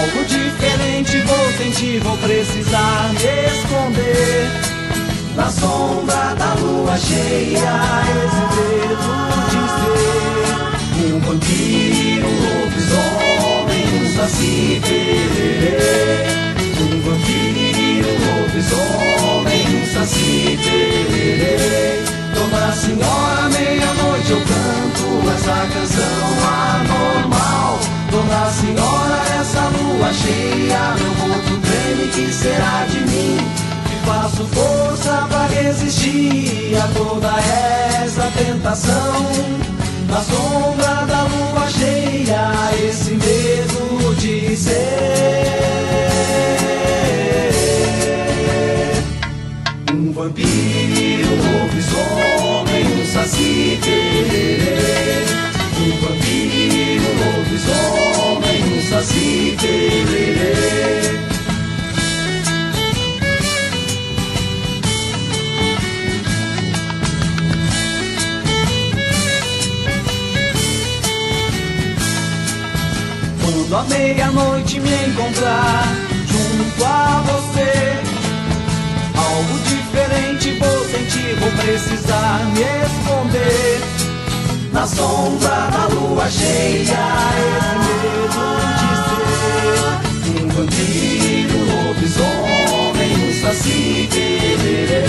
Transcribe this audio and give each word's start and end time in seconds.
algo 0.00 0.24
diferente 0.24 1.18
vou 1.22 1.52
sentir, 1.58 2.00
vou 2.00 2.16
precisar 2.18 3.10
me 3.10 3.18
esconder. 3.48 4.48
Na 5.36 5.50
sombra 5.50 6.34
da 6.34 6.54
lua 6.54 6.96
cheia, 6.96 7.72
esse 8.24 8.44
dedo 8.56 9.10
de 9.50 9.62
ser 11.00 11.14
um 11.14 11.20
vampiro, 11.20 12.26
um 12.26 12.38
lobisomem, 12.62 13.84
um 14.00 14.16
saci 14.16 14.80
pererê. 14.82 15.78
Um 16.80 17.00
vampiro, 17.02 18.08
um 18.08 18.20
lobisomem, 18.40 19.62
um 19.76 19.86
saci 19.92 20.58
pererê. 20.62 22.02
Dona 22.34 22.72
Senhora, 22.72 23.48
meia-noite 23.50 24.30
eu 24.30 24.40
canto 24.40 25.30
essa 25.30 25.58
canção 25.72 26.24
anormal. 26.48 27.89
Dona 28.10 28.50
Senhora, 28.50 29.22
essa 29.40 29.60
lua 29.68 30.12
cheia, 30.12 30.96
meu 30.98 31.14
corpo 31.14 31.60
treme, 31.60 32.08
que 32.10 32.32
será 32.32 32.84
de 32.86 32.98
mim? 33.00 33.38
Que 33.88 33.96
faço 34.04 34.44
força 34.46 35.26
pra 35.28 35.46
resistir 35.46 36.76
a 36.76 36.88
toda 36.88 37.32
essa 38.02 38.28
tentação. 38.36 39.26
Na 40.08 40.20
sombra 40.22 41.06
da 41.06 41.22
lua 41.22 41.70
cheia, 41.70 42.50
esse 42.84 43.12
medo 43.12 44.14
de 44.16 44.56
ser 44.56 44.80
um 49.92 50.12
vampiro, 50.12 51.28
um 51.28 51.62
lobisomem, 51.62 53.02
um 53.02 53.06
saci. 53.06 53.78
Um 57.50 57.52
lobisomem, 57.52 58.78
um 58.78 58.82
saci 58.88 59.56
pererê. 59.60 60.54
Quando 73.42 73.76
a 73.76 73.82
meia-noite 73.84 74.78
me 74.78 75.06
encontrar 75.06 75.88
junto 76.28 76.84
a 76.84 77.24
você, 77.26 77.72
algo 79.16 79.58
diferente 79.64 80.56
vou 80.58 80.84
sentir, 80.84 81.34
vou 81.40 81.50
precisar 81.50 82.44
me 82.54 82.60
esconder. 82.60 83.89
Na 84.72 84.86
sombra 84.86 85.68
da 85.72 85.88
lua 85.92 86.30
cheia, 86.30 86.96
esse 87.50 87.74
medo 87.80 88.38
de 88.78 88.90
ser 90.28 90.40
um 90.40 90.48
vampiro, 90.48 91.58
um 91.58 91.64
lobisomem, 91.88 93.12
um 93.16 93.32
saci 93.42 94.08
pererê. 94.12 95.02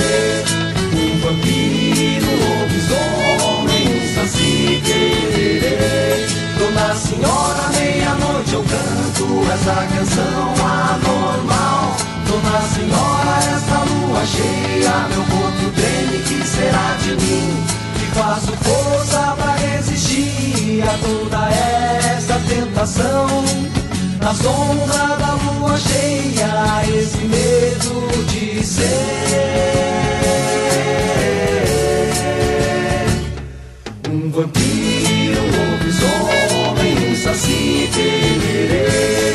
Um 0.94 1.20
vampiro, 1.20 2.26
um 2.28 2.38
lobisomem, 2.60 3.86
um 3.88 4.04
saci 4.16 4.82
pererê. 4.84 6.26
Dona 6.58 6.96
Senhora, 6.96 7.66
meia-noite 7.74 8.54
eu 8.54 8.64
canto 8.64 9.26
essa 9.54 9.76
canção 9.96 10.44
anormal. 10.66 11.96
Dona 12.28 12.62
Senhora, 12.74 13.38
essa 13.56 13.78
lua 13.86 14.26
cheia, 14.26 15.08
meu 15.10 15.24
corpo 15.26 15.66
treme, 15.76 16.18
que 16.24 16.48
será 16.48 16.98
de 17.04 17.12
mim? 17.24 17.81
Faço 18.14 18.52
força 18.58 19.36
pra 19.38 19.56
resistir 19.56 20.84
a 20.84 20.98
toda 20.98 21.50
essa 21.50 22.40
tentação. 22.48 23.28
Na 24.22 24.34
sombra 24.34 25.18
da 25.18 25.34
lua 25.34 25.78
cheia, 25.78 26.84
esse 26.88 27.18
medo 27.20 28.26
de 28.28 28.64
ser 28.66 29.12
um 34.10 34.30
vampiro, 34.30 35.42
um 35.42 35.72
lobisomem, 35.72 37.12
um 37.12 37.16
saci 37.16 37.90
pererê. 37.94 39.34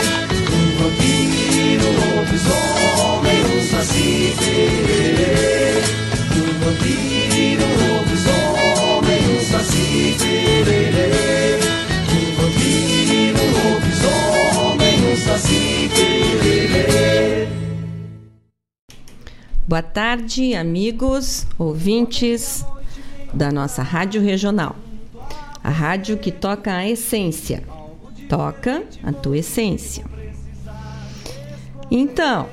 Um 0.52 0.66
vampiro, 0.82 1.86
um 1.88 1.96
lobisomem, 2.16 3.40
um 3.44 3.62
saci 3.70 4.34
pererê. 4.38 5.05
Boa 19.76 19.82
tarde, 19.82 20.54
amigos, 20.54 21.46
ouvintes 21.58 22.64
da 23.34 23.52
nossa 23.52 23.82
Rádio 23.82 24.22
Regional. 24.22 24.74
A 25.62 25.68
rádio 25.68 26.16
que 26.16 26.32
toca 26.32 26.74
a 26.74 26.88
essência. 26.88 27.62
Toca 28.26 28.84
a 29.02 29.12
tua 29.12 29.36
essência. 29.36 30.06
Então, 31.90 32.48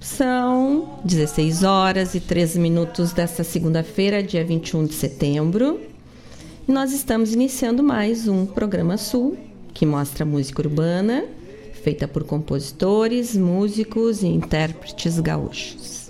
são 0.00 0.98
16 1.04 1.62
horas 1.62 2.16
e 2.16 2.20
13 2.20 2.58
minutos 2.58 3.12
desta 3.12 3.44
segunda-feira, 3.44 4.20
dia 4.20 4.44
21 4.44 4.86
de 4.86 4.94
setembro. 4.94 5.80
E 6.66 6.72
nós 6.72 6.92
estamos 6.92 7.32
iniciando 7.32 7.80
mais 7.80 8.26
um 8.26 8.44
programa 8.44 8.96
Sul, 8.96 9.38
que 9.72 9.86
mostra 9.86 10.24
música 10.24 10.62
urbana, 10.62 11.26
feita 11.84 12.08
por 12.08 12.24
compositores, 12.24 13.36
músicos 13.36 14.24
e 14.24 14.26
intérpretes 14.26 15.20
gaúchos. 15.20 16.05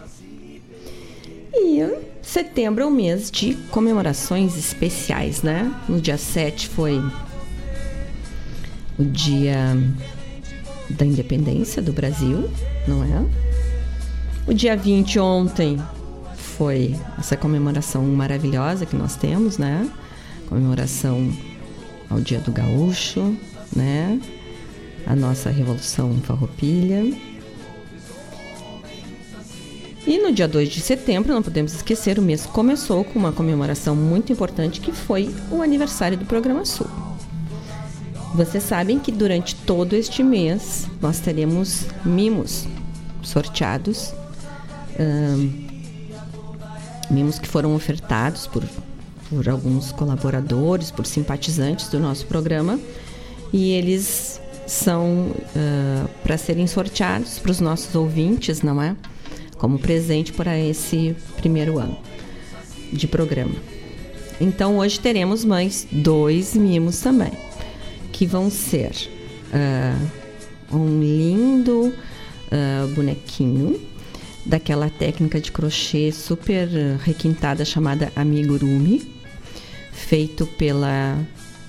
E 1.58 1.98
setembro 2.22 2.82
é 2.82 2.86
um 2.86 2.90
mês 2.90 3.30
de 3.30 3.54
comemorações 3.70 4.56
especiais, 4.56 5.42
né? 5.42 5.74
No 5.88 6.00
dia 6.00 6.18
7 6.18 6.68
foi 6.68 7.02
o 8.98 9.04
dia 9.04 9.76
da 10.90 11.04
independência 11.04 11.82
do 11.82 11.92
Brasil, 11.92 12.50
não 12.86 13.02
é? 13.02 13.24
O 14.46 14.54
dia 14.54 14.76
20 14.76 15.18
ontem 15.18 15.78
foi 16.36 16.94
essa 17.18 17.36
comemoração 17.36 18.02
maravilhosa 18.04 18.86
que 18.86 18.96
nós 18.96 19.16
temos, 19.16 19.58
né? 19.58 19.90
Comemoração 20.48 21.32
ao 22.08 22.20
Dia 22.20 22.38
do 22.38 22.52
Gaúcho, 22.52 23.36
né? 23.74 24.20
A 25.06 25.16
nossa 25.16 25.50
Revolução 25.50 26.14
Farroupilha. 26.22 27.02
E 30.06 30.18
no 30.18 30.30
dia 30.30 30.46
2 30.46 30.68
de 30.68 30.80
setembro, 30.80 31.34
não 31.34 31.42
podemos 31.42 31.74
esquecer, 31.74 32.16
o 32.16 32.22
mês 32.22 32.46
começou 32.46 33.02
com 33.02 33.18
uma 33.18 33.32
comemoração 33.32 33.96
muito 33.96 34.32
importante 34.32 34.80
que 34.80 34.92
foi 34.92 35.34
o 35.50 35.60
aniversário 35.60 36.16
do 36.16 36.24
Programa 36.24 36.64
Sul. 36.64 36.86
Vocês 38.32 38.62
sabem 38.62 39.00
que 39.00 39.10
durante 39.10 39.56
todo 39.56 39.96
este 39.96 40.22
mês 40.22 40.86
nós 41.02 41.18
teremos 41.18 41.86
mimos 42.04 42.68
sorteados, 43.20 44.14
mimos 47.10 47.40
que 47.40 47.48
foram 47.48 47.74
ofertados 47.74 48.46
por, 48.46 48.62
por 49.28 49.48
alguns 49.48 49.90
colaboradores, 49.90 50.92
por 50.92 51.04
simpatizantes 51.04 51.88
do 51.88 51.98
nosso 51.98 52.26
programa, 52.26 52.78
e 53.52 53.72
eles 53.72 54.40
são 54.68 55.30
uh, 55.30 56.08
para 56.22 56.38
serem 56.38 56.68
sorteados 56.68 57.40
para 57.40 57.50
os 57.50 57.58
nossos 57.58 57.92
ouvintes, 57.96 58.62
não 58.62 58.80
é? 58.80 58.94
Como 59.58 59.78
presente 59.78 60.32
para 60.32 60.58
esse 60.58 61.16
primeiro 61.36 61.78
ano 61.78 61.98
de 62.92 63.06
programa. 63.08 63.54
Então 64.40 64.78
hoje 64.78 65.00
teremos 65.00 65.44
mais 65.44 65.86
dois 65.90 66.54
mimos 66.54 67.00
também 67.00 67.32
que 68.12 68.26
vão 68.26 68.50
ser 68.50 68.92
uh, 69.52 70.74
um 70.74 71.00
lindo 71.00 71.92
uh, 71.92 72.94
bonequinho 72.94 73.78
daquela 74.46 74.88
técnica 74.88 75.38
de 75.38 75.52
crochê 75.52 76.10
super 76.12 76.66
requintada 77.04 77.62
chamada 77.62 78.10
amigurumi, 78.16 79.02
feito 79.92 80.46
pela 80.46 81.18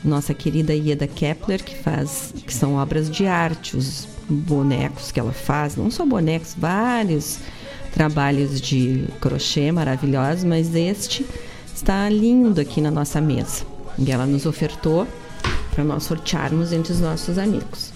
nossa 0.06 0.34
querida 0.34 0.74
Ieda 0.74 1.06
Kepler, 1.07 1.62
que 1.62 1.75
faz, 1.75 2.34
que 2.45 2.54
são 2.54 2.75
obras 2.75 3.10
de 3.10 3.25
arte, 3.25 3.75
os 3.75 4.07
bonecos 4.30 5.12
que 5.12 5.19
ela 5.19 5.34
faz, 5.34 5.75
não 5.75 5.92
só 5.92 6.06
bonecos, 6.06 6.56
vários 6.57 7.39
trabalhos 7.98 8.62
de 8.62 9.06
crochê 9.20 9.72
maravilhosos, 9.72 10.44
mas 10.44 10.76
este 10.76 11.26
está 11.74 12.08
lindo 12.08 12.62
aqui 12.62 12.80
na 12.80 12.92
nossa 12.92 13.20
mesa. 13.20 13.66
E 13.98 14.12
ela 14.12 14.28
nos 14.28 14.46
ofertou 14.46 15.08
para 15.72 15.84
nós 15.84 16.04
sortearmos 16.04 16.72
entre 16.72 16.94
os 16.94 17.00
nossos 17.00 17.40
amigos. 17.40 17.92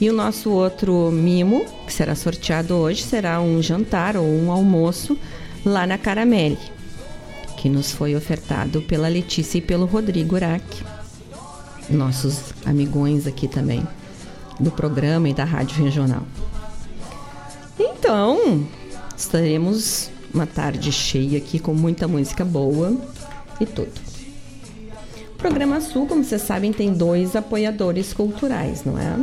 E 0.00 0.08
o 0.08 0.14
nosso 0.14 0.50
outro 0.50 1.10
mimo, 1.12 1.66
que 1.86 1.92
será 1.92 2.14
sorteado 2.14 2.74
hoje, 2.74 3.02
será 3.02 3.38
um 3.38 3.62
jantar 3.62 4.16
ou 4.16 4.24
um 4.24 4.50
almoço 4.50 5.14
lá 5.62 5.86
na 5.86 5.98
Caramelle, 5.98 6.56
que 7.58 7.68
nos 7.68 7.92
foi 7.92 8.16
ofertado 8.16 8.80
pela 8.80 9.08
Letícia 9.08 9.58
e 9.58 9.60
pelo 9.60 9.84
Rodrigo 9.84 10.36
Urac, 10.36 10.64
nossos 11.90 12.54
amigões 12.64 13.26
aqui 13.26 13.46
também 13.46 13.86
do 14.58 14.70
programa 14.70 15.28
e 15.28 15.34
da 15.34 15.44
Rádio 15.44 15.84
Regional. 15.84 16.22
Então, 17.78 18.66
estaremos 19.18 20.10
uma 20.32 20.46
tarde 20.46 20.92
cheia 20.92 21.38
aqui 21.38 21.58
com 21.58 21.74
muita 21.74 22.06
música 22.06 22.44
boa 22.44 22.96
e 23.60 23.66
tudo. 23.66 23.90
O 25.34 25.36
programa 25.38 25.80
Sul, 25.80 26.06
como 26.06 26.24
vocês 26.24 26.42
sabem, 26.42 26.72
tem 26.72 26.92
dois 26.92 27.34
apoiadores 27.34 28.12
culturais, 28.12 28.84
não 28.84 28.98
é? 28.98 29.16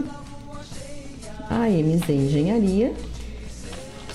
A 1.50 1.70
MZ 1.70 2.10
Engenharia, 2.10 2.94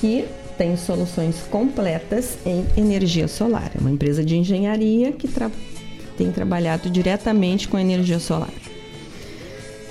que 0.01 0.27
tem 0.59 0.77
soluções 0.77 1.37
completas 1.51 2.37
em 2.45 2.67
energia 2.77 3.27
solar. 3.29 3.71
É 3.75 3.81
uma 3.81 3.91
empresa 3.91 4.23
de 4.25 4.37
engenharia 4.37 5.13
que 5.13 5.27
tra 5.27 5.51
tem 6.17 6.31
trabalhado 6.31 6.91
diretamente 6.91 7.67
com 7.67 7.79
energia 7.79 8.19
solar. 8.19 8.53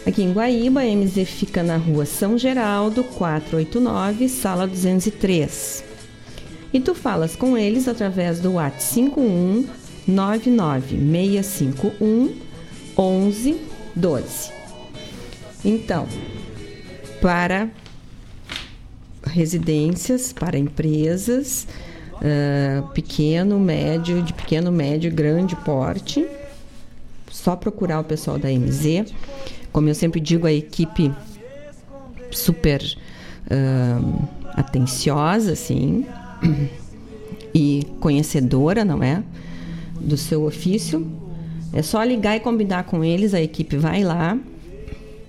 Aqui 0.07 0.23
em 0.23 0.31
Guaíba, 0.31 0.79
a 0.81 0.85
MZ 0.85 1.25
fica 1.25 1.61
na 1.61 1.75
rua 1.77 2.05
São 2.05 2.37
Geraldo, 2.37 3.03
489, 3.03 4.29
sala 4.29 4.65
203. 4.65 5.83
E 6.73 6.79
tu 6.79 6.95
falas 6.95 7.35
com 7.35 7.57
eles 7.57 7.85
através 7.87 8.39
do 8.39 8.53
WhatsApp 8.53 8.83
51 8.83 9.67
99651 10.07 12.33
1112. 12.97 14.51
Então, 15.63 16.07
para 17.21 17.69
residências, 19.23 20.31
para 20.31 20.57
empresas, 20.57 21.67
uh, 22.15 22.87
pequeno, 22.89 23.59
médio, 23.59 24.23
de 24.23 24.33
pequeno, 24.33 24.71
médio, 24.71 25.11
grande 25.11 25.55
porte, 25.57 26.25
só 27.29 27.55
procurar 27.55 27.99
o 27.99 28.03
pessoal 28.03 28.39
da 28.39 28.49
MZ. 28.49 29.13
Como 29.71 29.87
eu 29.87 29.95
sempre 29.95 30.19
digo, 30.19 30.47
a 30.47 30.53
equipe 30.53 31.11
super 32.31 32.81
uh, 33.45 34.27
atenciosa, 34.53 35.53
assim, 35.53 36.05
e 37.53 37.85
conhecedora, 37.99 38.83
não 38.83 39.01
é? 39.01 39.23
Do 39.99 40.17
seu 40.17 40.45
ofício. 40.45 41.05
É 41.71 41.81
só 41.81 42.03
ligar 42.03 42.35
e 42.35 42.39
combinar 42.39 42.83
com 42.83 43.03
eles, 43.03 43.33
a 43.33 43.41
equipe 43.41 43.77
vai 43.77 44.03
lá 44.03 44.37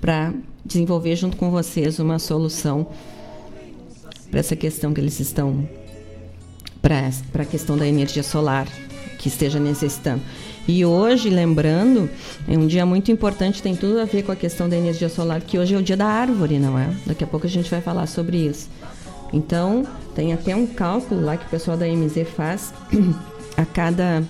para 0.01 0.33
desenvolver 0.65 1.17
junto 1.17 1.37
com 1.37 1.51
vocês 1.51 1.99
uma 1.99 2.19
solução 2.19 2.87
para 4.31 4.41
essa 4.41 4.57
questão 4.57 4.95
que 4.95 5.01
eles 5.01 5.19
estão 5.21 5.69
para 6.81 7.43
a 7.43 7.45
questão 7.45 7.77
da 7.77 7.87
energia 7.87 8.23
solar 8.23 8.67
que 9.19 9.29
esteja 9.29 9.61
necessitando. 9.61 10.23
E 10.69 10.85
hoje, 10.85 11.31
lembrando, 11.31 12.09
é 12.47 12.57
um 12.57 12.67
dia 12.67 12.85
muito 12.87 13.11
importante, 13.11 13.63
tem 13.63 13.75
tudo 13.75 13.99
a 14.01 14.05
ver 14.05 14.23
com 14.23 14.33
a 14.33 14.37
questão 14.37 14.69
da 14.69 14.77
energia 14.77 15.09
solar, 15.09 15.41
que 15.41 15.59
hoje 15.59 15.75
é 15.75 15.79
o 15.79 15.83
dia 15.83 15.97
da 15.97 16.07
árvore, 16.07 16.59
não 16.59 16.79
é? 16.79 16.95
Daqui 17.07 17.25
a 17.25 17.27
pouco 17.27 17.47
a 17.47 17.51
gente 17.51 17.71
vai 17.71 17.81
falar 17.81 18.07
sobre 18.07 18.37
isso. 18.37 18.69
Então, 19.33 19.87
tem 20.15 20.33
até 20.33 20.55
um 20.55 20.67
cálculo 20.67 21.21
lá 21.23 21.37
que 21.37 21.47
o 21.47 21.49
pessoal 21.49 21.77
da 21.77 21.87
MZ 21.87 22.29
faz 22.37 22.73
a 23.57 23.65
cada. 23.65 24.23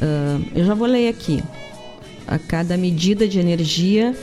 Uh, 0.00 0.46
eu 0.54 0.64
já 0.64 0.74
vou 0.74 0.86
ler 0.86 1.08
aqui. 1.08 1.42
A 2.26 2.38
cada 2.38 2.76
medida 2.76 3.26
de 3.26 3.40
energia 3.40 4.14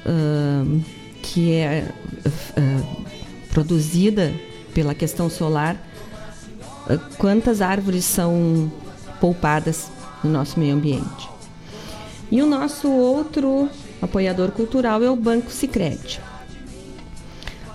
uh, 0.00 0.80
que 1.22 1.52
é 1.52 1.88
uh, 2.26 3.06
produzida 3.50 4.32
pela 4.74 4.94
questão 4.94 5.30
solar, 5.30 5.76
quantas 7.16 7.62
árvores 7.62 8.04
são 8.04 8.70
poupadas 9.18 9.90
no 10.22 10.30
nosso 10.30 10.58
meio 10.58 10.74
ambiente. 10.74 11.28
E 12.30 12.42
o 12.42 12.46
nosso 12.46 12.90
outro 12.90 13.68
apoiador 14.00 14.50
cultural 14.50 15.02
é 15.02 15.10
o 15.10 15.16
Banco 15.16 15.50
Sicredi. 15.50 16.20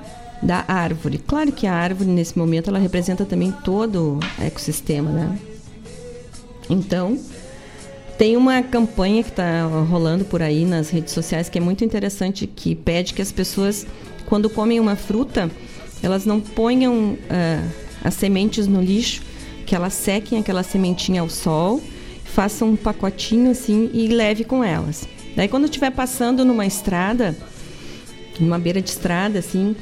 da 0.43 0.65
árvore. 0.67 1.19
Claro 1.19 1.53
que 1.53 1.67
a 1.67 1.75
árvore 1.75 2.09
nesse 2.09 2.39
momento 2.39 2.71
ela 2.71 2.79
representa 2.79 3.25
também 3.25 3.53
todo 3.65 4.19
o 4.19 4.43
ecossistema, 4.43 5.11
né? 5.11 5.39
Então, 6.69 7.19
tem 8.17 8.37
uma 8.37 8.63
campanha 8.63 9.23
que 9.23 9.31
está 9.31 9.65
rolando 9.89 10.25
por 10.25 10.43
aí 10.43 10.65
nas 10.65 10.91
redes 10.91 11.13
sociais 11.13 11.49
que 11.49 11.59
é 11.59 11.61
muito 11.61 11.85
interessante, 11.85 12.47
que 12.47 12.75
pede 12.75 13.15
que 13.15 13.23
as 13.23 13.33
pessoas, 13.33 13.87
quando 14.27 14.49
comem 14.49 14.79
uma 14.79 14.95
fruta, 14.95 15.51
elas 16.03 16.25
não 16.25 16.41
ponham 16.41 17.15
uh, 17.15 17.71
as 18.03 18.15
sementes 18.15 18.67
no 18.67 18.81
lixo, 18.81 19.23
que 19.67 19.75
elas 19.75 19.93
sequem 19.93 20.38
aquela 20.38 20.62
sementinha 20.62 21.21
ao 21.21 21.29
sol, 21.29 21.81
façam 22.25 22.71
um 22.71 22.76
pacotinho 22.76 23.50
assim 23.50 23.90
e 23.93 24.09
leve 24.09 24.45
com 24.45 24.62
elas. 24.62 25.09
Daí 25.37 25.49
quando 25.49 25.64
estiver 25.64 25.90
passando 25.90 26.45
numa 26.45 26.67
estrada, 26.67 27.37
numa 28.38 28.59
beira 28.59 28.81
de 28.81 28.90
estrada 28.90 29.38
assim, 29.38 29.76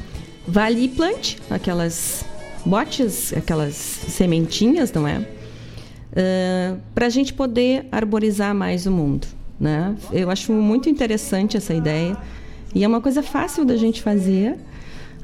vá 0.47 0.65
ali 0.65 0.85
e 0.85 0.89
plante 0.89 1.39
aquelas 1.51 2.25
botes, 2.65 3.33
aquelas 3.33 3.75
sementinhas, 3.75 4.93
não 4.93 5.07
é? 5.07 5.19
Uh, 5.19 6.81
para 6.95 7.07
a 7.07 7.11
gente 7.11 7.33
poder 7.33 7.87
arborizar 7.93 8.55
mais 8.55 8.87
o 8.87 8.91
mundo, 8.91 9.27
né? 9.61 9.95
Eu 10.13 10.31
acho 10.31 10.53
muito 10.53 10.89
interessante 10.89 11.57
essa 11.57 11.75
ideia 11.75 12.17
e 12.75 12.83
é 12.83 12.89
uma 12.89 13.01
coisa 13.01 13.23
fácil 13.23 13.65
da 13.65 13.77
gente 13.77 14.03
fazer 14.03 14.57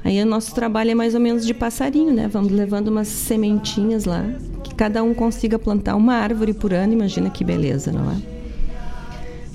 Aí 0.05 0.23
o 0.23 0.27
nosso 0.27 0.55
trabalho 0.55 0.91
é 0.91 0.95
mais 0.95 1.15
ou 1.15 1.21
menos 1.21 1.47
de 1.47 1.55
passarinho, 1.55 2.13
né? 2.13 2.29
Vamos 2.29 2.53
levando 2.53 2.89
umas 2.89 3.09
sementinhas 3.09 4.05
lá, 4.05 4.23
que 4.63 4.75
cada 4.75 5.03
um 5.03 5.15
consiga 5.15 5.59
plantar 5.59 5.97
uma 5.97 6.15
árvore 6.15 6.53
por 6.53 6.75
ano. 6.75 6.93
Imagina 6.93 7.31
que 7.31 7.43
beleza, 7.43 7.91
não 7.91 8.11
é? 8.11 8.17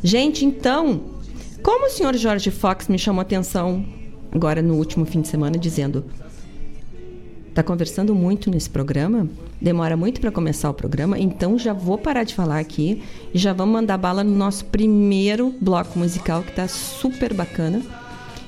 Gente, 0.04 0.44
então, 0.44 1.02
como 1.62 1.86
o 1.86 1.90
senhor 1.90 2.16
Jorge 2.16 2.50
Fox 2.50 2.88
me 2.88 2.98
chamou 2.98 3.22
atenção 3.22 3.86
agora 4.32 4.62
no 4.62 4.76
último 4.76 5.06
fim 5.06 5.22
de 5.22 5.28
semana, 5.28 5.56
dizendo: 5.56 6.04
está 7.50 7.62
conversando 7.62 8.16
muito 8.16 8.50
nesse 8.50 8.70
programa, 8.70 9.30
demora 9.62 9.96
muito 9.96 10.20
para 10.20 10.32
começar 10.32 10.70
o 10.70 10.74
programa, 10.74 11.20
então 11.20 11.60
já 11.60 11.74
vou 11.74 11.98
parar 11.98 12.24
de 12.24 12.34
falar 12.34 12.58
aqui 12.58 13.04
e 13.34 13.38
já 13.38 13.54
vamos 13.54 13.74
mandar 13.74 13.98
bala 13.98 14.24
no 14.24 14.36
nosso 14.36 14.66
primeiro 14.66 15.54
bloco 15.62 16.00
musical 16.00 16.42
que 16.42 16.50
está 16.50 16.68
super 16.68 17.34
bacana. 17.36 17.82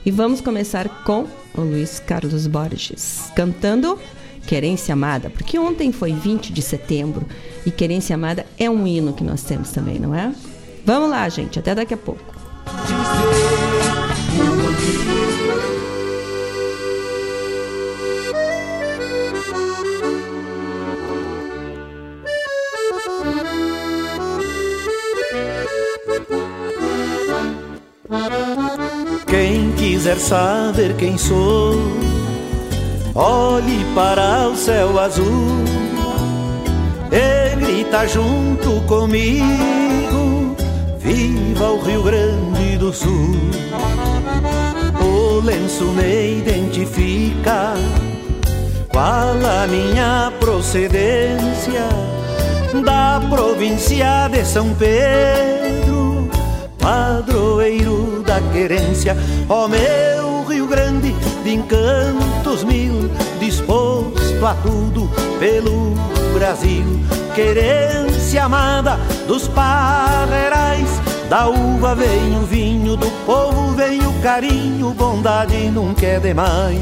E 0.05 0.11
vamos 0.11 0.41
começar 0.41 0.87
com 1.03 1.27
o 1.55 1.61
Luiz 1.61 1.99
Carlos 1.99 2.47
Borges 2.47 3.31
cantando 3.35 3.99
Querência 4.47 4.93
Amada, 4.93 5.29
porque 5.29 5.59
ontem 5.59 5.91
foi 5.91 6.11
20 6.11 6.51
de 6.51 6.61
setembro 6.61 7.25
e 7.65 7.71
Querência 7.71 8.15
Amada 8.15 8.45
é 8.57 8.69
um 8.69 8.87
hino 8.87 9.13
que 9.13 9.23
nós 9.23 9.43
temos 9.43 9.69
também, 9.71 9.99
não 9.99 10.15
é? 10.15 10.33
Vamos 10.85 11.09
lá, 11.09 11.29
gente, 11.29 11.59
até 11.59 11.75
daqui 11.75 11.93
a 11.93 11.97
pouco. 11.97 12.23
Quem 14.33 15.30
quiser 30.01 30.17
saber 30.17 30.95
quem 30.95 31.15
sou, 31.15 31.75
olhe 33.13 33.85
para 33.93 34.47
o 34.49 34.55
céu 34.55 34.99
azul 34.99 35.63
e 37.11 37.55
grita 37.55 38.07
junto 38.07 38.81
comigo: 38.87 40.55
Viva 40.97 41.73
o 41.73 41.81
Rio 41.83 42.01
Grande 42.01 42.79
do 42.79 42.91
Sul! 42.91 43.35
O 44.99 45.39
lenço 45.45 45.83
me 45.83 46.39
identifica, 46.39 47.75
qual 48.91 49.35
a 49.35 49.67
minha 49.67 50.33
procedência 50.39 51.87
da 52.83 53.21
província 53.29 54.27
de 54.31 54.43
São 54.45 54.73
Pedro, 54.73 55.90
padroeiro 56.81 58.23
da 58.25 58.41
querência, 58.51 59.15
ó 59.47 59.67
meu 59.67 60.43
Rio 60.49 60.67
Grande 60.67 61.13
de 61.43 61.53
encantos 61.53 62.63
mil, 62.63 63.09
disposto 63.39 64.45
a 64.45 64.55
tudo 64.55 65.09
pelo 65.39 65.93
Brasil. 66.33 66.83
Querência 67.35 68.43
amada 68.43 68.99
dos 69.27 69.47
parreirais, 69.47 70.89
da 71.29 71.47
uva 71.47 71.95
vem 71.95 72.35
o 72.35 72.45
vinho, 72.45 72.97
do 72.97 73.09
povo 73.25 73.73
vem 73.75 73.99
o 73.99 74.13
carinho, 74.21 74.89
bondade 74.91 75.69
nunca 75.69 76.05
é 76.05 76.19
demais. 76.19 76.81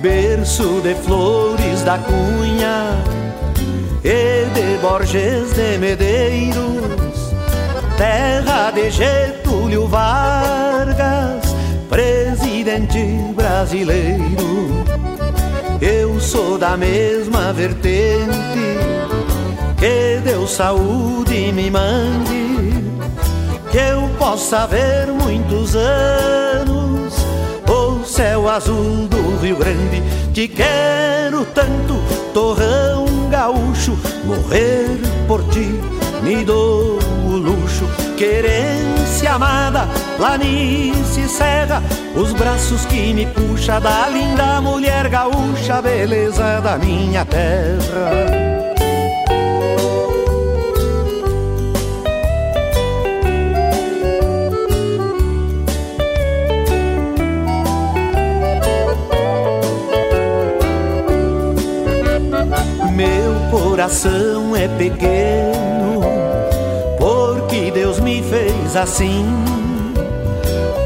Berço 0.00 0.80
de 0.80 0.94
flores 0.94 1.82
da 1.82 1.98
cunha 1.98 2.96
e 4.02 4.46
de 4.54 4.78
Borges 4.80 5.52
de 5.52 5.78
Medeiros 5.78 7.07
terra 7.98 8.70
de 8.70 8.90
Getúlio 8.90 9.88
Vargas, 9.88 11.42
presidente 11.90 13.04
brasileiro. 13.34 14.84
Eu 15.80 16.20
sou 16.20 16.56
da 16.56 16.76
mesma 16.76 17.52
vertente, 17.52 18.38
que 19.76 20.20
Deus 20.24 20.52
saúde 20.52 21.52
me 21.52 21.70
mande, 21.70 22.72
que 23.70 23.78
eu 23.78 24.08
possa 24.16 24.66
ver 24.68 25.08
muitos 25.08 25.74
anos 25.74 27.14
o 27.68 28.04
céu 28.04 28.48
azul 28.48 29.08
do 29.08 29.40
Rio 29.42 29.56
Grande. 29.56 30.02
Te 30.32 30.46
quero 30.46 31.44
tanto, 31.46 31.94
torrão 32.32 33.06
gaúcho, 33.28 33.98
morrer 34.24 34.86
por 35.26 35.42
ti 35.48 35.68
me 36.22 36.44
dou 36.44 36.98
luxo, 37.38 37.84
querência 38.16 39.32
amada, 39.32 39.88
planície 40.16 41.28
serra, 41.28 41.82
os 42.14 42.32
braços 42.32 42.84
que 42.86 43.12
me 43.14 43.26
puxa 43.26 43.80
da 43.80 44.08
linda 44.08 44.60
mulher 44.60 45.08
gaúcha, 45.08 45.80
beleza 45.80 46.60
da 46.60 46.76
minha 46.76 47.24
terra. 47.24 48.48
Meu 62.98 63.32
coração 63.50 64.56
é 64.56 64.66
pequeno, 64.66 66.00
Deus 67.88 68.00
me 68.00 68.22
fez 68.22 68.76
assim. 68.76 69.24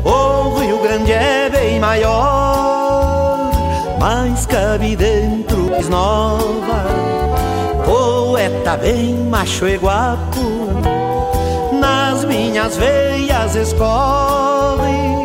O 0.05 0.57
Rio 0.61 0.79
Grande 0.79 1.11
é 1.11 1.51
bem 1.51 1.81
maior, 1.81 3.51
mas 3.99 4.47
cabe 4.47 4.95
dentro 4.95 5.73
nova. 5.91 6.85
Poeta 7.85 8.77
bem 8.77 9.15
macho 9.17 9.67
e 9.67 9.77
guapo, 9.79 10.69
nas 11.73 12.25
minhas 12.25 12.77
veias 12.77 13.57
escorre 13.57 15.25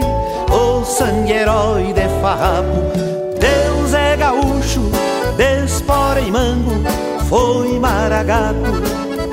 o 0.51 0.83
sangue 0.83 1.33
herói 1.33 1.93
de 1.93 2.09
farrapo. 2.19 2.91
Deus 3.39 3.93
é 3.93 4.17
gaúcho 4.17 4.89
espora 5.63 6.19
e 6.21 6.31
mango, 6.31 6.71
foi 7.29 7.77
maragato 7.77 8.71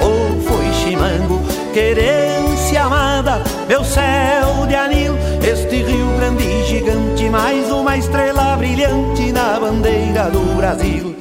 ou 0.02 0.40
foi 0.42 0.72
chimango, 0.72 1.33
querência 1.74 2.84
amada, 2.84 3.42
meu 3.68 3.82
céu 3.82 4.64
de 4.68 4.76
anil, 4.76 5.12
este 5.42 5.82
rio 5.82 6.06
grande 6.16 6.44
e 6.44 6.64
gigante, 6.68 7.28
mais 7.28 7.68
uma 7.68 7.96
estrela 7.96 8.56
brilhante 8.56 9.32
na 9.32 9.58
bandeira 9.58 10.30
do 10.30 10.56
Brasil. 10.56 11.16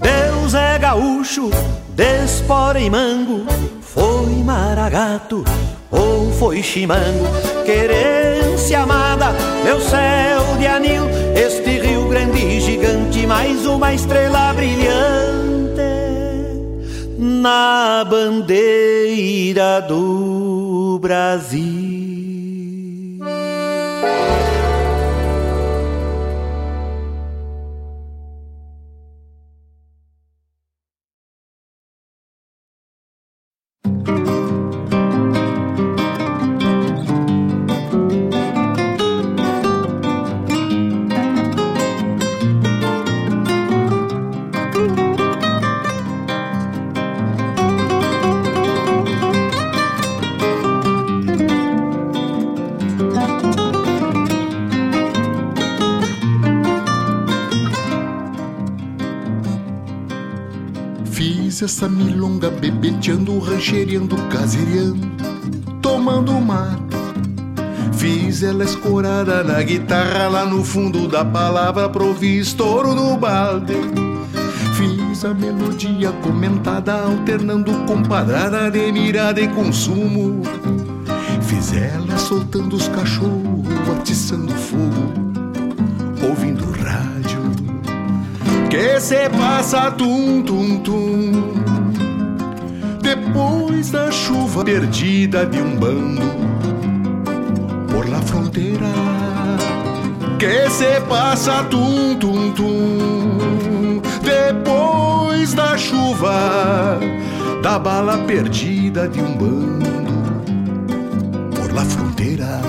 Deus 0.00 0.54
é 0.54 0.78
gaúcho, 0.78 1.50
despora 1.96 2.78
e 2.78 2.88
mango, 2.88 3.44
foi 3.80 4.36
maragato 4.44 5.44
ou 5.90 6.30
foi 6.30 6.62
chimango, 6.62 7.26
querência 7.66 8.82
amada, 8.82 9.34
meu 9.64 9.80
céu 9.80 10.56
de 10.60 10.66
anil, 10.68 11.02
este 11.34 11.70
rio 11.80 12.08
grande 12.08 12.38
e 12.38 12.60
gigante, 12.60 13.26
mais 13.26 13.66
uma 13.66 13.92
estrela 13.92 14.52
brilhante 14.52 15.37
na 17.18 18.06
bandeira 18.08 19.80
do 19.80 21.00
Brasil. 21.02 22.27
Essa 61.64 61.88
milonga 61.88 62.50
bebeteando, 62.50 63.38
ranchereando, 63.38 64.16
casereando, 64.28 65.08
tomando 65.82 66.32
mar. 66.40 66.78
Fiz 67.92 68.42
ela 68.42 68.64
escorada 68.64 69.42
na 69.42 69.60
guitarra 69.62 70.28
lá 70.28 70.44
no 70.44 70.62
fundo 70.62 71.08
da 71.08 71.24
palavra 71.24 71.88
pro 71.88 72.14
estouro 72.22 72.94
no 72.94 73.16
balde. 73.16 73.74
Fiz 74.74 75.24
a 75.24 75.34
melodia 75.34 76.12
comentada, 76.22 77.02
alternando 77.02 77.72
com 77.86 78.02
padrada 78.04 78.70
de 78.70 78.92
mirada 78.92 79.40
e 79.40 79.48
consumo. 79.48 80.42
Fiz 81.42 81.72
ela 81.72 82.16
soltando 82.18 82.76
os 82.76 82.86
cachorros, 82.88 83.66
atiçando 83.98 84.52
fogo, 84.52 85.17
Que 88.78 89.00
se 89.00 89.28
passa 89.30 89.90
tum 89.90 90.40
tum 90.40 90.78
tum 90.78 91.32
depois 93.02 93.90
da 93.90 94.08
chuva 94.08 94.64
perdida 94.64 95.44
de 95.44 95.60
um 95.60 95.74
bando 95.74 96.22
por 97.90 98.08
la 98.08 98.22
fronteira. 98.22 98.86
que 100.38 100.70
se 100.70 101.00
passa 101.08 101.64
tum 101.64 102.14
tum 102.20 102.52
tum 102.52 104.00
depois 104.22 105.54
da 105.54 105.76
chuva 105.76 107.00
da 107.60 107.80
bala 107.80 108.18
perdida 108.18 109.08
de 109.08 109.20
um 109.20 109.36
bando 109.36 109.90
por 111.56 111.72
la 111.72 111.84
fronteira. 111.84 112.60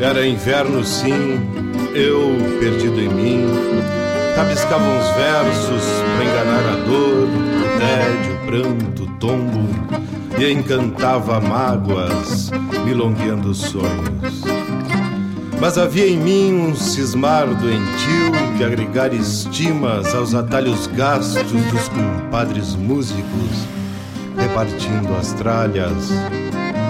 Era 0.00 0.26
inverno 0.26 0.82
sim, 0.82 1.38
eu 1.94 2.36
perdido 2.58 3.00
em 3.00 3.08
mim, 3.10 3.46
rabiscava 4.36 4.84
uns 4.84 5.08
versos 5.16 5.82
pra 6.16 6.24
enganar 6.24 6.72
a 6.72 6.76
dor, 6.84 7.28
o 7.28 7.78
tédio, 7.78 8.34
o 8.34 8.46
pranto, 8.46 9.02
o 9.04 9.06
tombo, 9.18 9.68
e 10.38 10.52
encantava 10.52 11.40
mágoas, 11.40 12.50
milongueando 12.84 13.54
sonhos. 13.54 14.42
Mas 15.60 15.76
havia 15.76 16.08
em 16.08 16.16
mim 16.16 16.54
um 16.54 16.74
cismar 16.74 17.46
doentio 17.46 18.56
de 18.56 18.64
agregar 18.64 19.12
estimas 19.12 20.14
aos 20.14 20.34
atalhos 20.34 20.86
gastos 20.86 21.52
dos 21.52 21.88
compadres 21.88 22.74
músicos, 22.74 23.68
repartindo 24.38 25.14
as 25.18 25.34
tralhas, 25.34 26.10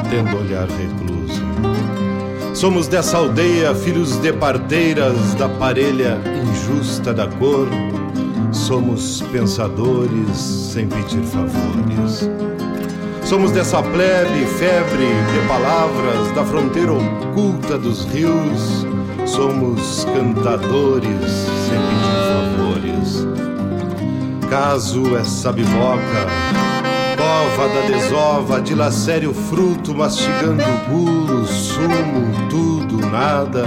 tendo 0.08 0.36
olhar 0.38 0.68
recluso. 0.68 1.19
Somos 2.60 2.86
dessa 2.86 3.16
aldeia, 3.16 3.74
filhos 3.74 4.20
de 4.20 4.34
parteiras 4.34 5.32
da 5.36 5.48
parelha 5.48 6.18
injusta 6.46 7.10
da 7.10 7.26
cor. 7.26 7.66
Somos 8.52 9.22
pensadores 9.32 10.36
sem 10.36 10.86
pedir 10.86 11.22
favores. 11.22 12.28
Somos 13.24 13.50
dessa 13.52 13.82
plebe, 13.82 14.44
febre 14.58 15.06
de 15.06 15.48
palavras 15.48 16.30
da 16.34 16.44
fronteira 16.44 16.92
oculta 16.92 17.78
dos 17.78 18.04
rios. 18.04 18.86
Somos 19.24 20.04
cantadores 20.04 21.30
sem 21.66 21.78
pedir 21.88 22.20
favores. 22.28 23.26
Caso 24.50 25.16
essa 25.16 25.50
biboca, 25.50 26.26
cova 27.40 27.68
da 27.68 27.80
desova, 27.86 28.60
dilacere 28.60 29.26
o 29.26 29.32
fruto, 29.32 29.94
mastigando 29.94 30.62
bulo, 30.88 31.46
sumo, 31.46 32.48
tudo, 32.50 32.98
nada. 33.06 33.64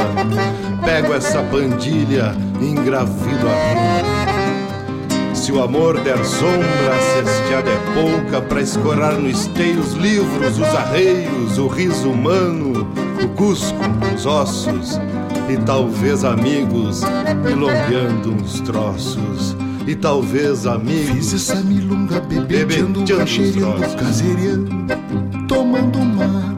Pego 0.86 1.14
essa 1.14 1.42
pandilha, 1.42 2.36
engravido 2.62 3.48
a. 3.48 5.36
Se 5.36 5.52
o 5.52 5.62
amor 5.62 6.00
der 6.02 6.24
sombra, 6.24 6.94
a 6.94 7.24
cesteada 7.24 7.72
é 7.72 7.80
pouca 7.94 8.42
para 8.42 8.62
escorar 8.62 9.14
no 9.14 9.28
esteio 9.28 9.80
os 9.80 9.94
livros, 9.94 10.60
os 10.60 10.76
arreios, 10.76 11.58
o 11.58 11.68
riso 11.68 12.12
humano, 12.12 12.88
o 13.24 13.28
cusco, 13.30 13.80
os 14.16 14.26
ossos 14.26 15.00
e 15.50 15.58
talvez 15.66 16.24
amigos 16.24 17.02
milongueando 17.44 18.34
uns 18.34 18.62
troços. 18.62 19.63
E 19.86 19.96
talvez 19.96 20.66
amigos. 20.66 21.10
Fiz 21.10 21.34
essa 21.34 21.56
milonga 21.56 22.20
bebedeando, 22.22 23.04
cacheirando, 23.06 23.96
caseiriando, 23.98 24.70
tomando 25.48 26.00
mar. 26.00 26.56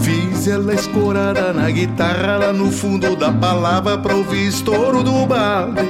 Fiz 0.00 0.48
ela 0.48 0.74
escorada 0.74 1.52
na 1.52 1.70
guitarra 1.70 2.36
lá 2.38 2.52
no 2.52 2.70
fundo 2.70 3.14
da 3.16 3.32
palavra 3.32 3.98
pra 3.98 4.14
ouvir 4.14 4.46
estouro 4.48 5.02
do 5.02 5.26
balde. 5.26 5.82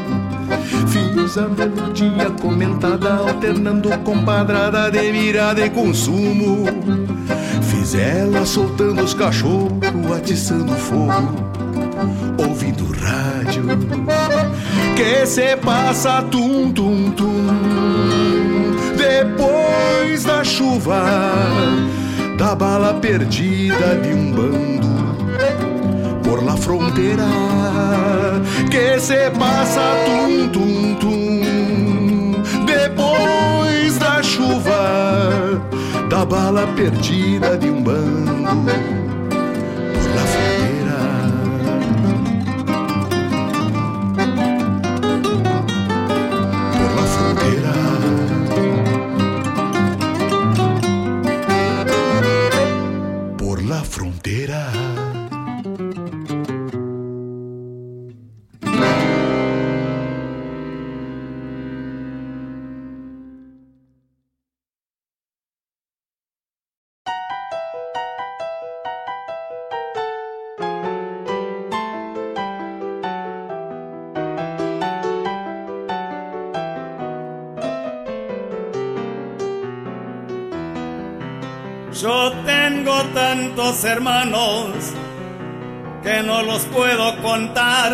Fiz 0.88 1.38
a 1.38 1.48
melodia 1.48 2.30
comentada, 2.40 3.14
alternando 3.14 3.90
com 4.04 4.24
padrada 4.24 4.90
de 4.90 5.12
virada 5.12 5.64
e 5.64 5.70
consumo. 5.70 6.66
Fiz 7.62 7.94
ela 7.94 8.44
soltando 8.44 9.02
os 9.02 9.14
cachorros, 9.14 9.72
atiçando 10.16 10.72
fogo, 10.74 11.34
ouvindo 12.38 12.86
rádio. 12.92 13.64
Que 15.02 15.26
se 15.26 15.56
passa 15.56 16.22
tum 16.30 16.70
tum 16.70 17.10
tum. 17.10 17.46
Depois 18.96 20.22
da 20.22 20.44
chuva, 20.44 21.02
da 22.38 22.54
bala 22.54 22.94
perdida 22.94 23.96
de 23.96 24.14
um 24.14 24.30
bando 24.30 26.22
por 26.22 26.44
la 26.44 26.56
fronteira 26.56 27.26
que 28.70 29.00
se 29.00 29.28
passa 29.32 29.82
tum 30.06 30.48
tum 30.50 30.94
tum. 30.94 32.64
Depois 32.64 33.98
da 33.98 34.22
chuva 34.22 35.60
da 36.08 36.24
bala 36.24 36.64
perdida 36.76 37.58
de 37.58 37.68
um 37.68 37.82
bando 37.82 39.11
hermanos 83.84 84.68
que 86.02 86.22
no 86.22 86.42
los 86.42 86.62
puedo 86.66 87.16
contar 87.22 87.92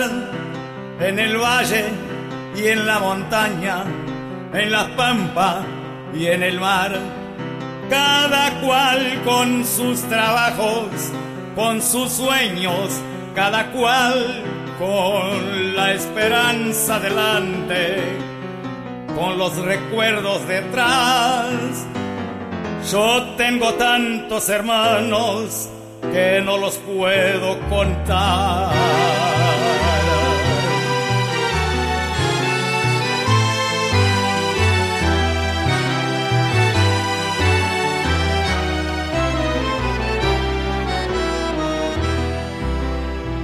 en 1.00 1.18
el 1.18 1.36
valle 1.36 1.84
y 2.56 2.66
en 2.66 2.84
la 2.84 2.98
montaña, 2.98 3.84
en 4.52 4.72
la 4.72 4.96
pampa 4.96 5.62
y 6.12 6.26
en 6.26 6.42
el 6.42 6.58
mar. 6.58 6.98
Cada 7.88 8.60
cual 8.60 9.22
con 9.24 9.64
sus 9.64 10.02
trabajos, 10.02 10.88
con 11.54 11.80
sus 11.80 12.12
sueños, 12.12 13.00
cada 13.34 13.70
cual 13.70 14.42
con 14.78 15.76
la 15.76 15.92
esperanza 15.92 16.98
delante, 16.98 18.18
con 19.14 19.38
los 19.38 19.56
recuerdos 19.56 20.46
detrás. 20.48 21.86
Yo 22.90 23.34
tengo 23.36 23.74
tantos 23.74 24.48
hermanos 24.48 25.68
que 26.10 26.40
no 26.42 26.56
los 26.56 26.78
puedo 26.78 27.60
contar. 27.68 28.72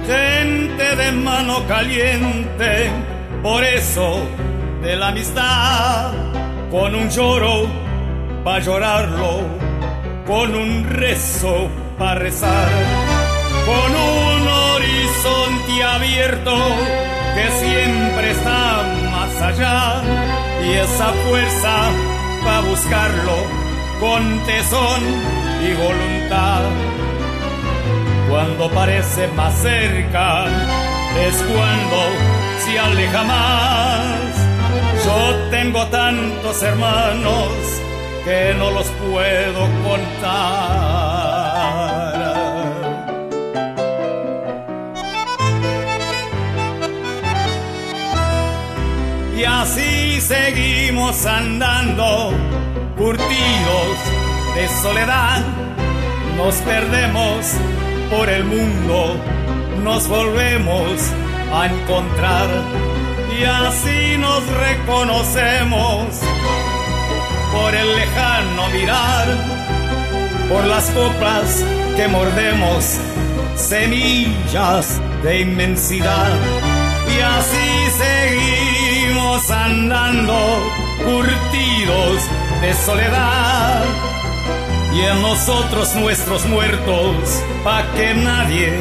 Gente 0.07 0.95
de 0.95 1.11
mano 1.11 1.67
caliente, 1.67 2.89
por 3.43 3.63
eso 3.63 4.21
de 4.81 4.95
la 4.95 5.09
amistad, 5.09 6.13
con 6.71 6.95
un 6.95 7.09
lloro 7.11 7.84
para 8.45 8.59
llorarlo, 8.59 9.41
con 10.27 10.53
un 10.53 10.83
rezo 10.87 11.67
para 11.97 12.19
rezar, 12.19 12.69
con 13.65 13.91
un 13.91 14.47
horizonte 14.47 15.83
abierto 15.83 16.55
que 17.33 17.65
siempre 17.65 18.31
está 18.31 18.83
más 19.11 19.41
allá 19.41 20.01
y 20.63 20.73
esa 20.73 21.07
fuerza 21.27 21.89
para 22.43 22.61
buscarlo 22.61 23.35
con 23.99 24.39
tesón 24.45 25.01
y 25.67 25.73
voluntad. 25.73 26.61
Cuando 28.29 28.69
parece 28.69 29.27
más 29.29 29.55
cerca 29.55 30.45
es 31.25 31.35
cuando 31.51 31.99
se 32.63 32.77
aleja 32.77 33.23
más. 33.23 34.35
Yo 35.03 35.49
tengo 35.49 35.83
tantos 35.87 36.61
hermanos 36.61 37.84
que 38.25 38.53
no 38.57 38.71
los 38.71 38.87
puedo 38.87 39.61
contar. 39.87 40.25
Y 49.37 49.43
así 49.43 50.19
seguimos 50.19 51.25
andando, 51.25 52.33
curtidos 52.97 53.97
de 54.55 54.67
soledad, 54.81 55.41
nos 56.37 56.55
perdemos 56.55 57.53
por 58.09 58.29
el 58.29 58.43
mundo 58.43 59.15
nos 59.85 60.07
volvemos 60.07 60.99
a 61.53 61.67
encontrar. 61.67 62.49
Y 63.39 63.43
así 63.43 64.17
nos 64.17 64.43
reconocemos 64.47 66.05
por 67.55 67.73
el 67.73 67.95
lejano 67.95 68.69
mirar, 68.69 69.27
por 70.49 70.65
las 70.65 70.89
copas 70.91 71.63
que 71.95 72.07
mordemos, 72.07 72.97
semillas 73.55 74.99
de 75.23 75.41
inmensidad 75.41 76.33
y 77.07 77.21
así 77.21 77.69
seguimos 78.03 79.49
andando 79.49 80.37
curtidos 81.05 82.17
de 82.61 82.73
soledad 82.73 83.83
y 84.93 85.01
en 85.01 85.21
nosotros 85.21 85.95
nuestros 85.95 86.45
muertos, 86.45 87.43
pa' 87.63 87.83
que 87.95 88.13
nadie 88.13 88.73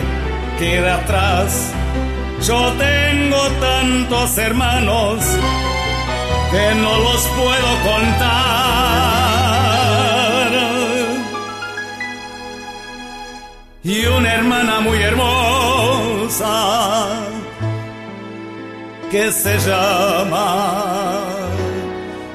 quede 0.58 0.90
atrás. 0.90 1.72
Yo 2.46 2.72
tengo 2.72 3.40
tantos 3.60 4.38
hermanos 4.38 5.24
que 6.54 6.66
no 6.76 6.92
los 7.06 7.22
puedo 7.40 7.70
contar. 7.90 8.44
Y 13.82 14.06
una 14.06 14.34
hermana 14.38 14.74
muy 14.80 14.98
hermosa 15.02 16.54
que 19.10 19.32
se 19.32 19.58
llama 19.66 20.46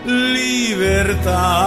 libertad. 0.06 1.60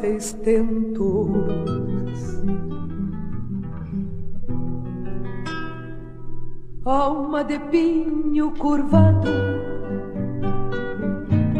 Seis 0.00 0.32
tentos. 0.44 1.28
Alma 6.84 7.42
de 7.44 7.58
pinho 7.58 8.52
curvado, 8.52 9.28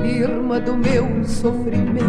irmã 0.03 0.61
do 0.61 0.77
meu 0.77 1.25
sofrimento, 1.25 2.05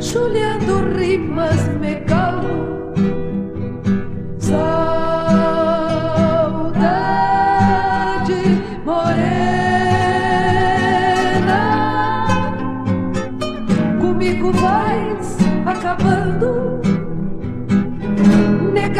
juliando 0.00 0.96
rimas 0.96 1.67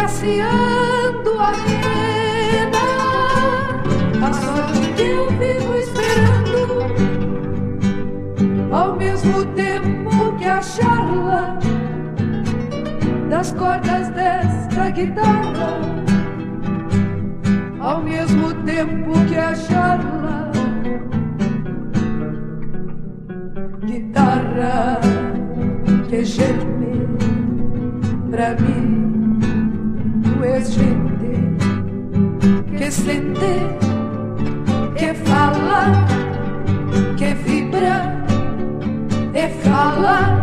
saciando 0.09 1.39
a 1.39 1.53
pena, 1.67 2.85
a 4.27 4.33
sorte 4.33 4.93
que 4.97 5.03
eu 5.03 5.29
vivo 5.33 5.75
esperando, 5.77 6.61
ao 8.73 8.97
mesmo 8.97 9.45
tempo 9.55 10.35
que 10.39 10.47
a 10.47 10.63
charla 10.63 11.59
das 13.29 13.53
cordas 13.53 14.09
desta 14.11 14.91
guitarra, 14.91 15.77
ao 17.79 18.03
mesmo 18.03 18.55
tempo 18.65 19.13
que 19.29 19.37
a 19.37 19.55
charla 19.55 20.51
guitarra 23.85 25.01
que 26.09 26.25
geme 26.25 27.07
pra 28.31 28.55
mim 28.55 28.98
gente 30.65 31.57
que 32.77 32.91
sente, 32.91 33.55
que 34.97 35.15
fala, 35.15 36.07
que 37.17 37.35
vibra 37.35 38.25
e 39.35 39.49
fala, 39.63 40.43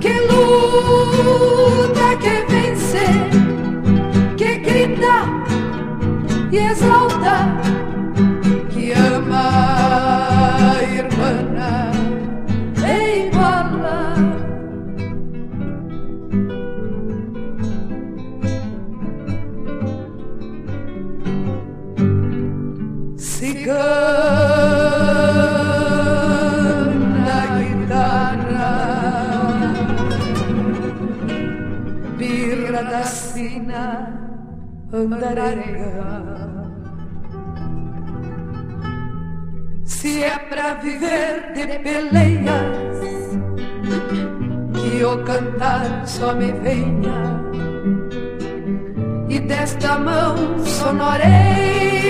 que 0.00 0.14
luta, 0.30 2.16
que 2.22 2.44
vence, 2.52 3.06
que 4.36 4.58
grita 4.58 5.16
e 6.50 6.58
exalta, 6.58 7.36
que 8.70 8.92
ama 8.92 10.76
irmã. 10.82 11.93
Andarenga. 35.04 36.22
Se 39.84 40.22
é 40.22 40.38
pra 40.38 40.74
viver 40.74 41.52
de 41.54 41.78
peleias, 41.78 43.38
que 44.74 45.04
o 45.04 45.24
cantar 45.24 46.06
só 46.06 46.34
me 46.34 46.52
venha 46.52 47.44
e 49.28 49.40
desta 49.40 49.98
mão 49.98 50.36
sonoreira 50.64 52.04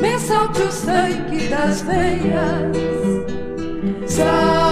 me 0.00 0.18
salte 0.18 0.62
o 0.62 0.72
sangue 0.72 1.48
das 1.48 1.82
veias. 1.82 2.68
Saudade 4.06 4.67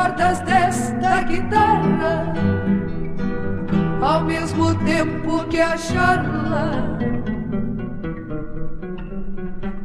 cordas 0.00 0.40
desta 0.40 1.22
guitarra, 1.22 2.32
ao 4.00 4.24
mesmo 4.24 4.74
tempo 4.76 5.44
que 5.44 5.60
a 5.60 5.76
charla. 5.76 6.70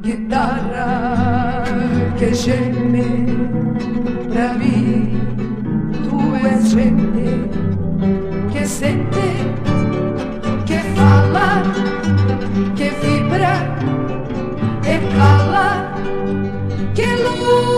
Guitarra 0.02 1.64
que 2.18 2.34
geme 2.34 3.26
pra 4.32 4.54
mim, 4.54 5.20
tu 6.08 6.36
és 6.48 6.70
gente 6.70 7.50
que 8.52 8.66
sente, 8.66 9.30
que 10.66 10.78
fala, 10.96 11.62
que 12.76 12.90
vibra, 13.02 13.56
e 14.84 14.96
cala, 15.18 15.94
que 16.94 17.06
luz. 17.06 17.75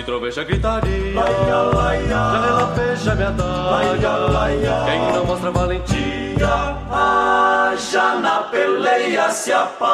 Se 0.00 0.04
troveja 0.06 0.42
gritaria, 0.44 1.12
laia, 1.14 1.56
laia, 1.74 2.08
já 2.08 2.40
relapeja 2.40 3.14
minha 3.14 3.30
daia, 3.32 4.08
laia, 4.08 4.84
quem 4.86 5.12
não 5.12 5.26
mostra 5.26 5.50
valentia, 5.50 6.38
já 7.92 8.14
na 8.14 8.44
peleia 8.44 9.28
se 9.28 9.52
apaga. 9.52 9.90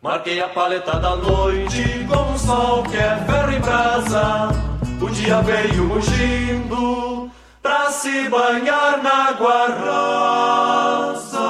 Marquei 0.00 0.40
a 0.40 0.46
paleta 0.48 1.00
da 1.00 1.16
noite 1.16 2.06
com 2.08 2.32
o 2.32 2.38
sol 2.38 2.84
que 2.84 2.96
é 2.96 3.16
ferro 3.26 3.52
em 3.52 3.60
brasa. 3.60 4.50
O 5.00 5.10
dia 5.10 5.40
veio 5.42 5.86
mugindo 5.86 7.28
pra 7.60 7.90
se 7.90 8.28
banhar 8.28 9.02
na 9.02 9.30
água 9.30 9.66
rasa. 11.16 11.48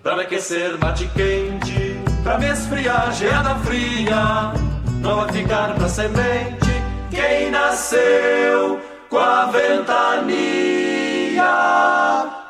Pra 0.00 0.14
me 0.14 0.22
aquecer 0.22 0.78
mate 0.78 1.08
quente, 1.08 1.79
pra 2.22 2.38
me 2.38 2.50
esfriar 2.50 3.12
geada 3.12 3.54
fria. 3.56 4.52
Não 5.00 5.16
vai 5.16 5.32
ficar 5.32 5.74
pra 5.74 5.88
semente 5.88 6.70
quem 7.10 7.50
nasceu 7.50 8.80
com 9.08 9.18
a 9.18 9.46
ventania. 9.46 11.42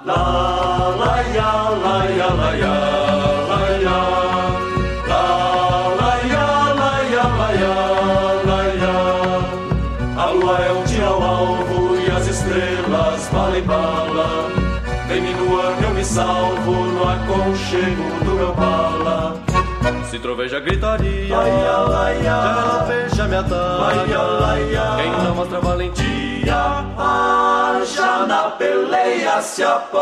Lá, 0.05 0.95
lá, 0.99 1.23
ia, 1.35 1.43
lá, 1.43 2.07
ia, 2.11 2.27
lá, 2.27 2.57
ia. 2.57 2.80
Troveja 20.41 20.61
gritaria, 20.61 21.37
laia, 21.37 21.77
laia, 21.77 22.23
já 22.23 22.85
veja 22.85 23.29
minha 23.29 23.43
taia, 23.43 24.23
laia, 24.23 24.97
quem 24.97 25.11
não 25.23 25.35
mostra 25.35 25.61
valentia, 25.61 26.87
já 27.95 28.27
na 28.27 28.45
peleia 28.53 29.43
se 29.43 29.63
apaga. 29.63 30.01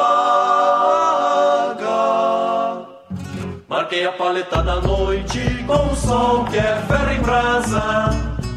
Marquei 3.69 4.07
a 4.07 4.13
paleta 4.13 4.63
da 4.63 4.81
noite 4.81 5.41
com 5.67 5.93
o 5.93 5.97
sol 5.97 6.45
que 6.45 6.57
é 6.57 6.85
ferro 6.87 7.11
em 7.11 7.21
brasa. 7.21 8.11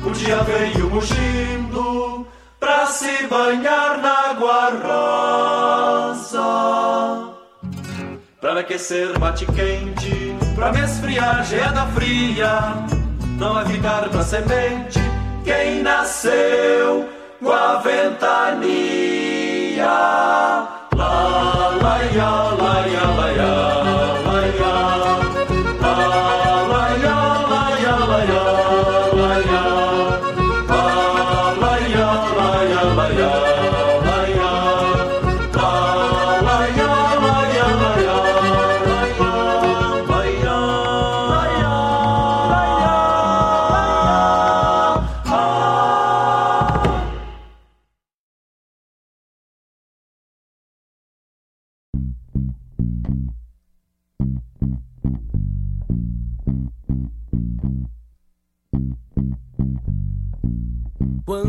O 0.05 0.11
dia 0.11 0.37
veio 0.43 0.87
mugindo 0.87 2.27
pra 2.59 2.85
se 2.85 3.25
banhar 3.25 3.97
na 3.97 4.29
água 4.29 4.69
rasa. 6.13 6.41
Pra 8.39 8.53
me 8.53 8.59
aquecer 8.59 9.17
bate 9.17 9.47
quente, 9.47 10.20
pra 10.55 10.71
me 10.71 10.81
esfriar 10.81 11.43
geada 11.43 11.85
fria. 11.87 12.85
Não 13.37 13.53
vai 13.55 13.65
ficar 13.65 14.09
pra 14.09 14.23
semente 14.23 14.99
quem 15.43 15.81
nasceu 15.81 17.09
com 17.41 17.51
a 17.51 17.77
ventania. 17.77 18.71
Lá, 20.95 21.77
lá, 21.81 21.99
ia, 22.13 22.50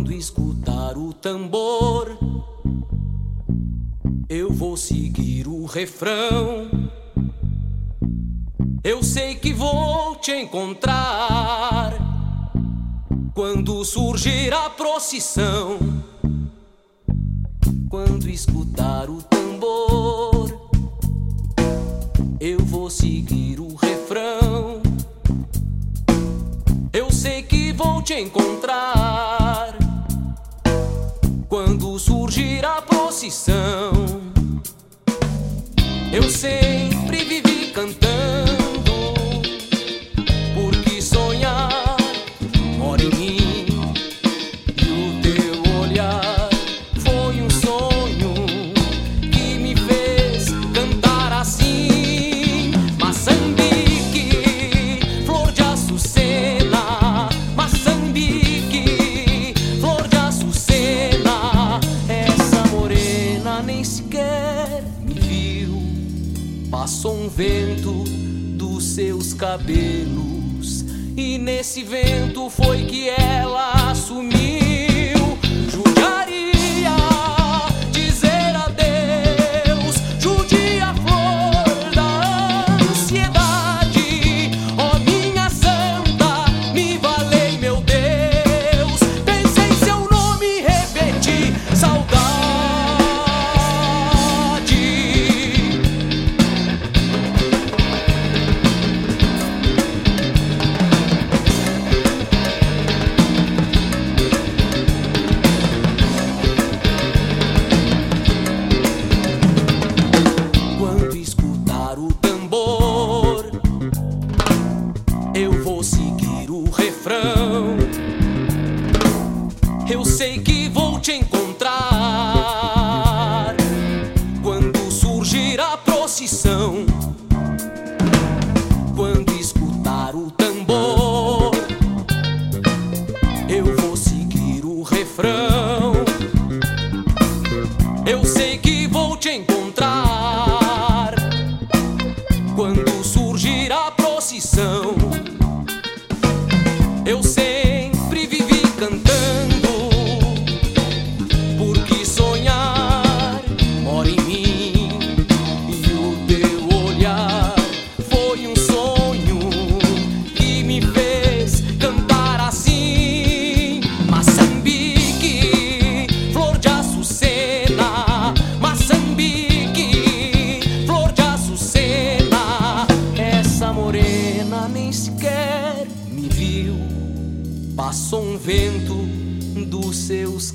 Quando 0.03 0.15
escutar 0.15 0.99
o 0.99 1.12
tambor, 1.12 2.19
eu 4.29 4.53
vou 4.53 4.77
seguir 4.77 5.47
o 5.47 5.65
refrão. 5.65 6.69
Eu 8.83 9.01
sei 9.05 9.37
que 9.37 9.53
vou 9.53 10.17
te 10.17 10.33
encontrar 10.33 11.95
quando 13.33 13.85
surgir 13.85 14.53
a 14.53 14.69
procissão. 14.71 15.79
Quando 17.88 18.29
escutar 18.29 19.09
o 19.09 19.23
tambor, 19.23 20.69
eu 22.41 22.59
vou 22.59 22.91
seguir 22.91 23.61
o 23.61 23.77
refrão. 23.77 24.83
Eu 26.93 27.09
sei 27.12 27.41
que 27.45 27.71
vou 27.73 28.03
te 28.03 28.15
encontrar 28.15 29.82
quando 31.53 31.99
surgir 31.99 32.65
a 32.65 32.81
procissão. 32.81 33.93
Eu 36.11 36.23
sempre 36.31 37.25
vivi 37.27 37.67
cantando. 37.75 38.62
Cabelos. 69.43 70.85
E 71.17 71.37
nesse 71.37 71.83
vento 71.83 72.49
foi 72.49 72.85
que 72.85 73.09
ela 73.09 73.82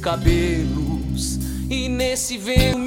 cabelos. 0.07 1.37
E 1.69 1.89
nesse 1.89 2.37
vento 2.37 2.87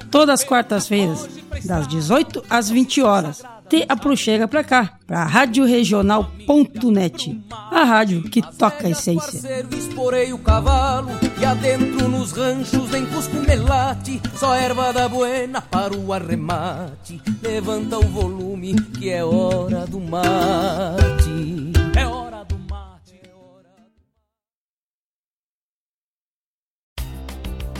Todas 0.11 0.41
as 0.41 0.43
quartas-feiras, 0.43 1.27
das 1.63 1.87
18 1.87 2.43
às 2.49 2.69
20 2.69 3.01
horas. 3.01 3.41
Te 3.69 3.85
aproxega 3.87 4.49
pra 4.49 4.65
cá, 4.65 4.97
pra 5.07 5.23
radioregional.net, 5.23 7.41
a 7.49 7.85
rádio 7.85 8.23
que 8.23 8.41
toca 8.41 8.87
a 8.87 8.89
essência. 8.89 9.65
Esporei 9.71 10.33
o 10.33 10.37
cavalo 10.37 11.11
e 11.39 11.45
adentro 11.45 12.09
nos 12.09 12.33
ranchos 12.33 12.89
cusco 13.13 13.37
melate, 13.47 14.21
só 14.35 14.53
erva 14.53 14.91
da 14.91 15.07
buena 15.07 15.61
para 15.61 15.95
o 15.95 16.11
arremate. 16.11 17.21
Levanta 17.41 17.97
o 17.97 18.03
volume 18.03 18.73
que 18.73 19.09
é 19.09 19.23
hora 19.23 19.87
do 19.87 20.01
mate. 20.01 21.70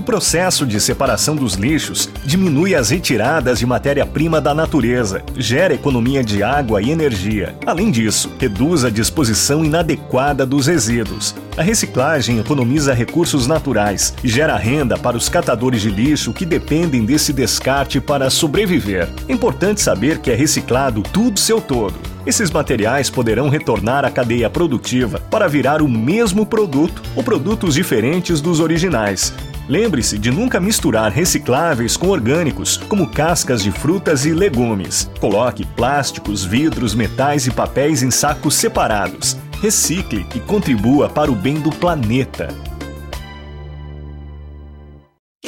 O 0.00 0.02
processo 0.02 0.64
de 0.64 0.80
separação 0.80 1.36
dos 1.36 1.56
lixos 1.56 2.08
diminui 2.24 2.74
as 2.74 2.88
retiradas 2.88 3.58
de 3.58 3.66
matéria-prima 3.66 4.40
da 4.40 4.54
natureza, 4.54 5.22
gera 5.36 5.74
economia 5.74 6.24
de 6.24 6.42
água 6.42 6.80
e 6.80 6.90
energia. 6.90 7.54
Além 7.66 7.90
disso, 7.90 8.32
reduz 8.38 8.82
a 8.82 8.88
disposição 8.88 9.62
inadequada 9.62 10.46
dos 10.46 10.68
resíduos. 10.68 11.34
A 11.54 11.60
reciclagem 11.60 12.38
economiza 12.38 12.94
recursos 12.94 13.46
naturais 13.46 14.14
e 14.24 14.28
gera 14.28 14.56
renda 14.56 14.96
para 14.96 15.18
os 15.18 15.28
catadores 15.28 15.82
de 15.82 15.90
lixo 15.90 16.32
que 16.32 16.46
dependem 16.46 17.04
desse 17.04 17.30
descarte 17.30 18.00
para 18.00 18.30
sobreviver. 18.30 19.06
É 19.28 19.32
importante 19.34 19.82
saber 19.82 20.20
que 20.20 20.30
é 20.30 20.34
reciclado 20.34 21.02
tudo 21.02 21.38
seu 21.38 21.60
todo. 21.60 21.94
Esses 22.24 22.50
materiais 22.50 23.10
poderão 23.10 23.50
retornar 23.50 24.04
à 24.06 24.10
cadeia 24.10 24.48
produtiva 24.48 25.20
para 25.30 25.46
virar 25.46 25.82
o 25.82 25.88
mesmo 25.88 26.46
produto 26.46 27.02
ou 27.14 27.22
produtos 27.22 27.74
diferentes 27.74 28.40
dos 28.40 28.60
originais. 28.60 29.32
Lembre-se 29.70 30.18
de 30.18 30.32
nunca 30.32 30.58
misturar 30.58 31.12
recicláveis 31.12 31.96
com 31.96 32.08
orgânicos, 32.08 32.76
como 32.88 33.08
cascas 33.08 33.62
de 33.62 33.70
frutas 33.70 34.26
e 34.26 34.32
legumes. 34.32 35.08
Coloque 35.20 35.64
plásticos, 35.64 36.44
vidros, 36.44 36.92
metais 36.92 37.46
e 37.46 37.52
papéis 37.52 38.02
em 38.02 38.10
sacos 38.10 38.56
separados. 38.56 39.36
Recicle 39.62 40.26
e 40.34 40.40
contribua 40.40 41.08
para 41.08 41.30
o 41.30 41.36
bem 41.36 41.60
do 41.60 41.70
planeta. 41.70 42.48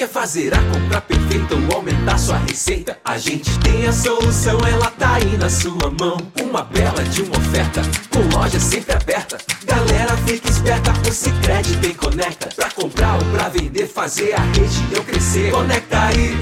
Quer 0.03 0.09
fazer 0.09 0.53
a 0.53 0.59
compra 0.65 1.01
perfeita 1.01 1.55
ou 1.55 1.77
aumentar 1.77 2.19
sua 2.19 2.37
receita? 2.39 2.99
A 3.05 3.17
gente 3.19 3.57
tem 3.61 3.87
a 3.87 3.93
solução, 3.93 4.59
ela 4.67 4.91
tá 4.91 5.15
aí 5.15 5.37
na 5.37 5.49
sua 5.49 5.93
mão. 5.93 6.17
Uma 6.41 6.65
bela 6.65 7.05
de 7.05 7.23
uma 7.23 7.39
oferta, 7.39 7.83
com 8.11 8.37
loja 8.37 8.59
sempre 8.59 8.97
aberta. 8.97 9.39
Galera, 9.65 10.17
fica 10.27 10.51
esperta, 10.51 10.91
o 11.09 11.13
Cicred 11.13 11.77
tem 11.77 11.95
conecta. 11.95 12.49
Pra 12.49 12.69
comprar 12.73 13.15
ou 13.15 13.25
pra 13.27 13.49
vender, 13.49 13.87
fazer 13.87 14.33
a 14.33 14.41
região 14.41 15.05
crescer. 15.05 15.53
Conecta 15.53 16.01
aí, 16.01 16.37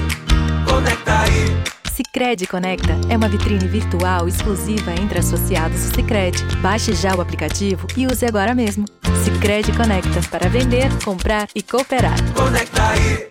conecta 0.67 1.19
aí. 1.19 1.63
Cicred 1.93 2.47
Conecta 2.47 2.99
é 3.09 3.15
uma 3.15 3.29
vitrine 3.29 3.67
virtual 3.67 4.27
exclusiva 4.27 4.91
entre 4.99 5.19
associados 5.19 5.83
do 5.83 5.95
Cicred. 5.97 6.43
Baixe 6.63 6.93
já 6.95 7.13
o 7.13 7.21
aplicativo 7.21 7.85
e 7.95 8.07
use 8.07 8.25
agora 8.25 8.55
mesmo. 8.55 8.85
Cicred 9.23 9.71
Conecta 9.77 10.19
para 10.31 10.49
vender, 10.49 10.89
comprar 11.05 11.47
e 11.53 11.61
cooperar. 11.61 12.17
Conecta 12.33 12.87
aí. 12.89 13.30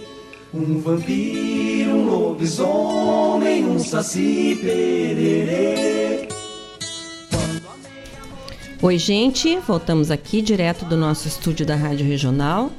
Um 0.53 0.81
vampiro, 0.81 1.91
um 1.91 2.09
lobisomem, 2.09 3.63
um 3.63 3.79
saci 3.79 4.59
pererê. 4.61 6.27
Oi, 8.81 8.97
gente, 8.97 9.57
voltamos 9.59 10.11
aqui 10.11 10.41
direto 10.41 10.83
do 10.83 10.97
nosso 10.97 11.25
estúdio 11.25 11.65
da 11.65 11.77
Rádio 11.77 12.05
Regional. 12.05 12.69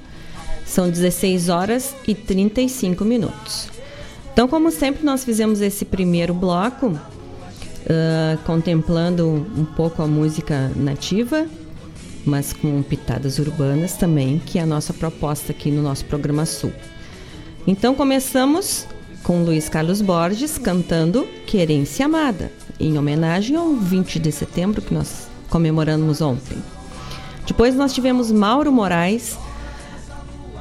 São 0.66 0.90
16 0.90 1.48
horas 1.48 1.94
e 2.06 2.14
35 2.14 3.06
minutos. 3.06 3.70
Então, 4.34 4.46
como 4.46 4.70
sempre, 4.70 5.02
nós 5.02 5.24
fizemos 5.24 5.62
esse 5.62 5.86
primeiro 5.86 6.34
bloco 6.34 6.88
uh, 6.88 8.38
contemplando 8.44 9.26
um 9.26 9.64
pouco 9.64 10.02
a 10.02 10.06
música 10.06 10.70
nativa, 10.76 11.46
mas 12.26 12.52
com 12.52 12.82
pitadas 12.82 13.38
urbanas 13.38 13.94
também, 13.94 14.38
que 14.44 14.58
é 14.58 14.62
a 14.62 14.66
nossa 14.66 14.92
proposta 14.92 15.52
aqui 15.52 15.70
no 15.70 15.80
nosso 15.80 16.04
programa 16.04 16.44
Sul. 16.44 16.70
Então 17.66 17.94
começamos 17.94 18.86
com 19.22 19.44
Luiz 19.44 19.68
Carlos 19.68 20.02
Borges 20.02 20.58
cantando 20.58 21.26
Querência 21.46 22.06
Amada, 22.06 22.50
em 22.80 22.98
homenagem 22.98 23.54
ao 23.54 23.72
20 23.74 24.18
de 24.18 24.32
setembro 24.32 24.82
que 24.82 24.92
nós 24.92 25.28
comemoramos 25.48 26.20
ontem. 26.20 26.56
Depois 27.46 27.76
nós 27.76 27.94
tivemos 27.94 28.32
Mauro 28.32 28.72
Moraes 28.72 29.38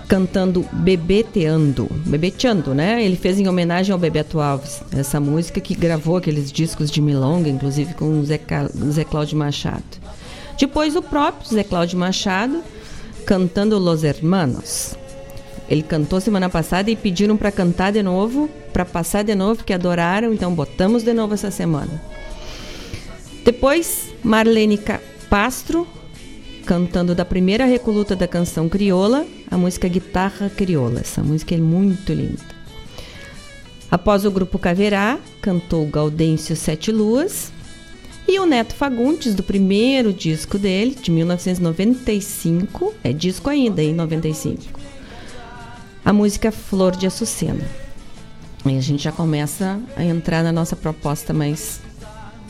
cantando 0.07 0.63
Bebeteando, 0.73 1.89
Bebeteando, 2.05 2.75
né? 2.75 3.03
Ele 3.03 3.15
fez 3.15 3.39
em 3.39 3.47
homenagem 3.47 3.93
ao 3.93 3.97
Bebeto 3.97 4.39
Alves, 4.39 4.83
essa 4.91 5.19
música 5.19 5.59
que 5.59 5.73
gravou 5.73 6.17
aqueles 6.17 6.51
discos 6.51 6.91
de 6.91 7.01
milonga, 7.01 7.49
inclusive 7.49 7.95
com 7.95 8.19
o 8.19 8.25
Zé, 8.25 8.39
Zé 8.91 9.03
Cláudio 9.05 9.37
Machado. 9.37 9.83
Depois 10.59 10.95
o 10.95 11.01
próprio 11.01 11.49
Zé 11.49 11.63
Cláudio 11.63 11.97
Machado 11.97 12.61
cantando 13.25 13.79
Los 13.79 14.03
Hermanos. 14.03 15.00
Ele 15.71 15.81
cantou 15.81 16.19
semana 16.19 16.49
passada 16.49 16.91
e 16.91 16.97
pediram 16.97 17.37
para 17.37 17.49
cantar 17.49 17.93
de 17.93 18.03
novo, 18.03 18.49
para 18.73 18.83
passar 18.83 19.23
de 19.23 19.33
novo, 19.33 19.63
que 19.63 19.71
adoraram, 19.71 20.33
então 20.33 20.53
botamos 20.53 21.01
de 21.01 21.13
novo 21.13 21.33
essa 21.33 21.49
semana. 21.49 22.03
Depois, 23.45 24.09
Marlene 24.21 24.77
Pastro 25.29 25.87
cantando 26.65 27.15
da 27.15 27.23
primeira 27.23 27.63
recoluta 27.63 28.17
da 28.17 28.27
canção 28.27 28.67
crioula, 28.67 29.25
a 29.49 29.57
música 29.57 29.87
Guitarra 29.87 30.49
Crioula. 30.49 30.99
Essa 30.99 31.23
música 31.23 31.55
é 31.55 31.57
muito 31.57 32.11
linda. 32.11 32.43
Após 33.89 34.25
o 34.25 34.31
grupo 34.31 34.59
Caverá, 34.59 35.19
cantou 35.41 35.87
Gaudêncio 35.87 36.53
Sete 36.53 36.91
Luas. 36.91 37.49
E 38.27 38.37
o 38.39 38.45
Neto 38.45 38.75
Fagundes, 38.75 39.33
do 39.33 39.41
primeiro 39.41 40.11
disco 40.11 40.59
dele, 40.59 40.95
de 41.01 41.11
1995, 41.11 42.93
é 43.05 43.13
disco 43.13 43.49
ainda, 43.49 43.81
em 43.81 43.93
95. 43.93 44.90
A 46.03 46.11
música 46.11 46.51
Flor 46.51 46.95
de 46.95 47.05
Açucena. 47.05 47.63
E 48.65 48.75
a 48.75 48.81
gente 48.81 49.03
já 49.03 49.11
começa 49.11 49.79
a 49.95 50.03
entrar 50.03 50.43
na 50.43 50.51
nossa 50.51 50.75
proposta 50.75 51.31
mais 51.31 51.79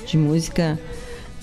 de 0.05 0.17
música 0.17 0.79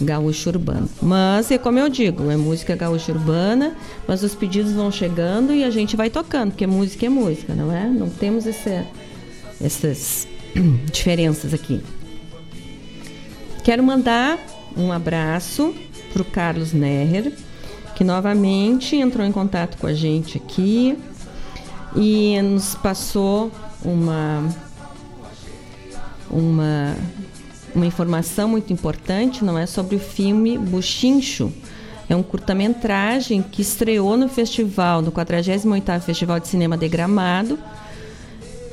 gaúcha 0.00 0.48
urbana. 0.48 0.88
Mas 1.02 1.50
é 1.50 1.58
como 1.58 1.78
eu 1.78 1.88
digo, 1.88 2.30
é 2.30 2.36
música 2.36 2.74
gaúcha 2.74 3.12
urbana, 3.12 3.76
mas 4.06 4.22
os 4.22 4.34
pedidos 4.34 4.72
vão 4.72 4.90
chegando 4.90 5.52
e 5.52 5.64
a 5.64 5.70
gente 5.70 5.96
vai 5.96 6.08
tocando, 6.08 6.52
porque 6.52 6.66
música 6.66 7.04
é 7.04 7.08
música, 7.08 7.54
não 7.54 7.70
é? 7.70 7.86
Não 7.86 8.08
temos 8.08 8.46
essas 9.60 10.26
diferenças 10.90 11.52
aqui. 11.52 11.82
Quero 13.62 13.82
mandar 13.82 14.38
um 14.76 14.90
abraço 14.90 15.74
para 16.12 16.22
o 16.22 16.24
Carlos 16.24 16.72
Nerrer, 16.72 17.32
que 17.94 18.02
novamente 18.02 18.96
entrou 18.96 19.26
em 19.26 19.32
contato 19.32 19.76
com 19.76 19.86
a 19.86 19.92
gente 19.92 20.38
aqui 20.38 20.96
e 21.96 22.40
nos 22.42 22.74
passou 22.74 23.50
uma 23.84 24.44
uma 26.30 26.96
uma 27.74 27.86
informação 27.86 28.48
muito 28.48 28.72
importante, 28.72 29.44
não 29.44 29.58
é 29.58 29.66
sobre 29.66 29.96
o 29.96 29.98
filme 29.98 30.58
Buchincho. 30.58 31.52
É 32.08 32.16
um 32.16 32.22
curta-metragem 32.22 33.42
que 33.42 33.60
estreou 33.60 34.16
no 34.16 34.28
festival, 34.28 35.02
no 35.02 35.12
48º 35.12 36.00
Festival 36.00 36.40
de 36.40 36.48
Cinema 36.48 36.76
de 36.76 36.88
Gramado, 36.88 37.58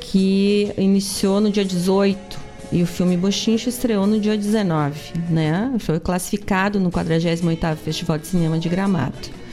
que 0.00 0.72
iniciou 0.78 1.40
no 1.40 1.50
dia 1.50 1.64
18 1.64 2.46
e 2.72 2.82
o 2.82 2.86
filme 2.86 3.16
Bochincho 3.16 3.68
estreou 3.68 4.06
no 4.06 4.18
dia 4.18 4.36
19, 4.36 4.98
né? 5.30 5.72
Foi 5.78 6.00
classificado 6.00 6.80
no 6.80 6.90
48º 6.90 7.76
Festival 7.76 8.18
de 8.18 8.26
Cinema 8.26 8.58
de 8.58 8.68
Gramado. 8.68 9.45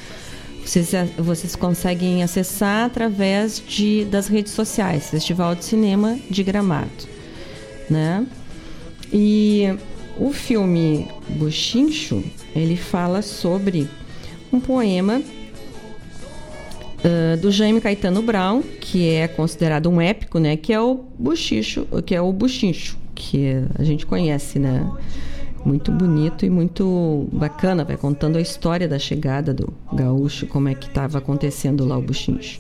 Vocês, 0.66 0.92
vocês 1.18 1.56
conseguem 1.56 2.24
acessar 2.24 2.86
através 2.86 3.62
de, 3.68 4.06
das 4.06 4.28
redes 4.28 4.54
sociais, 4.54 5.10
Festival 5.10 5.56
de 5.56 5.66
Cinema 5.66 6.18
de 6.30 6.42
Gramado, 6.42 6.90
né? 7.90 8.26
E 9.12 9.68
o 10.18 10.32
filme 10.32 11.08
Bochincho, 11.30 12.24
ele 12.56 12.78
fala 12.78 13.22
sobre 13.22 13.88
um 14.52 14.60
poema 14.60 15.22
uh, 17.04 17.38
do 17.38 17.52
Jaime 17.52 17.82
Caetano 17.82 18.22
Brown, 18.22 18.62
que 18.62 19.10
é 19.10 19.28
considerado 19.28 19.90
um 19.90 20.00
épico, 20.00 20.40
né? 20.40 20.56
Que 20.56 20.72
é 20.72 20.80
o 20.80 21.04
Buchicho, 21.18 21.86
que 22.06 22.16
é 22.16 22.22
o 22.22 22.32
Buchincho, 22.32 22.98
que 23.14 23.64
a 23.78 23.84
gente 23.84 24.06
conhece, 24.06 24.60
né? 24.60 24.90
Muito 25.66 25.92
bonito 25.92 26.46
e 26.46 26.50
muito 26.50 27.28
bacana, 27.32 27.86
vai 27.86 27.96
contando 27.96 28.38
a 28.38 28.42
história 28.42 28.88
da 28.88 29.00
chegada 29.00 29.54
do 29.54 29.74
gaúcho, 29.94 30.46
como 30.48 30.68
é 30.68 30.76
que 30.76 30.88
estava 30.88 31.20
acontecendo 31.20 31.86
lá 31.86 31.98
o 31.98 32.02
Buchincho. 32.02 32.60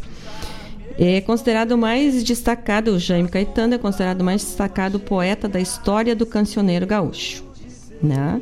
É 0.97 1.20
considerado 1.22 1.78
mais 1.78 2.24
destacado, 2.24 2.91
o 2.91 2.99
Jaime 2.99 3.28
Caetano 3.28 3.74
é 3.74 3.78
considerado 3.78 4.24
mais 4.24 4.43
destacado 4.43 4.99
poeta 4.99 5.49
da 5.49 5.60
história 5.60 6.16
do 6.16 6.26
cancioneiro 6.26 6.86
gaúcho. 6.86 7.43
Né? 8.01 8.41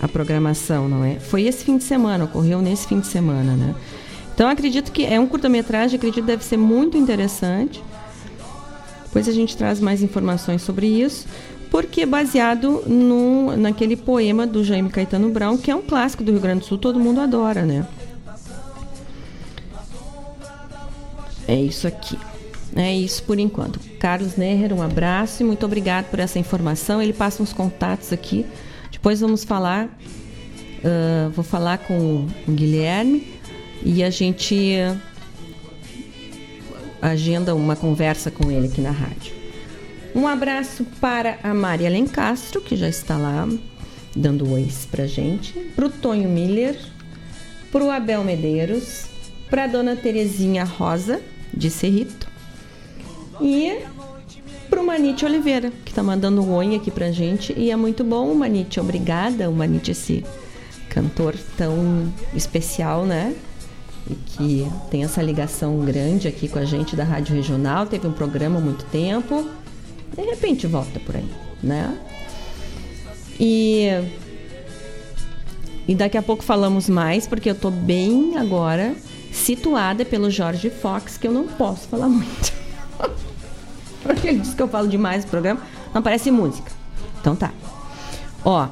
a 0.00 0.06
programação, 0.06 0.88
não 0.88 1.04
é? 1.04 1.18
Foi 1.18 1.42
esse 1.42 1.64
fim 1.64 1.76
de 1.76 1.84
semana, 1.84 2.24
ocorreu 2.24 2.62
nesse 2.62 2.86
fim 2.86 3.00
de 3.00 3.08
semana, 3.08 3.56
né? 3.56 3.74
Então 4.38 4.48
acredito 4.48 4.92
que 4.92 5.04
é 5.04 5.18
um 5.18 5.26
curta-metragem, 5.26 5.96
acredito 5.96 6.20
que 6.20 6.22
deve 6.22 6.44
ser 6.44 6.56
muito 6.56 6.96
interessante. 6.96 7.82
Depois 9.06 9.26
a 9.26 9.32
gente 9.32 9.56
traz 9.56 9.80
mais 9.80 10.00
informações 10.00 10.62
sobre 10.62 10.86
isso, 10.86 11.26
porque 11.72 12.02
é 12.02 12.06
baseado 12.06 12.84
no, 12.86 13.56
naquele 13.56 13.96
poema 13.96 14.46
do 14.46 14.62
Jaime 14.62 14.90
Caetano 14.90 15.28
Brown, 15.30 15.58
que 15.58 15.72
é 15.72 15.74
um 15.74 15.82
clássico 15.82 16.22
do 16.22 16.30
Rio 16.30 16.40
Grande 16.40 16.60
do 16.60 16.66
Sul, 16.66 16.78
todo 16.78 17.00
mundo 17.00 17.20
adora, 17.20 17.62
né? 17.62 17.84
É 21.48 21.56
isso 21.56 21.88
aqui. 21.88 22.16
É 22.76 22.94
isso 22.94 23.24
por 23.24 23.40
enquanto. 23.40 23.80
Carlos 23.98 24.36
Nerrer, 24.36 24.72
um 24.72 24.82
abraço 24.82 25.42
e 25.42 25.44
muito 25.44 25.66
obrigado 25.66 26.10
por 26.10 26.20
essa 26.20 26.38
informação. 26.38 27.02
Ele 27.02 27.12
passa 27.12 27.42
uns 27.42 27.52
contatos 27.52 28.12
aqui. 28.12 28.46
Depois 28.92 29.18
vamos 29.18 29.42
falar. 29.42 29.86
Uh, 30.78 31.28
vou 31.30 31.44
falar 31.44 31.78
com 31.78 31.98
o 32.46 32.52
Guilherme 32.52 33.37
e 33.84 34.02
a 34.02 34.10
gente 34.10 34.76
agenda 37.00 37.54
uma 37.54 37.76
conversa 37.76 38.30
com 38.30 38.50
ele 38.50 38.66
aqui 38.66 38.80
na 38.80 38.90
rádio. 38.90 39.32
Um 40.14 40.26
abraço 40.26 40.84
para 41.00 41.38
a 41.42 41.54
Maria 41.54 41.88
Lencastro, 41.88 42.60
que 42.60 42.74
já 42.74 42.88
está 42.88 43.16
lá 43.16 43.48
dando 44.16 44.50
ois 44.50 44.86
pra 44.90 45.06
gente, 45.06 45.52
pro 45.76 45.88
Tonho 45.88 46.28
Miller, 46.28 46.76
pro 47.70 47.90
Abel 47.90 48.24
Medeiros, 48.24 49.04
pra 49.48 49.66
dona 49.66 49.94
Terezinha 49.94 50.64
Rosa, 50.64 51.20
de 51.54 51.70
Cerrito, 51.70 52.26
e 53.40 53.78
pro 54.68 54.84
Manite 54.84 55.24
Oliveira, 55.24 55.72
que 55.84 55.94
tá 55.94 56.02
mandando 56.02 56.42
um 56.42 56.52
oi 56.54 56.74
aqui 56.74 56.90
pra 56.90 57.12
gente, 57.12 57.54
e 57.56 57.70
é 57.70 57.76
muito 57.76 58.02
bom, 58.02 58.34
Manite, 58.34 58.80
obrigada, 58.80 59.48
o 59.48 59.54
Manite, 59.54 59.92
esse 59.92 60.24
cantor 60.88 61.36
tão 61.56 62.12
especial, 62.34 63.06
né? 63.06 63.34
Que 64.14 64.66
tem 64.90 65.04
essa 65.04 65.22
ligação 65.22 65.78
grande 65.80 66.28
aqui 66.28 66.48
com 66.48 66.58
a 66.58 66.64
gente 66.64 66.96
da 66.96 67.04
Rádio 67.04 67.34
Regional, 67.34 67.86
teve 67.86 68.06
um 68.06 68.12
programa 68.12 68.58
há 68.58 68.60
muito 68.60 68.84
tempo, 68.86 69.48
de 70.16 70.22
repente 70.22 70.66
volta 70.66 70.98
por 71.00 71.16
aí, 71.16 71.28
né? 71.62 71.98
E, 73.38 73.88
e 75.86 75.94
daqui 75.94 76.18
a 76.18 76.22
pouco 76.22 76.42
falamos 76.42 76.88
mais, 76.88 77.26
porque 77.26 77.50
eu 77.50 77.54
tô 77.54 77.70
bem 77.70 78.36
agora 78.36 78.94
situada 79.32 80.04
pelo 80.04 80.30
Jorge 80.30 80.70
Fox, 80.70 81.16
que 81.16 81.26
eu 81.26 81.32
não 81.32 81.46
posso 81.46 81.88
falar 81.88 82.08
muito. 82.08 82.52
porque 84.02 84.28
ele 84.28 84.40
disse 84.40 84.56
que 84.56 84.62
eu 84.62 84.68
falo 84.68 84.88
demais 84.88 85.24
no 85.24 85.30
programa, 85.30 85.60
não 85.92 86.00
aparece 86.00 86.30
música. 86.30 86.70
Então 87.20 87.36
tá. 87.36 87.52
Ó, 88.44 88.68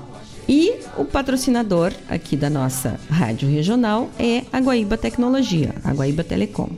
e 0.48 0.74
o 0.96 1.04
patrocinador 1.04 1.92
aqui 2.08 2.36
da 2.36 2.48
nossa 2.48 3.00
rádio 3.10 3.48
regional 3.48 4.08
é 4.18 4.44
a 4.52 4.60
Guaíba 4.60 4.96
Tecnologia, 4.96 5.74
a 5.82 5.92
Guaíba 5.92 6.22
Telecom, 6.22 6.70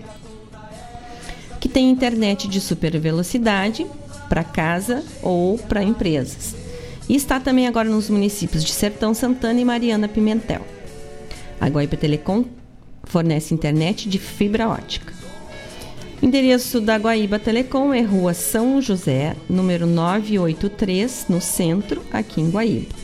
que 1.60 1.68
tem 1.68 1.90
internet 1.90 2.48
de 2.48 2.60
super 2.60 2.98
velocidade 2.98 3.86
para 4.28 4.42
casa 4.42 5.04
ou 5.22 5.58
para 5.58 5.82
empresas. 5.82 6.54
E 7.08 7.14
está 7.14 7.38
também 7.40 7.66
agora 7.66 7.88
nos 7.88 8.08
municípios 8.08 8.64
de 8.64 8.72
Sertão 8.72 9.12
Santana 9.12 9.60
e 9.60 9.64
Mariana 9.64 10.08
Pimentel. 10.08 10.64
A 11.60 11.68
Guaíba 11.68 11.96
Telecom 11.96 12.44
fornece 13.04 13.54
internet 13.54 14.08
de 14.08 14.18
fibra 14.18 14.68
ótica. 14.68 15.12
O 16.20 16.26
endereço 16.26 16.80
da 16.80 16.96
Guaíba 16.96 17.38
Telecom 17.38 17.92
é 17.92 18.00
Rua 18.00 18.34
São 18.34 18.80
José, 18.80 19.36
número 19.48 19.86
983, 19.86 21.26
no 21.28 21.40
centro, 21.40 22.02
aqui 22.12 22.40
em 22.40 22.50
Guaíba. 22.50 22.97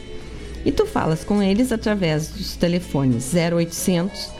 E 0.65 0.73
tu 0.73 0.87
falas 0.87 1.25
com 1.25 1.43
eles 1.43 1.71
através 1.73 2.29
dos 2.29 2.57
telefones 2.57 3.33
0800 3.35 4.31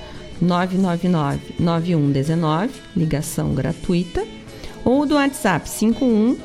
999 0.41 1.55
9119, 1.59 2.73
ligação 2.97 3.55
gratuita, 3.55 4.25
ou 4.85 5.07
do 5.07 5.15
WhatsApp 5.15 5.69
51 5.69 6.37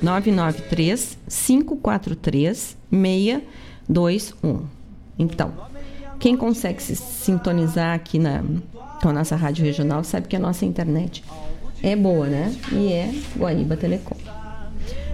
993 0.00 1.18
543 1.28 2.76
621. 2.90 4.66
Então, 5.18 5.52
quem 6.18 6.36
consegue 6.36 6.82
se 6.82 6.96
sintonizar 6.96 7.94
aqui 7.94 8.18
na, 8.18 8.42
com 9.00 9.08
a 9.08 9.12
nossa 9.12 9.36
rádio 9.36 9.64
regional 9.64 10.02
sabe 10.02 10.28
que 10.28 10.36
a 10.36 10.40
nossa 10.40 10.64
internet 10.64 11.22
é 11.82 11.96
boa, 11.96 12.26
né? 12.26 12.54
E 12.72 12.92
é 12.92 13.12
Guaíba 13.36 13.76
Telecom. 13.76 14.16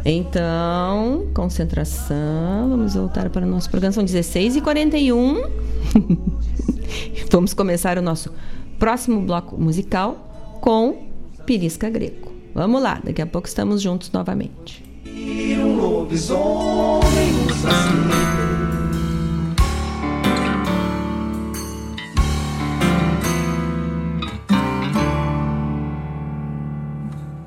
Então, 0.05 1.27
concentração. 1.35 2.69
Vamos 2.71 2.95
voltar 2.95 3.29
para 3.31 3.47
o 3.47 3.49
nosso 3.49 3.69
programa. 3.71 3.93
São 3.93 4.05
16h41. 4.05 5.51
Vamos 7.31 7.53
começar 7.53 7.99
o 7.99 8.03
nosso 8.03 8.33
próximo 8.79 9.21
bloco 9.21 9.59
musical 9.59 10.59
com 10.61 11.09
Pirisca 11.45 11.91
Greco. 11.91 12.33
Vamos 12.55 12.83
lá, 12.83 13.01
daqui 13.05 13.23
a 13.23 13.27
pouco 13.27 13.47
estamos 13.47 13.83
juntos 13.83 14.11
novamente. 14.11 14.85
E 15.05 15.57
um 15.59 15.77
lobisomem 15.77 17.31
usa 17.47 17.69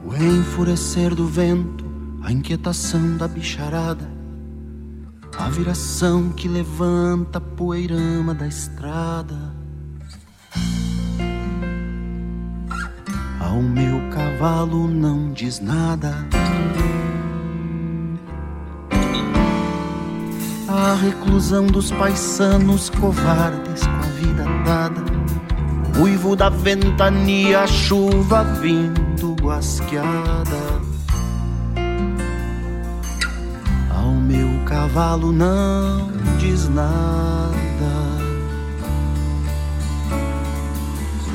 O 0.06 0.16
enfurecer 0.16 1.16
do 1.16 1.26
vento, 1.26 1.86
a 2.24 2.32
inquietação 2.32 3.18
da 3.18 3.28
bicharada, 3.28 4.08
a 5.38 5.50
viração 5.50 6.30
que 6.30 6.48
levanta 6.48 7.40
a 7.40 7.42
poeirama 7.42 8.34
da 8.34 8.48
estrada. 8.48 9.36
Ao 13.40 13.62
meu 13.62 14.10
cavalo 14.12 14.88
não 14.88 15.32
diz 15.32 15.60
nada. 15.60 16.14
A 20.68 20.94
reclusão 20.96 21.68
dos 21.68 21.92
paisanos 21.92 22.90
covardes 22.90 23.82
com 23.82 23.90
a 23.90 24.10
vida 24.20 24.46
dada. 24.64 25.02
Uivo 26.00 26.36
da 26.36 26.50
ventania, 26.50 27.68
chuva 27.68 28.44
vindo 28.44 29.36
guasqueada. 29.42 30.71
Cavalo 34.72 35.34
não 35.34 36.10
diz 36.40 36.70
nada. 36.70 37.52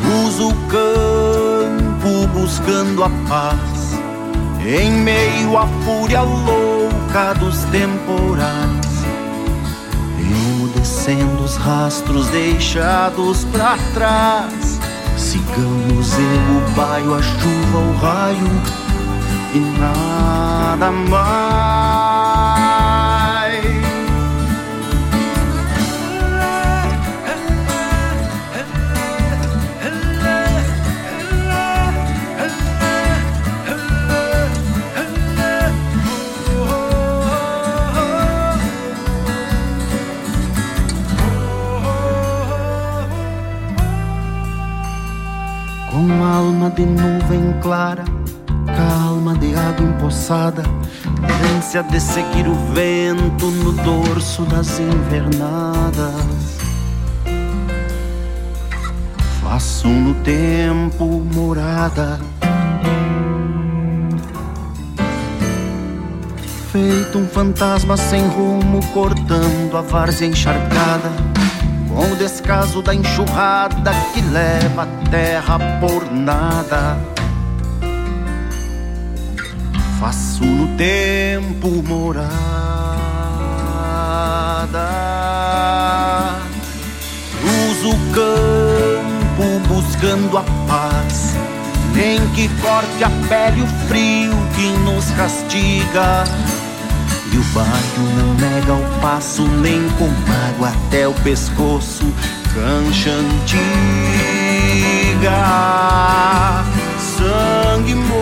Cruzo 0.00 0.48
o 0.48 0.54
campo 0.68 2.26
buscando 2.32 3.04
a 3.04 3.10
paz, 3.28 4.00
em 4.64 4.90
meio 4.90 5.58
à 5.58 5.66
fúria 5.84 6.22
louca 6.22 7.34
dos 7.34 7.62
temporais. 7.64 8.86
Emudecendo 10.18 11.44
os 11.44 11.56
rastros 11.56 12.28
deixados 12.28 13.44
pra 13.44 13.76
trás. 13.92 14.80
Sigamos 15.16 16.12
eu, 16.14 16.56
o 16.56 16.70
baio, 16.74 17.14
a 17.14 17.22
chuva, 17.22 17.78
o 17.78 17.96
raio 17.98 18.50
e 19.54 19.58
nada 19.78 20.90
mais. 20.90 22.15
De 46.76 46.84
nuvem 46.84 47.58
clara, 47.62 48.04
calma 48.66 49.34
de 49.34 49.54
água 49.54 49.82
empoçada, 49.82 50.62
ânsia 51.56 51.82
de 51.82 51.98
seguir 51.98 52.46
o 52.46 52.54
vento 52.74 53.46
no 53.46 53.72
dorso 53.72 54.42
das 54.42 54.78
invernadas. 54.78 56.58
Faço 59.42 59.88
no 59.88 60.14
tempo 60.16 61.24
morada. 61.32 62.20
Feito 66.70 67.16
um 67.16 67.26
fantasma 67.26 67.96
sem 67.96 68.20
rumo, 68.28 68.84
cortando 68.92 69.78
a 69.78 69.80
várzea 69.80 70.28
encharcada 70.28 71.35
com 71.96 72.12
o 72.12 72.16
descaso 72.16 72.82
da 72.82 72.94
enxurrada 72.94 73.90
que 74.12 74.20
leva 74.20 74.82
a 74.82 75.08
terra 75.08 75.58
por 75.80 76.12
nada. 76.12 76.98
Faço 79.98 80.44
no 80.44 80.76
tempo 80.76 81.82
morada, 81.88 82.28
cruzo 87.40 87.96
o 87.96 88.12
campo 88.12 89.66
buscando 89.66 90.36
a 90.36 90.42
paz, 90.68 91.34
nem 91.94 92.20
que 92.34 92.46
corte 92.60 93.02
a 93.02 93.10
pele 93.26 93.62
o 93.62 93.66
frio 93.88 94.34
que 94.54 94.68
nos 94.84 95.10
castiga. 95.12 96.24
E 97.36 97.38
o 97.38 97.42
bairro 97.52 98.02
não 98.16 98.32
nega 98.32 98.72
o 98.72 99.00
passo 99.02 99.46
nem 99.46 99.86
com 99.98 100.08
água 100.48 100.70
até 100.70 101.06
o 101.06 101.12
pescoço, 101.12 102.10
cancha 102.54 103.10
antiga, 103.10 103.52
sangue 106.98 107.94
moço. 107.94 108.16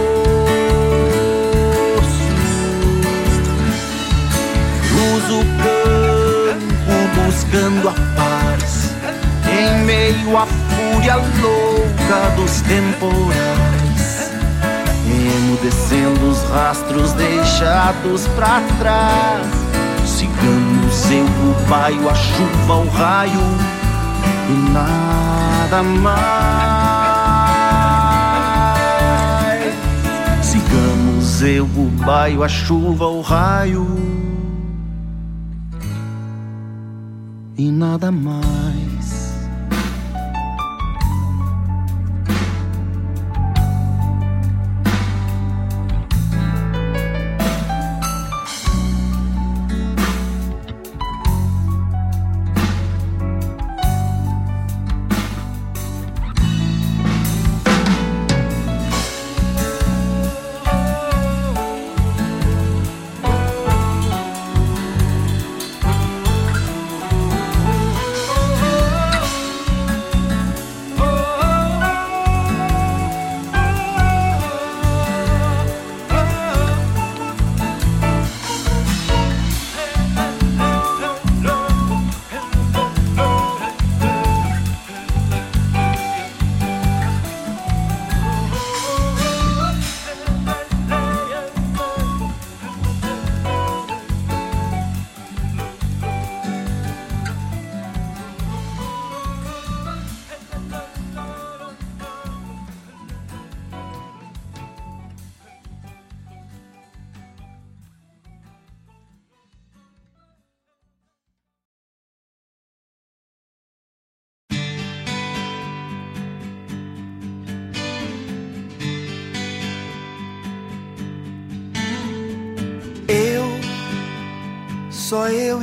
Cruzo 4.88 5.38
o 5.38 5.44
campo 5.62 6.94
buscando 7.14 7.88
a 7.90 7.94
paz, 8.16 8.96
em 9.48 9.84
meio 9.84 10.36
à 10.36 10.44
fúria 10.44 11.14
louca 11.14 12.30
dos 12.34 12.62
temporais 12.62 13.83
emudecendo 15.26 16.28
os 16.28 16.42
rastros 16.50 17.12
deixados 17.12 18.26
pra 18.28 18.60
trás. 18.78 19.46
Sigamos 20.04 21.10
eu, 21.10 21.24
o 21.24 21.54
baio, 21.68 22.08
a 22.08 22.14
chuva, 22.14 22.74
o 22.76 22.88
raio 22.88 23.40
e 24.48 24.52
nada 24.70 25.82
mais. 25.82 26.24
Sigamos 30.42 31.42
eu, 31.42 31.64
o 31.64 31.90
baio, 32.04 32.42
a 32.42 32.48
chuva, 32.48 33.06
o 33.06 33.20
raio 33.20 33.86
e 37.56 37.70
nada 37.70 38.10
mais. 38.10 38.83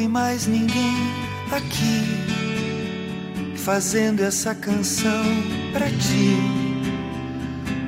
E 0.01 0.07
mais 0.07 0.47
ninguém 0.47 0.95
aqui. 1.51 2.01
fazendo 3.55 4.21
essa 4.21 4.55
canção 4.55 5.23
pra 5.71 5.85
ti, 5.85 6.35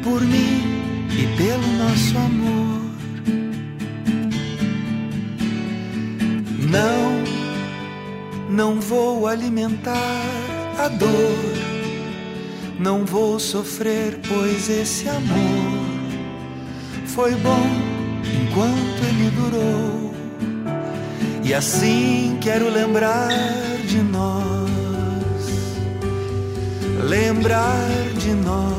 por 0.03 0.21
mim 0.21 0.61
e 1.09 1.35
pelo 1.35 1.67
nosso 1.79 2.15
amor. 2.15 2.83
Não, 6.69 7.23
não 8.51 8.79
vou 8.79 9.25
alimentar 9.25 10.21
a 10.77 10.87
dor, 10.89 11.39
não 12.79 13.03
vou 13.03 13.39
sofrer, 13.39 14.19
pois 14.27 14.69
esse 14.69 15.09
amor 15.09 15.83
foi 17.07 17.31
bom 17.37 17.67
enquanto 18.23 19.03
ele 19.09 19.31
durou. 19.31 20.12
E 21.45 21.53
assim 21.53 22.37
quero 22.39 22.69
lembrar 22.69 23.27
de 23.85 23.97
nós, 23.97 24.69
lembrar 27.09 27.89
de 28.17 28.31
nós, 28.31 28.73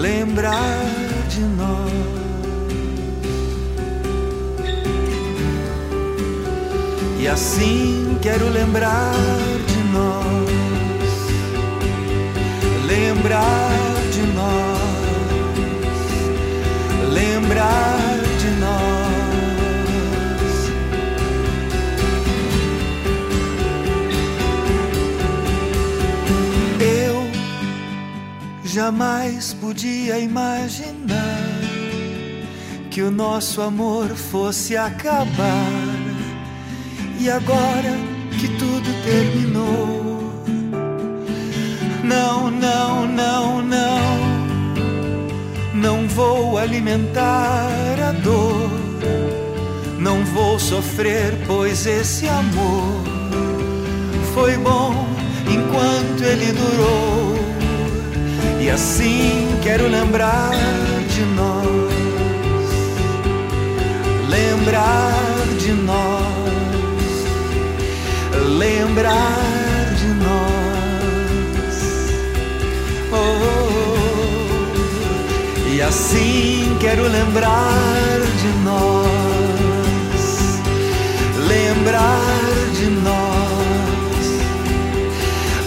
lembrar 0.00 0.86
de 1.28 1.40
nós. 1.40 1.92
E 7.20 7.28
assim 7.28 8.16
quero 8.22 8.48
lembrar 8.48 9.12
de 9.66 9.78
nós, 9.92 10.48
lembrar 12.86 13.76
de 14.10 14.22
nós, 14.34 14.78
lembrar 17.12 18.17
jamais 28.78 29.52
podia 29.54 30.20
imaginar 30.20 31.50
que 32.92 33.02
o 33.02 33.10
nosso 33.10 33.60
amor 33.60 34.06
fosse 34.10 34.76
acabar. 34.76 35.72
E 37.18 37.28
agora 37.28 37.92
que 38.38 38.46
tudo 38.56 38.88
terminou, 39.02 40.44
não, 42.04 42.52
não, 42.52 43.04
não, 43.08 43.62
não, 43.62 43.98
não 45.74 46.06
vou 46.06 46.56
alimentar 46.56 47.96
a 48.08 48.12
dor, 48.12 48.70
não 49.98 50.24
vou 50.26 50.56
sofrer, 50.56 51.36
pois 51.48 51.84
esse 51.84 52.28
amor 52.28 53.02
foi 54.34 54.56
bom 54.58 55.04
enquanto 55.48 56.22
ele 56.22 56.52
durou. 56.52 57.57
E 58.60 58.70
assim 58.70 59.48
quero 59.62 59.88
lembrar 59.88 60.50
de 61.08 61.22
nós, 61.36 61.92
lembrar 64.28 65.14
de 65.58 65.72
nós 65.72 66.38
lembrar 68.56 69.94
de 69.96 70.08
nós. 70.24 71.76
Oh, 73.12 73.16
oh, 73.16 73.58
oh. 73.84 75.68
E 75.68 75.82
assim 75.82 76.76
quero 76.80 77.02
lembrar 77.02 78.20
de 78.40 78.48
nós, 78.64 80.20
lembrar 81.46 82.20
de 82.74 82.86
nós, 82.90 84.26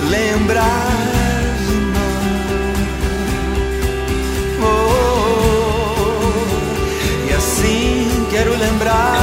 lembrar 0.09 1.00
lembrar 8.61 9.20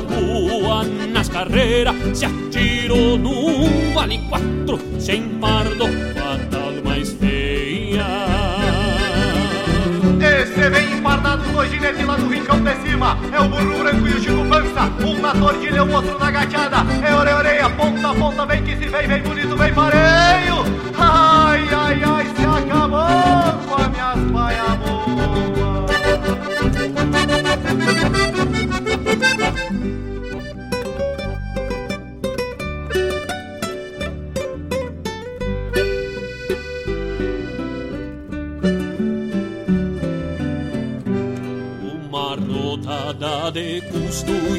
pua 0.00 0.84
nas 1.12 1.28
carreiras. 1.28 1.94
Se 2.14 2.24
atirou 2.24 3.18
num 3.18 3.92
vale 3.92 4.18
quatro, 4.28 4.80
sem 4.98 5.22
pardo, 5.40 5.86
fatal 6.14 6.72
mais 6.84 7.12
feia. 7.12 8.06
Esse 10.20 10.68
vem 10.70 10.98
empardado 10.98 11.42
com 11.52 11.64
ginete 11.64 12.04
lá 12.04 12.16
do 12.16 12.28
rincão 12.28 12.60
de 12.60 12.74
cima 12.82 13.16
É 13.32 13.40
o 13.40 13.48
burro 13.48 13.78
branco 13.78 14.06
e 14.06 14.10
o 14.10 14.20
Chico 14.20 14.44
Pança 14.46 14.90
Um 15.04 15.20
na 15.20 15.32
tordilha, 15.32 15.84
o 15.84 15.92
outro 15.92 16.18
na 16.18 16.30
gateada 16.30 16.78
É 17.02 17.14
orelha, 17.14 17.36
orelha, 17.36 17.70
ponta, 17.70 18.14
ponta 18.14 18.46
Vem 18.46 18.62
que 18.64 18.76
se 18.76 18.88
vem, 18.88 19.06
vem 19.06 19.22
bonito, 19.22 19.56
vem 19.56 19.72
pareio 19.72 20.64
Ai, 20.98 21.68
ai, 21.72 22.02
ai, 22.04 22.26
se 22.36 22.44
acabou 22.44 23.66
com 23.66 23.82
as 23.82 23.88
minhas 23.90 24.32
paia 24.32 24.68
Nada 24.68 25.57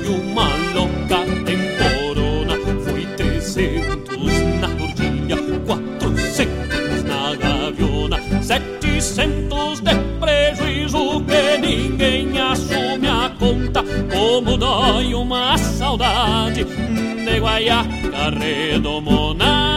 uma 0.10 0.49
louca 0.74 1.26
temporona. 1.45 2.55
Foi 2.84 3.05
trezentos 3.16 4.34
na 4.60 4.68
tordilha, 4.68 5.38
quatrocentos 5.66 7.03
na 7.03 7.36
gaviona. 7.36 8.18
Setecentos 8.41 9.82
de 9.82 9.95
prejuízo 10.20 11.22
que 11.22 11.57
ninguém 11.60 12.39
assume 12.39 13.07
a 13.07 13.32
conta. 13.38 13.84
Como 14.12 14.57
dói 14.57 15.14
uma 15.14 15.57
saudade 15.57 16.64
de 16.64 17.39
guaiaca 17.39 18.30
redomona 18.39 19.70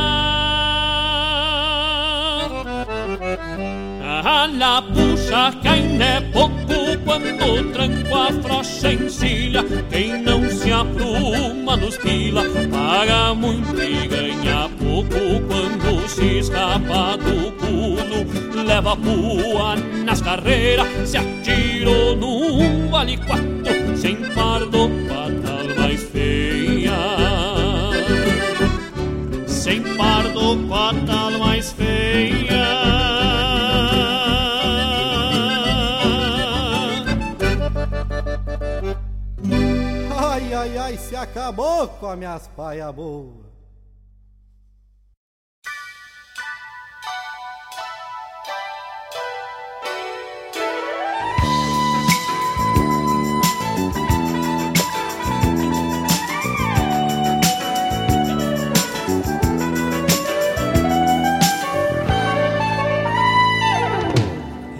A 4.25 4.47
la 4.47 4.83
puxa 4.83 5.53
que 5.61 5.69
ainda 5.69 6.05
é 6.05 6.21
pouco 6.21 6.62
quando 7.05 7.73
tranco 7.73 8.15
a 8.15 8.33
frocha 8.43 8.93
encilha 8.93 9.65
Quem 9.91 10.23
não 10.23 10.49
se 10.49 10.73
apruma 10.73 11.77
nos 11.77 11.97
pila 11.99 12.45
Paga 12.71 13.35
muito 13.35 13.81
e 13.81 14.07
ganha 14.07 14.69
pouco 14.79 15.41
Quando 15.47 16.09
se 16.09 16.39
escapa 16.39 17.17
do 17.17 17.53
pulo 17.53 18.65
Leva 18.65 18.97
pua 18.97 19.77
nas 20.05 20.21
carreiras 20.21 20.87
Se 21.09 21.17
atirou 21.17 22.17
num 22.17 22.89
vale 22.89 23.17
quatro 23.19 23.97
Sem 23.97 24.17
pardo, 24.17 24.91
fatal 25.09 25.63
mais 25.93 26.03
feia. 26.05 26.93
Sem 29.47 29.83
pardo, 29.97 30.59
fatal 30.69 31.22
ai, 40.83 40.99
se 40.99 41.15
acabou 41.15 41.87
com 41.87 42.07
as 42.09 42.19
minhas 42.19 42.49
paia 42.49 42.91
boas. 42.91 43.43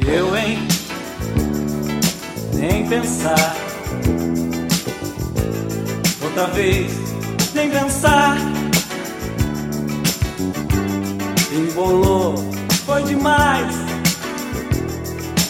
Eu, 0.05 0.37
hein? 0.37 0.59
Nem 2.55 2.89
pensar. 2.89 3.62
Outra 6.35 6.47
vez, 6.55 6.91
nem 7.53 7.69
pensar. 7.69 8.39
Embolou, 11.53 12.37
foi 12.87 13.03
demais. 13.03 13.77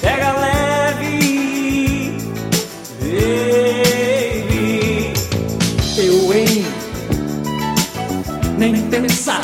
Pega 0.00 0.32
leve, 0.32 2.18
baby. 2.98 5.12
Eu, 5.98 6.32
hein? 6.32 6.66
Nem 8.58 8.82
pensar. 8.90 9.40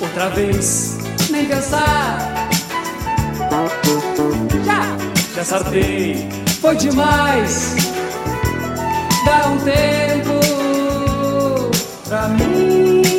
Outra 0.00 0.28
vez, 0.30 0.98
nem 1.30 1.46
pensar. 1.46 2.48
Já, 4.64 4.96
já 5.34 5.44
sartei, 5.44 6.28
foi 6.60 6.76
demais. 6.76 7.93
Dá 9.24 9.48
um 9.48 9.58
tempo 9.58 10.40
pra 12.06 12.28
mim. 12.28 13.13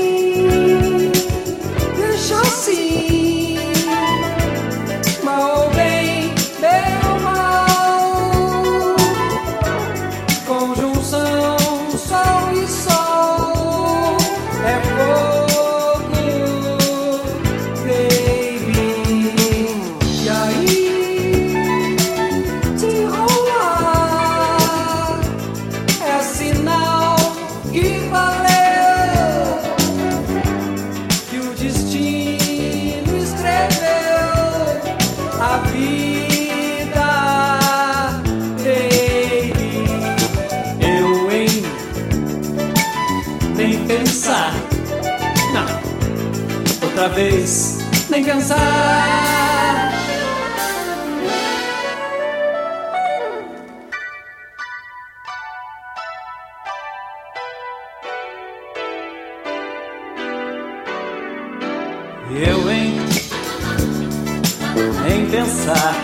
Nem 65.25 65.43
pensar. 65.43 65.95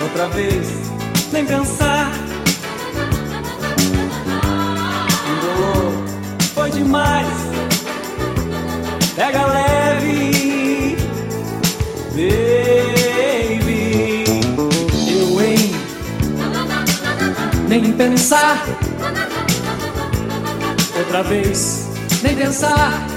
Outra 0.00 0.28
vez, 0.28 0.68
nem 1.32 1.46
pensar. 1.46 2.12
Embolou, 5.30 5.92
foi 6.54 6.70
demais. 6.70 7.26
Pega 9.16 9.46
leve, 9.46 10.96
baby. 12.12 12.64
Eu, 15.10 15.40
hein? 15.40 15.74
Nem 17.66 17.92
pensar. 17.92 18.62
Outra 20.98 21.22
vez, 21.22 21.88
nem 22.22 22.36
pensar. 22.36 23.07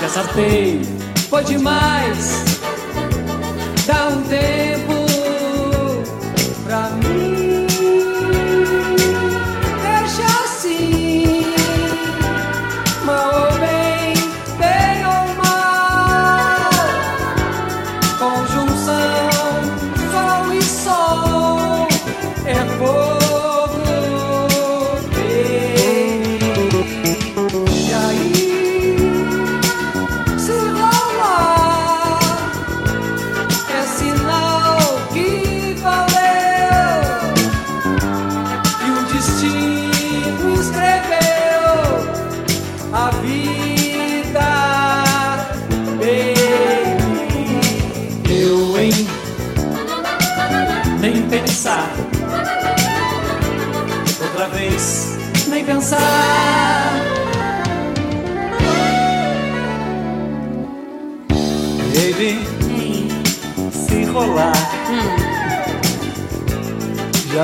Já 0.00 0.08
sartei, 0.08 0.80
foi 1.28 1.44
demais. 1.44 2.60
Dá 3.86 4.08
um 4.08 4.22
tempo 4.22 4.69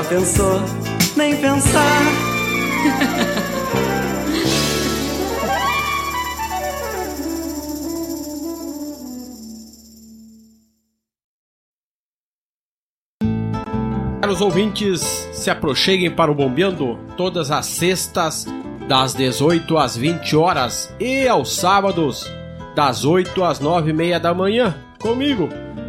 pensou? 0.09 0.61
Nem 1.17 1.37
pensar. 1.37 2.03
Caros 14.27 14.41
ouvintes, 14.41 15.29
se 15.33 15.51
aproxeguem 15.51 16.11
para 16.11 16.33
o 16.33 16.35
Bombeando 16.35 16.99
todas 17.17 17.53
as 17.53 17.67
sextas, 17.67 18.45
das 18.89 19.15
18 19.15 19.79
às 19.79 19.97
20 19.97 20.37
horas 20.37 20.93
e 20.99 21.29
aos 21.29 21.55
sábados, 21.55 22.29
das 22.75 23.05
8 23.05 23.45
às 23.45 23.61
9 23.61 23.91
e 23.91 23.93
meia 23.93 24.19
da 24.19 24.35
manhã, 24.35 24.75
comigo, 25.01 25.49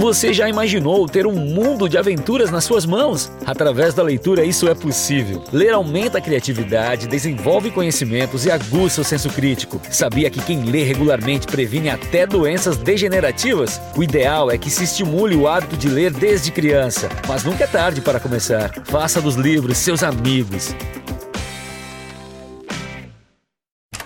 Você 0.00 0.32
já 0.32 0.48
imaginou 0.48 1.06
ter 1.06 1.26
um 1.26 1.34
mundo 1.34 1.86
de 1.86 1.98
aventuras 1.98 2.50
nas 2.50 2.64
suas 2.64 2.86
mãos? 2.86 3.30
Através 3.44 3.92
da 3.92 4.02
leitura, 4.02 4.42
isso 4.42 4.66
é 4.66 4.74
possível. 4.74 5.44
Ler 5.52 5.74
aumenta 5.74 6.16
a 6.16 6.20
criatividade, 6.22 7.06
desenvolve 7.06 7.70
conhecimentos 7.70 8.46
e 8.46 8.50
aguça 8.50 9.02
o 9.02 9.04
senso 9.04 9.28
crítico. 9.28 9.78
Sabia 9.90 10.30
que 10.30 10.40
quem 10.40 10.64
lê 10.64 10.84
regularmente 10.84 11.46
previne 11.46 11.90
até 11.90 12.26
doenças 12.26 12.78
degenerativas? 12.78 13.78
O 13.94 14.02
ideal 14.02 14.50
é 14.50 14.56
que 14.56 14.70
se 14.70 14.84
estimule 14.84 15.36
o 15.36 15.46
hábito 15.46 15.76
de 15.76 15.90
ler 15.90 16.10
desde 16.10 16.50
criança, 16.50 17.10
mas 17.28 17.44
nunca 17.44 17.64
é 17.64 17.66
tarde 17.66 18.00
para 18.00 18.18
começar. 18.18 18.72
Faça 18.86 19.20
dos 19.20 19.34
livros 19.34 19.76
seus 19.76 20.02
amigos. 20.02 20.74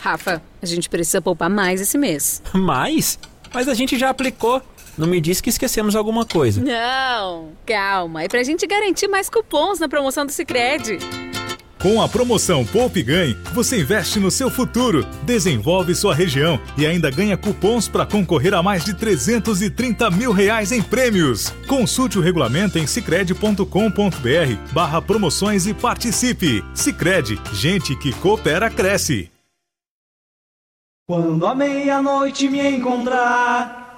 Rafa, 0.01 0.43
a 0.61 0.67
gente 0.67 0.91
precisa 0.91 1.23
poupar 1.23 1.49
mais 1.49 1.81
esse 1.81 1.97
mês. 1.97 2.43
Mais? 2.53 3.17
Mas 3.53 3.69
a 3.69 3.75
gente 3.75 3.97
já 3.97 4.11
aplicou. 4.11 4.61
Não 4.97 5.07
me 5.07 5.21
disse 5.21 5.43
que 5.43 5.51
esquecemos 5.51 5.97
alguma 5.97 6.25
coisa. 6.25 6.61
Não, 6.61 7.49
calma. 7.67 8.23
É 8.23 8.29
pra 8.29 8.43
gente 8.43 8.67
garantir 8.67 9.09
mais 9.09 9.29
cupons 9.29 9.79
na 9.79 9.89
promoção 9.89 10.25
do 10.25 10.33
Sicredi. 10.33 10.99
Com 11.85 12.01
a 12.01 12.09
promoção 12.09 12.65
Poupe 12.65 13.03
Ganhe, 13.03 13.37
você 13.53 13.83
investe 13.83 14.19
no 14.19 14.31
seu 14.31 14.49
futuro, 14.49 15.05
desenvolve 15.23 15.95
sua 15.95 16.15
região 16.15 16.59
e 16.79 16.87
ainda 16.87 17.11
ganha 17.11 17.37
cupons 17.37 17.89
para 17.89 18.07
concorrer 18.07 18.55
a 18.55 18.63
mais 18.63 18.87
de 18.87 18.95
330 18.95 20.11
mil 20.11 20.33
reais 20.33 20.73
em 20.73 20.83
prêmios. 20.83 21.51
Consulte 21.69 22.19
o 22.19 22.23
regulamento 22.23 22.79
em 22.79 22.87
cicred.com.br 22.87 23.67
barra 24.73 25.03
promoções 25.03 25.67
e 25.67 25.75
participe. 25.75 26.65
Cicred, 26.73 27.39
gente 27.53 27.95
que 27.97 28.15
coopera 28.15 28.71
cresce. 28.71 29.31
Quando 31.07 31.47
a 31.47 31.55
meia-noite 31.55 32.49
me 32.49 32.67
encontrar 32.67 33.84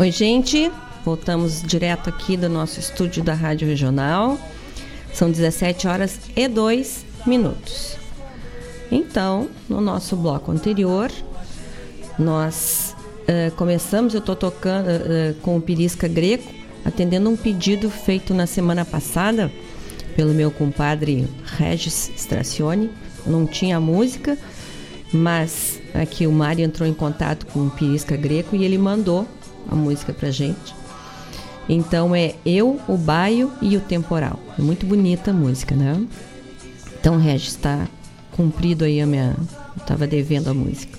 Oi, 0.00 0.12
gente. 0.12 0.70
Voltamos 1.04 1.60
direto 1.60 2.08
aqui 2.08 2.36
do 2.36 2.48
nosso 2.48 2.78
estúdio 2.78 3.20
da 3.20 3.34
Rádio 3.34 3.66
Regional. 3.66 4.38
São 5.12 5.28
17 5.28 5.88
horas 5.88 6.20
e 6.36 6.46
2 6.46 7.04
minutos. 7.26 7.96
Então, 8.92 9.48
no 9.68 9.80
nosso 9.80 10.14
bloco 10.14 10.52
anterior, 10.52 11.10
nós 12.16 12.94
uh, 13.22 13.50
começamos, 13.56 14.14
eu 14.14 14.20
estou 14.20 14.36
tocando 14.36 14.86
uh, 14.86 15.34
com 15.42 15.56
o 15.56 15.60
Pirisca 15.60 16.06
Greco, 16.06 16.48
atendendo 16.84 17.28
um 17.28 17.36
pedido 17.36 17.90
feito 17.90 18.32
na 18.32 18.46
semana 18.46 18.84
passada 18.84 19.50
pelo 20.14 20.32
meu 20.32 20.52
compadre 20.52 21.26
Regis 21.56 22.12
Stracione. 22.16 22.88
Não 23.26 23.44
tinha 23.44 23.80
música, 23.80 24.38
mas 25.12 25.80
aqui 25.92 26.24
o 26.24 26.30
Mário 26.30 26.64
entrou 26.64 26.88
em 26.88 26.94
contato 26.94 27.46
com 27.46 27.66
o 27.66 27.70
Pirisca 27.70 28.16
Greco 28.16 28.54
e 28.54 28.64
ele 28.64 28.78
mandou 28.78 29.26
a 29.68 29.74
música 29.74 30.12
pra 30.12 30.30
gente. 30.30 30.74
Então 31.68 32.14
é 32.14 32.34
Eu, 32.44 32.80
o 32.88 32.96
Baio 32.96 33.52
e 33.60 33.76
o 33.76 33.80
Temporal. 33.80 34.38
É 34.58 34.62
muito 34.62 34.86
bonita 34.86 35.30
a 35.30 35.34
música, 35.34 35.74
né? 35.74 36.02
Então, 36.98 37.18
Regis, 37.18 37.50
está 37.50 37.86
cumprido 38.32 38.84
aí 38.84 39.00
a 39.00 39.06
minha. 39.06 39.36
Eu 39.76 39.84
tava 39.84 40.06
devendo 40.06 40.48
a 40.48 40.54
música. 40.54 40.98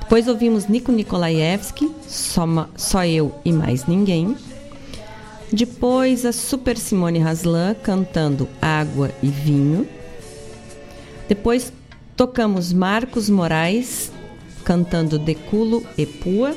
Depois 0.00 0.26
ouvimos 0.28 0.66
Nico 0.66 0.90
Nikolaevski, 0.90 1.90
só, 2.06 2.68
só 2.76 3.04
Eu 3.04 3.34
e 3.44 3.52
Mais 3.52 3.86
Ninguém. 3.86 4.36
Depois 5.52 6.24
a 6.24 6.32
Super 6.32 6.78
Simone 6.78 7.20
Haslan 7.20 7.74
cantando 7.74 8.48
Água 8.62 9.10
e 9.22 9.28
Vinho. 9.28 9.86
Depois 11.28 11.72
tocamos 12.16 12.72
Marcos 12.72 13.28
Moraes 13.28 14.12
cantando 14.64 15.18
Deculo 15.18 15.84
e 15.96 16.06
Pua. 16.06 16.54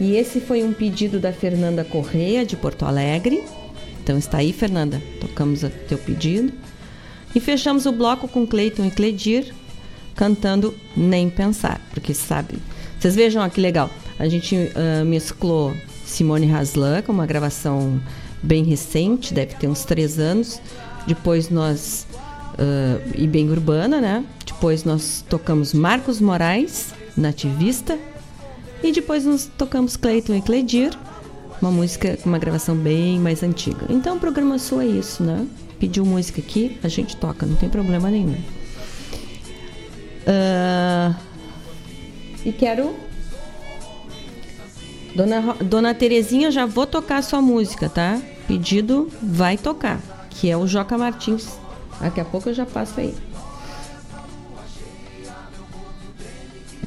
E 0.00 0.16
esse 0.16 0.40
foi 0.40 0.62
um 0.64 0.72
pedido 0.72 1.18
da 1.20 1.32
Fernanda 1.32 1.84
Correia, 1.84 2.44
de 2.44 2.56
Porto 2.56 2.84
Alegre. 2.84 3.44
Então 4.02 4.18
está 4.18 4.38
aí, 4.38 4.52
Fernanda, 4.52 5.00
tocamos 5.20 5.62
o 5.62 5.70
teu 5.70 5.98
pedido. 5.98 6.52
E 7.34 7.40
fechamos 7.40 7.86
o 7.86 7.92
bloco 7.92 8.28
com 8.28 8.46
Cleiton 8.46 8.84
e 8.84 8.90
Cledir 8.90 9.52
cantando 10.14 10.74
Nem 10.96 11.28
Pensar, 11.28 11.80
porque 11.92 12.14
sabe. 12.14 12.56
Vocês 12.98 13.14
vejam 13.14 13.44
ó, 13.44 13.48
que 13.48 13.60
legal. 13.60 13.90
A 14.18 14.28
gente 14.28 14.54
uh, 14.54 15.04
mesclou 15.04 15.74
Simone 16.04 16.50
Haslan, 16.50 17.02
com 17.02 17.12
uma 17.12 17.26
gravação 17.26 18.00
bem 18.42 18.62
recente, 18.64 19.34
deve 19.34 19.54
ter 19.54 19.66
uns 19.66 19.84
três 19.84 20.18
anos. 20.18 20.60
Depois 21.06 21.50
nós. 21.50 22.06
Uh, 22.54 23.02
e 23.16 23.26
bem 23.26 23.50
urbana, 23.50 24.00
né? 24.00 24.24
Depois 24.46 24.84
nós 24.84 25.24
tocamos 25.28 25.74
Marcos 25.74 26.20
Moraes, 26.20 26.94
nativista. 27.16 27.98
E 28.82 28.92
depois 28.92 29.24
nós 29.24 29.50
tocamos 29.56 29.96
Cleiton 29.96 30.34
e 30.34 30.42
Cledir, 30.42 30.96
uma 31.60 31.70
música 31.70 32.16
com 32.18 32.28
uma 32.28 32.38
gravação 32.38 32.76
bem 32.76 33.18
mais 33.18 33.42
antiga. 33.42 33.86
Então 33.88 34.16
o 34.16 34.20
programa 34.20 34.58
Sul 34.58 34.82
é 34.82 34.86
isso, 34.86 35.22
né? 35.22 35.46
Pediu 35.78 36.04
música 36.04 36.40
aqui, 36.40 36.78
a 36.82 36.88
gente 36.88 37.16
toca, 37.16 37.46
não 37.46 37.56
tem 37.56 37.68
problema 37.68 38.10
nenhum. 38.10 38.36
Uh, 40.26 41.14
e 42.44 42.52
quero. 42.52 42.94
Dona, 45.14 45.54
Dona 45.62 45.94
Terezinha, 45.94 46.50
já 46.50 46.66
vou 46.66 46.86
tocar 46.86 47.22
sua 47.22 47.40
música, 47.40 47.88
tá? 47.88 48.20
Pedido 48.48 49.08
vai 49.22 49.56
tocar, 49.56 50.00
que 50.28 50.50
é 50.50 50.56
o 50.56 50.66
Joca 50.66 50.98
Martins. 50.98 51.58
Daqui 52.00 52.20
a 52.20 52.24
pouco 52.24 52.48
eu 52.48 52.54
já 52.54 52.66
passo 52.66 53.00
aí. 53.00 53.14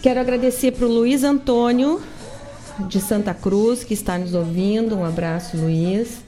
Quero 0.02 0.20
agradecer 0.20 0.74
para 0.74 0.86
o 0.86 0.89
Luiz 0.89 1.24
Antônio, 1.24 2.02
de 2.88 3.00
Santa 3.00 3.34
Cruz, 3.34 3.84
que 3.84 3.93
está 3.93 4.18
nos 4.18 4.34
ouvindo. 4.34 4.95
Um 4.95 5.04
abraço, 5.04 5.58
Luiz. 5.58 6.20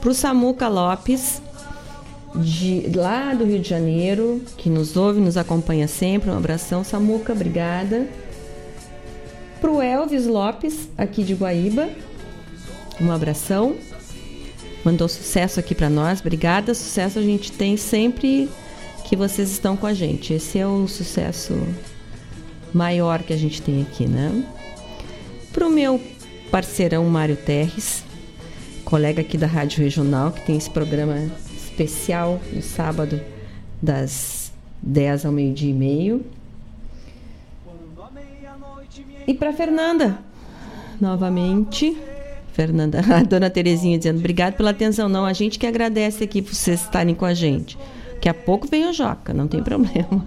Para 0.00 0.10
o 0.10 0.14
Samuca 0.14 0.68
Lopes, 0.68 1.40
de, 2.34 2.90
lá 2.94 3.32
do 3.34 3.44
Rio 3.44 3.60
de 3.60 3.68
Janeiro, 3.68 4.42
que 4.56 4.68
nos 4.68 4.96
ouve, 4.96 5.20
nos 5.20 5.36
acompanha 5.36 5.88
sempre. 5.88 6.30
Um 6.30 6.36
abração, 6.36 6.84
Samuca, 6.84 7.32
obrigada. 7.32 8.06
Para 9.60 9.70
o 9.70 9.80
Elvis 9.80 10.26
Lopes, 10.26 10.88
aqui 10.96 11.22
de 11.24 11.34
Guaíba, 11.34 11.88
um 13.00 13.10
abração. 13.10 13.74
Mandou 14.84 15.08
sucesso 15.08 15.58
aqui 15.58 15.74
para 15.74 15.88
nós, 15.88 16.20
obrigada. 16.20 16.74
Sucesso 16.74 17.18
a 17.18 17.22
gente 17.22 17.52
tem 17.52 17.76
sempre 17.76 18.48
que 19.04 19.16
vocês 19.16 19.50
estão 19.50 19.76
com 19.76 19.86
a 19.86 19.94
gente. 19.94 20.34
Esse 20.34 20.58
é 20.58 20.66
o 20.66 20.86
sucesso 20.86 21.54
maior 22.72 23.22
que 23.22 23.32
a 23.32 23.36
gente 23.36 23.62
tem 23.62 23.82
aqui, 23.82 24.06
né? 24.06 24.44
Para 25.52 25.66
o 25.66 25.70
meu 25.70 26.00
parceirão 26.50 27.04
Mário 27.04 27.36
Terres, 27.36 28.04
colega 28.84 29.20
aqui 29.20 29.36
da 29.36 29.46
Rádio 29.46 29.82
Regional, 29.82 30.32
que 30.32 30.40
tem 30.46 30.56
esse 30.56 30.70
programa 30.70 31.16
especial 31.56 32.40
no 32.52 32.62
sábado, 32.62 33.20
das 33.80 34.52
10 34.82 35.26
ao 35.26 35.32
meio-dia 35.32 35.70
e 35.70 35.74
meio. 35.74 36.24
E 39.26 39.34
para 39.34 39.52
Fernanda, 39.52 40.18
novamente. 41.00 41.96
Fernanda, 42.52 43.00
a 43.14 43.22
dona 43.22 43.50
Terezinha 43.50 43.98
dizendo 43.98 44.18
obrigado 44.18 44.54
pela 44.54 44.70
atenção. 44.70 45.08
Não, 45.08 45.24
a 45.24 45.32
gente 45.32 45.58
que 45.58 45.66
agradece 45.66 46.24
aqui 46.24 46.42
por 46.42 46.54
vocês 46.54 46.80
estarem 46.80 47.14
com 47.14 47.24
a 47.24 47.34
gente. 47.34 47.78
Daqui 48.14 48.28
a 48.28 48.34
pouco 48.34 48.66
vem 48.66 48.88
o 48.88 48.92
Joca, 48.92 49.32
não 49.32 49.46
tem 49.46 49.62
problema. 49.62 50.24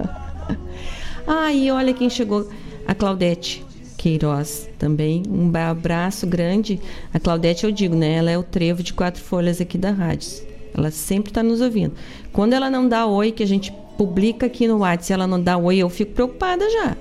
Ah, 1.28 1.52
e 1.54 1.72
olha 1.72 1.94
quem 1.94 2.10
chegou, 2.10 2.50
a 2.88 2.94
Claudete 2.96 3.66
Queiroz 4.02 4.68
também. 4.80 5.22
Um 5.30 5.52
abraço 5.56 6.26
grande. 6.26 6.80
A 7.14 7.20
Claudete, 7.20 7.64
eu 7.66 7.72
digo, 7.72 7.96
né? 7.96 8.16
Ela 8.16 8.32
é 8.32 8.38
o 8.38 8.44
trevo 8.44 8.82
de 8.82 8.94
quatro 8.94 9.22
folhas 9.22 9.62
aqui 9.62 9.78
da 9.78 9.92
rádio. 9.92 10.30
Ela 10.76 10.90
sempre 10.90 11.30
está 11.30 11.44
nos 11.44 11.62
ouvindo. 11.62 11.94
Quando 12.34 12.54
ela 12.54 12.70
não 12.70 12.88
dá 12.88 13.06
oi, 13.06 13.32
que 13.32 13.44
a 13.44 13.48
gente 13.48 13.72
publica 13.98 14.48
aqui 14.48 14.68
no 14.68 14.80
WhatsApp, 14.80 15.14
ela 15.14 15.28
não 15.28 15.42
dá 15.42 15.58
oi, 15.58 15.78
eu 15.78 15.90
fico 15.90 16.14
preocupada 16.14 16.68
já. 16.70 16.98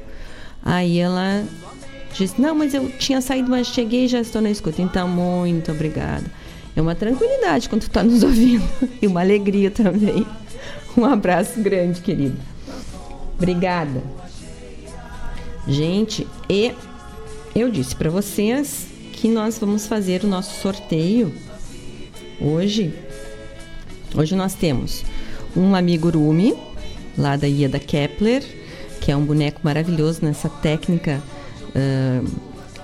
Aí 0.62 0.98
ela 0.98 1.44
disse: 2.12 2.40
Não, 2.40 2.54
mas 2.54 2.74
eu 2.74 2.90
tinha 2.98 3.20
saído, 3.22 3.50
mas 3.50 3.68
cheguei 3.68 4.04
e 4.04 4.08
já 4.08 4.20
estou 4.20 4.42
na 4.42 4.50
escuta. 4.50 4.82
Então, 4.82 5.08
muito 5.08 5.72
obrigada. 5.72 6.24
É 6.76 6.82
uma 6.82 6.94
tranquilidade 6.94 7.68
quando 7.68 7.82
tu 7.82 7.88
está 7.88 8.02
nos 8.02 8.22
ouvindo 8.24 8.68
e 9.00 9.06
uma 9.06 9.20
alegria 9.20 9.70
também. 9.70 10.26
Um 10.96 11.04
abraço 11.04 11.60
grande, 11.60 12.00
querido. 12.00 12.36
Obrigada. 13.40 14.02
Gente, 15.66 16.26
e 16.48 16.74
eu 17.54 17.70
disse 17.70 17.96
para 17.96 18.10
vocês 18.10 18.86
que 19.12 19.28
nós 19.28 19.58
vamos 19.58 19.86
fazer 19.86 20.24
o 20.24 20.26
nosso 20.26 20.60
sorteio 20.60 21.32
hoje 22.40 22.94
Hoje 24.12 24.34
nós 24.34 24.54
temos 24.54 25.04
um 25.56 25.74
amigurumi, 25.74 26.54
lá 27.16 27.36
da 27.36 27.46
Ieda 27.46 27.78
Kepler, 27.78 28.44
que 29.00 29.12
é 29.12 29.16
um 29.16 29.24
boneco 29.24 29.60
maravilhoso 29.62 30.24
nessa 30.24 30.48
técnica 30.48 31.22
uh, 31.68 32.28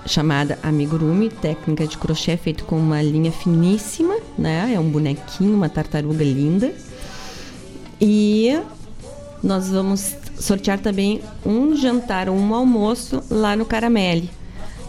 chamada 0.06 0.56
amigurumi, 0.62 1.28
técnica 1.28 1.84
de 1.84 1.98
crochê 1.98 2.36
feito 2.36 2.64
com 2.64 2.78
uma 2.78 3.02
linha 3.02 3.32
finíssima, 3.32 4.14
né? 4.38 4.72
É 4.72 4.78
um 4.78 4.88
bonequinho, 4.88 5.52
uma 5.52 5.68
tartaruga 5.68 6.22
linda. 6.22 6.72
E 8.00 8.56
nós 9.42 9.68
vamos 9.68 10.14
sortear 10.38 10.78
também 10.78 11.20
um 11.44 11.76
jantar 11.76 12.28
um 12.28 12.54
almoço 12.54 13.22
lá 13.30 13.56
no 13.56 13.64
Caramelle, 13.64 14.30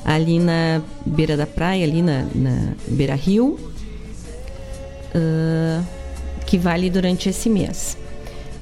ali 0.04 0.40
na 0.40 0.82
beira 1.06 1.36
da 1.36 1.46
praia, 1.46 1.86
ali 1.86 2.02
na, 2.02 2.26
na 2.34 2.74
beira 2.88 3.16
rio. 3.16 3.60
Uh, 5.16 5.98
que 6.48 6.58
vale 6.58 6.90
durante 6.90 7.30
esse 7.30 7.50
mês. 7.50 7.98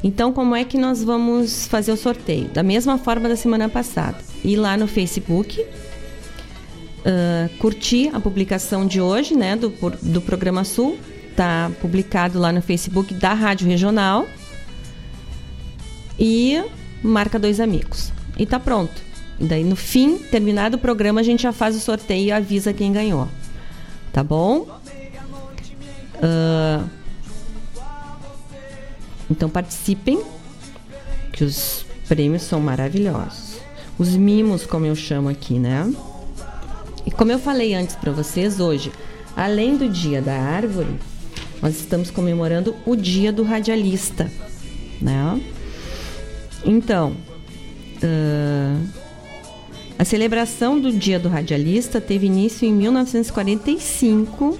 Então, 0.03 0.33
como 0.33 0.55
é 0.55 0.65
que 0.65 0.77
nós 0.77 1.03
vamos 1.03 1.67
fazer 1.67 1.91
o 1.91 1.97
sorteio? 1.97 2.49
Da 2.49 2.63
mesma 2.63 2.97
forma 2.97 3.29
da 3.29 3.35
semana 3.35 3.69
passada. 3.69 4.17
Ir 4.43 4.57
lá 4.57 4.75
no 4.75 4.87
Facebook, 4.87 5.61
uh, 5.61 7.57
curtir 7.59 8.09
a 8.13 8.19
publicação 8.19 8.85
de 8.85 8.99
hoje, 8.99 9.35
né, 9.35 9.55
do, 9.55 9.73
do 10.01 10.21
Programa 10.21 10.63
Sul. 10.63 10.97
Tá 11.35 11.71
publicado 11.81 12.39
lá 12.39 12.51
no 12.51 12.61
Facebook 12.61 13.13
da 13.13 13.33
Rádio 13.33 13.67
Regional. 13.67 14.27
E 16.19 16.63
marca 17.03 17.37
dois 17.37 17.59
amigos. 17.59 18.11
E 18.37 18.45
tá 18.45 18.59
pronto. 18.59 18.93
Daí, 19.39 19.63
no 19.63 19.75
fim, 19.75 20.17
terminado 20.17 20.77
o 20.77 20.79
programa, 20.79 21.19
a 21.19 21.23
gente 21.23 21.43
já 21.43 21.51
faz 21.51 21.75
o 21.75 21.79
sorteio 21.79 22.27
e 22.27 22.31
avisa 22.31 22.73
quem 22.73 22.91
ganhou. 22.91 23.27
Tá 24.13 24.23
bom? 24.23 24.67
Uh, 26.15 26.89
então 29.29 29.49
participem, 29.49 30.21
que 31.33 31.43
os 31.43 31.85
prêmios 32.07 32.43
são 32.43 32.61
maravilhosos. 32.61 33.57
Os 33.97 34.15
mimos, 34.15 34.65
como 34.65 34.85
eu 34.85 34.95
chamo 34.95 35.27
aqui, 35.27 35.59
né? 35.59 35.93
E 37.05 37.11
como 37.11 37.31
eu 37.31 37.39
falei 37.39 37.73
antes 37.73 37.95
para 37.95 38.11
vocês, 38.11 38.59
hoje, 38.59 38.91
além 39.35 39.77
do 39.77 39.89
Dia 39.89 40.21
da 40.21 40.33
Árvore, 40.33 40.95
nós 41.61 41.75
estamos 41.75 42.09
comemorando 42.09 42.75
o 42.85 42.95
Dia 42.95 43.31
do 43.31 43.43
Radialista, 43.43 44.31
né? 45.01 45.41
Então, 46.65 47.15
uh, 48.03 48.87
a 49.99 50.03
celebração 50.03 50.79
do 50.79 50.91
Dia 50.91 51.19
do 51.19 51.29
Radialista 51.29 52.01
teve 52.01 52.25
início 52.25 52.67
em 52.67 52.73
1945 52.73 54.59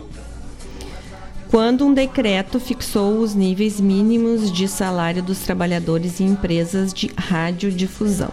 quando 1.49 1.85
um 1.85 1.93
decreto 1.93 2.59
fixou 2.59 3.19
os 3.19 3.33
níveis 3.33 3.79
mínimos 3.79 4.51
de 4.51 4.67
salário 4.67 5.23
dos 5.23 5.39
trabalhadores 5.39 6.19
em 6.19 6.27
empresas 6.27 6.93
de 6.93 7.11
radiodifusão. 7.15 8.31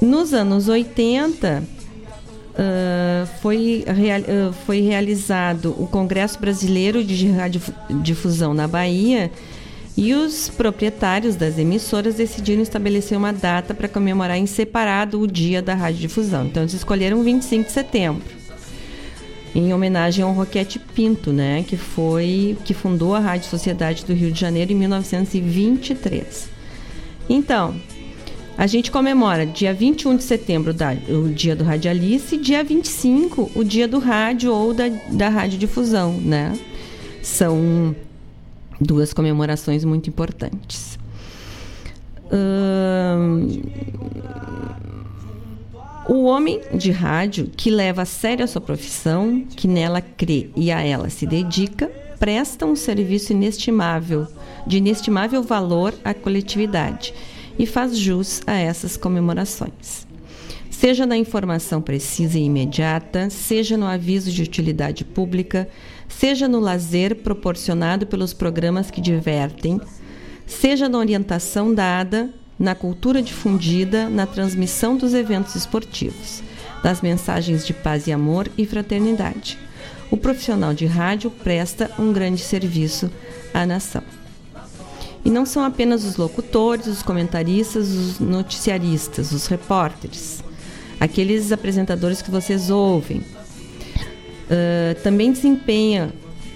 Nos 0.00 0.34
anos 0.34 0.68
80, 0.68 1.62
uh, 1.62 3.26
foi, 3.40 3.84
real, 3.86 4.20
uh, 4.20 4.52
foi 4.66 4.80
realizado 4.80 5.74
o 5.78 5.86
Congresso 5.86 6.38
Brasileiro 6.38 7.02
de 7.02 7.28
Radiodifusão 7.30 8.54
na 8.54 8.68
Bahia 8.68 9.30
e 9.96 10.12
os 10.12 10.48
proprietários 10.48 11.36
das 11.36 11.58
emissoras 11.58 12.16
decidiram 12.16 12.62
estabelecer 12.62 13.16
uma 13.16 13.32
data 13.32 13.72
para 13.72 13.88
comemorar 13.88 14.36
em 14.36 14.46
separado 14.46 15.20
o 15.20 15.26
dia 15.26 15.62
da 15.62 15.74
radiodifusão. 15.74 16.46
Então, 16.46 16.62
eles 16.62 16.74
escolheram 16.74 17.22
25 17.22 17.64
de 17.64 17.72
setembro 17.72 18.44
em 19.54 19.72
homenagem 19.72 20.24
ao 20.24 20.32
Roquete 20.32 20.78
Pinto, 20.78 21.32
né, 21.32 21.64
que 21.66 21.76
foi 21.76 22.56
que 22.64 22.74
fundou 22.74 23.14
a 23.14 23.20
Rádio 23.20 23.48
Sociedade 23.48 24.04
do 24.04 24.12
Rio 24.12 24.32
de 24.32 24.40
Janeiro 24.40 24.72
em 24.72 24.74
1923. 24.74 26.48
Então, 27.28 27.74
a 28.58 28.66
gente 28.66 28.90
comemora 28.90 29.46
dia 29.46 29.72
21 29.72 30.16
de 30.16 30.24
setembro 30.24 30.74
da, 30.74 30.92
o 31.08 31.28
dia 31.28 31.54
do 31.54 31.62
radialista 31.62 32.34
e 32.34 32.38
dia 32.38 32.64
25 32.64 33.52
o 33.54 33.64
dia 33.64 33.86
do 33.86 33.98
rádio 33.98 34.52
ou 34.52 34.74
da, 34.74 34.88
da 35.12 35.28
radiodifusão, 35.28 36.12
né? 36.12 36.56
São 37.22 37.94
duas 38.80 39.12
comemorações 39.12 39.84
muito 39.84 40.08
importantes. 40.08 40.98
O 46.08 46.24
homem 46.24 46.60
de 46.74 46.90
rádio 46.90 47.50
que 47.56 47.70
leva 47.70 48.02
a 48.02 48.06
sério 48.06 48.44
a 48.44 48.48
sua 48.48 48.60
profissão, 48.60 49.44
que 49.56 49.66
nela 49.66 50.00
crê 50.00 50.50
e 50.54 50.70
a 50.70 50.82
ela 50.82 51.08
se 51.08 51.26
dedica, 51.26 51.90
presta 52.18 52.66
um 52.66 52.76
serviço 52.76 53.32
inestimável, 53.32 54.26
de 54.66 54.78
inestimável 54.78 55.42
valor 55.42 55.94
à 56.04 56.12
coletividade 56.12 57.14
e 57.58 57.66
faz 57.66 57.96
jus 57.96 58.42
a 58.46 58.54
essas 58.54 58.96
comemorações. 58.96 60.06
Seja 60.70 61.06
na 61.06 61.16
informação 61.16 61.80
precisa 61.80 62.38
e 62.38 62.42
imediata, 62.42 63.30
seja 63.30 63.76
no 63.76 63.86
aviso 63.86 64.30
de 64.30 64.42
utilidade 64.42 65.04
pública, 65.04 65.68
seja 66.18 66.48
no 66.48 66.60
lazer 66.60 67.16
proporcionado 67.16 68.06
pelos 68.06 68.32
programas 68.32 68.90
que 68.90 69.00
divertem, 69.00 69.80
seja 70.46 70.88
na 70.88 70.98
orientação 70.98 71.74
dada 71.74 72.30
na 72.58 72.74
cultura 72.74 73.20
difundida, 73.20 74.08
na 74.08 74.26
transmissão 74.26 74.96
dos 74.96 75.14
eventos 75.14 75.54
esportivos, 75.54 76.42
das 76.82 77.00
mensagens 77.00 77.66
de 77.66 77.72
paz 77.72 78.06
e 78.06 78.12
amor 78.12 78.48
e 78.56 78.64
fraternidade. 78.64 79.58
O 80.10 80.16
profissional 80.16 80.72
de 80.72 80.86
rádio 80.86 81.30
presta 81.30 81.90
um 81.98 82.12
grande 82.12 82.40
serviço 82.40 83.10
à 83.52 83.66
nação. 83.66 84.02
E 85.24 85.30
não 85.30 85.46
são 85.46 85.64
apenas 85.64 86.04
os 86.04 86.16
locutores, 86.16 86.86
os 86.86 87.02
comentaristas, 87.02 87.90
os 87.90 88.20
noticiaristas, 88.20 89.32
os 89.32 89.46
repórteres, 89.46 90.44
aqueles 91.00 91.50
apresentadores 91.50 92.20
que 92.20 92.30
vocês 92.30 92.70
ouvem. 92.70 93.24
Uh, 94.44 95.00
também 95.02 95.32
desempenha 95.32 96.12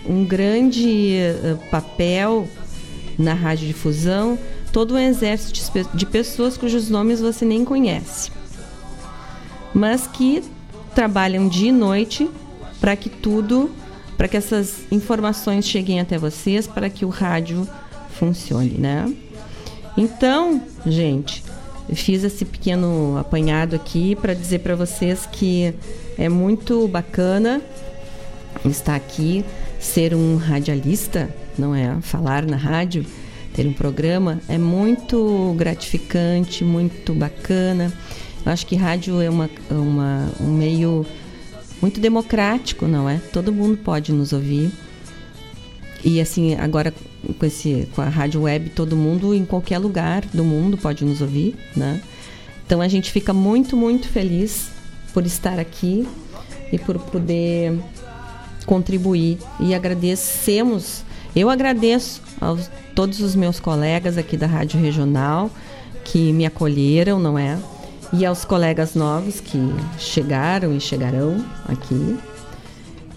um 0.06 0.24
grande 0.24 1.16
uh, 1.42 1.70
papel 1.70 2.46
na 3.18 3.32
radiodifusão 3.32 4.38
todo 4.72 4.94
um 4.94 4.98
exército 4.98 5.82
de 5.94 6.06
pessoas 6.06 6.56
cujos 6.56 6.88
nomes 6.88 7.20
você 7.20 7.44
nem 7.44 7.64
conhece, 7.64 8.30
mas 9.74 10.06
que 10.06 10.42
trabalham 10.94 11.48
dia 11.48 11.70
e 11.70 11.72
noite 11.72 12.28
para 12.80 12.94
que 12.94 13.08
tudo, 13.08 13.70
para 14.16 14.28
que 14.28 14.36
essas 14.36 14.80
informações 14.90 15.66
cheguem 15.66 16.00
até 16.00 16.18
vocês, 16.18 16.66
para 16.66 16.88
que 16.88 17.04
o 17.04 17.08
rádio 17.08 17.66
funcione, 18.10 18.76
né? 18.78 19.12
Então, 19.96 20.62
gente, 20.86 21.42
fiz 21.92 22.22
esse 22.22 22.44
pequeno 22.44 23.16
apanhado 23.18 23.74
aqui 23.74 24.14
para 24.16 24.34
dizer 24.34 24.60
para 24.60 24.76
vocês 24.76 25.26
que 25.26 25.74
é 26.18 26.28
muito 26.28 26.88
bacana 26.88 27.62
estar 28.64 28.96
aqui, 28.96 29.44
ser 29.78 30.14
um 30.14 30.36
radialista, 30.36 31.32
não 31.56 31.74
é? 31.74 31.96
Falar 32.02 32.44
na 32.44 32.56
rádio 32.56 33.06
ter 33.54 33.66
um 33.66 33.72
programa 33.72 34.40
é 34.48 34.58
muito 34.58 35.54
gratificante, 35.56 36.64
muito 36.64 37.14
bacana. 37.14 37.92
Eu 38.44 38.52
acho 38.52 38.66
que 38.66 38.76
rádio 38.76 39.20
é 39.20 39.30
uma, 39.30 39.48
uma, 39.70 40.28
um 40.40 40.52
meio 40.52 41.06
muito 41.80 42.00
democrático, 42.00 42.86
não 42.86 43.08
é? 43.08 43.20
Todo 43.32 43.52
mundo 43.52 43.76
pode 43.76 44.12
nos 44.12 44.32
ouvir. 44.32 44.70
E 46.04 46.20
assim, 46.20 46.54
agora 46.54 46.92
com, 47.38 47.46
esse, 47.46 47.88
com 47.94 48.02
a 48.02 48.08
rádio 48.08 48.42
web, 48.42 48.70
todo 48.70 48.96
mundo 48.96 49.34
em 49.34 49.44
qualquer 49.44 49.78
lugar 49.78 50.24
do 50.26 50.44
mundo 50.44 50.76
pode 50.76 51.04
nos 51.04 51.20
ouvir, 51.20 51.56
né? 51.76 52.00
Então 52.66 52.80
a 52.80 52.88
gente 52.88 53.10
fica 53.10 53.32
muito, 53.32 53.76
muito 53.76 54.08
feliz 54.08 54.77
por 55.18 55.26
estar 55.26 55.58
aqui 55.58 56.06
e 56.70 56.78
por 56.78 56.96
poder 56.96 57.76
contribuir. 58.64 59.36
E 59.58 59.74
agradecemos, 59.74 61.02
eu 61.34 61.50
agradeço 61.50 62.22
aos 62.40 62.70
todos 62.94 63.18
os 63.20 63.34
meus 63.34 63.58
colegas 63.58 64.16
aqui 64.16 64.36
da 64.36 64.46
Rádio 64.46 64.80
Regional 64.80 65.50
que 66.04 66.32
me 66.32 66.46
acolheram, 66.46 67.18
não 67.18 67.36
é? 67.36 67.58
E 68.12 68.24
aos 68.24 68.44
colegas 68.44 68.94
novos 68.94 69.40
que 69.40 69.58
chegaram 69.98 70.72
e 70.72 70.80
chegarão 70.80 71.44
aqui. 71.66 72.16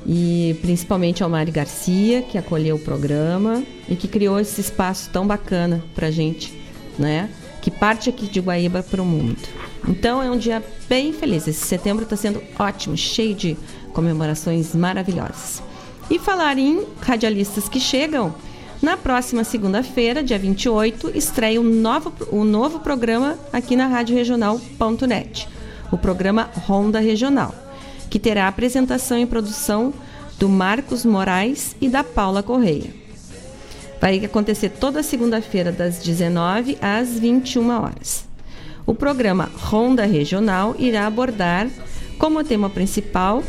E 0.03 0.57
principalmente 0.59 1.21
ao 1.21 1.29
Mari 1.29 1.51
Garcia, 1.51 2.23
que 2.23 2.35
acolheu 2.35 2.77
o 2.77 2.79
programa 2.79 3.61
e 3.87 3.95
que 3.95 4.07
criou 4.07 4.39
esse 4.39 4.59
espaço 4.59 5.07
tão 5.11 5.27
bacana 5.27 5.83
pra 5.93 6.09
gente, 6.09 6.51
né? 6.97 7.29
Que 7.61 7.69
parte 7.69 8.09
aqui 8.09 8.27
de 8.27 8.39
Guaíba 8.39 8.83
para 8.83 9.01
o 9.01 9.05
mundo. 9.05 9.37
Então 9.87 10.21
é 10.21 10.29
um 10.29 10.37
dia 10.37 10.63
bem 10.89 11.13
feliz. 11.13 11.47
Esse 11.47 11.65
setembro 11.65 12.03
está 12.03 12.15
sendo 12.15 12.41
ótimo, 12.57 12.97
cheio 12.97 13.35
de 13.35 13.57
comemorações 13.93 14.75
maravilhosas. 14.75 15.61
E 16.09 16.19
falar 16.19 16.57
em 16.57 16.85
radialistas 17.01 17.69
que 17.69 17.79
chegam, 17.79 18.33
na 18.81 18.97
próxima 18.97 19.43
segunda-feira, 19.43 20.23
dia 20.23 20.39
28, 20.39 21.15
estreia 21.15 21.61
um 21.61 21.63
novo, 21.63 22.11
um 22.31 22.43
novo 22.43 22.79
programa 22.79 23.37
aqui 23.53 23.75
na 23.75 23.87
Rádio 23.87 24.15
Regional.net, 24.15 25.47
o 25.91 25.97
programa 25.97 26.49
Ronda 26.65 26.99
Regional, 26.99 27.53
que 28.09 28.19
terá 28.19 28.47
apresentação 28.47 29.19
e 29.19 29.25
produção 29.27 29.93
do 30.39 30.49
Marcos 30.49 31.05
Moraes 31.05 31.75
e 31.79 31.87
da 31.87 32.03
Paula 32.03 32.41
Correia. 32.41 33.00
Vai 34.01 34.25
acontecer 34.25 34.69
toda 34.69 35.03
segunda-feira, 35.03 35.71
das 35.71 35.99
19 35.99 36.75
às 36.81 37.19
21 37.19 37.69
horas. 37.69 38.27
O 38.83 38.95
programa 38.95 39.51
Ronda 39.55 40.05
Regional 40.05 40.75
irá 40.79 41.05
abordar, 41.05 41.69
como 42.17 42.43
tema 42.43 42.67
principal, 42.67 43.43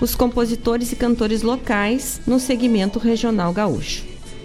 os 0.00 0.14
compositores 0.14 0.92
e 0.92 0.96
cantores 0.96 1.42
locais 1.42 2.20
no 2.28 2.38
segmento 2.38 3.00
regional 3.00 3.52
gaúcho. 3.52 4.04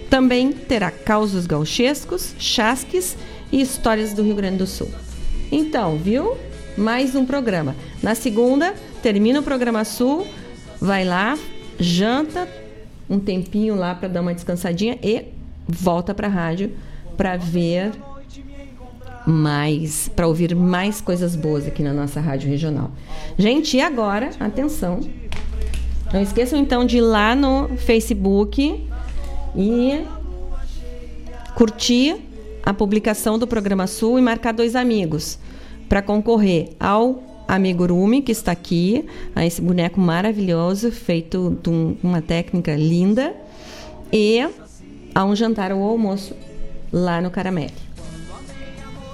Também 0.09 0.51
terá 0.51 0.89
causos 0.89 1.45
gauchescos, 1.45 2.34
chasques 2.39 3.15
e 3.51 3.61
histórias 3.61 4.11
do 4.11 4.23
Rio 4.23 4.35
Grande 4.35 4.57
do 4.57 4.65
Sul. 4.65 4.89
Então, 5.51 5.97
viu? 5.97 6.35
Mais 6.75 7.13
um 7.13 7.27
programa. 7.27 7.75
Na 8.01 8.15
segunda, 8.15 8.73
termina 9.03 9.39
o 9.39 9.43
programa 9.43 9.85
Sul, 9.85 10.25
vai 10.81 11.05
lá, 11.05 11.38
janta, 11.80 12.49
um 13.07 13.19
tempinho 13.19 13.75
lá 13.75 13.93
para 13.93 14.07
dar 14.07 14.21
uma 14.21 14.34
descansadinha 14.34 14.97
e 15.03 15.32
volta 15.68 16.14
para 16.14 16.27
a 16.27 16.31
rádio 16.31 16.72
para 17.18 17.38
ver 17.38 17.91
mais, 19.26 20.10
para 20.10 20.27
ouvir 20.27 20.53
mais 20.56 20.99
coisas 20.99 21.35
boas 21.35 21.65
aqui 21.65 21.81
na 21.81 21.94
nossa 21.94 22.19
rádio 22.19 22.49
regional. 22.49 22.91
Gente, 23.38 23.77
e 23.77 23.81
agora, 23.81 24.31
atenção. 24.40 24.99
Não 26.14 26.22
esqueçam 26.22 26.60
então 26.60 26.85
de 26.85 26.98
ir 26.98 27.02
lá 27.02 27.35
no 27.35 27.69
Facebook 27.77 28.85
e 29.56 30.02
curtir 31.56 32.18
a 32.65 32.73
publicação 32.73 33.38
do 33.40 33.48
programa 33.48 33.88
Sul 33.88 34.19
e 34.19 34.22
marcar 34.22 34.53
dois 34.53 34.76
amigos 34.76 35.40
para 35.88 36.02
concorrer 36.02 36.69
ao 36.80 37.22
amigurumi 37.48 38.22
que 38.22 38.31
está 38.31 38.52
aqui, 38.52 39.06
a 39.35 39.45
esse 39.45 39.61
boneco 39.61 39.99
maravilhoso 39.99 40.91
feito 40.91 41.57
de 41.61 41.69
um- 41.69 41.95
uma 42.02 42.22
técnica 42.22 42.76
linda 42.76 43.34
e 44.11 44.48
a 45.14 45.23
um 45.26 45.35
jantar 45.35 45.72
ou 45.72 45.84
almoço 45.84 46.35
lá 46.91 47.22
no 47.22 47.30
Caramelle. 47.30 47.73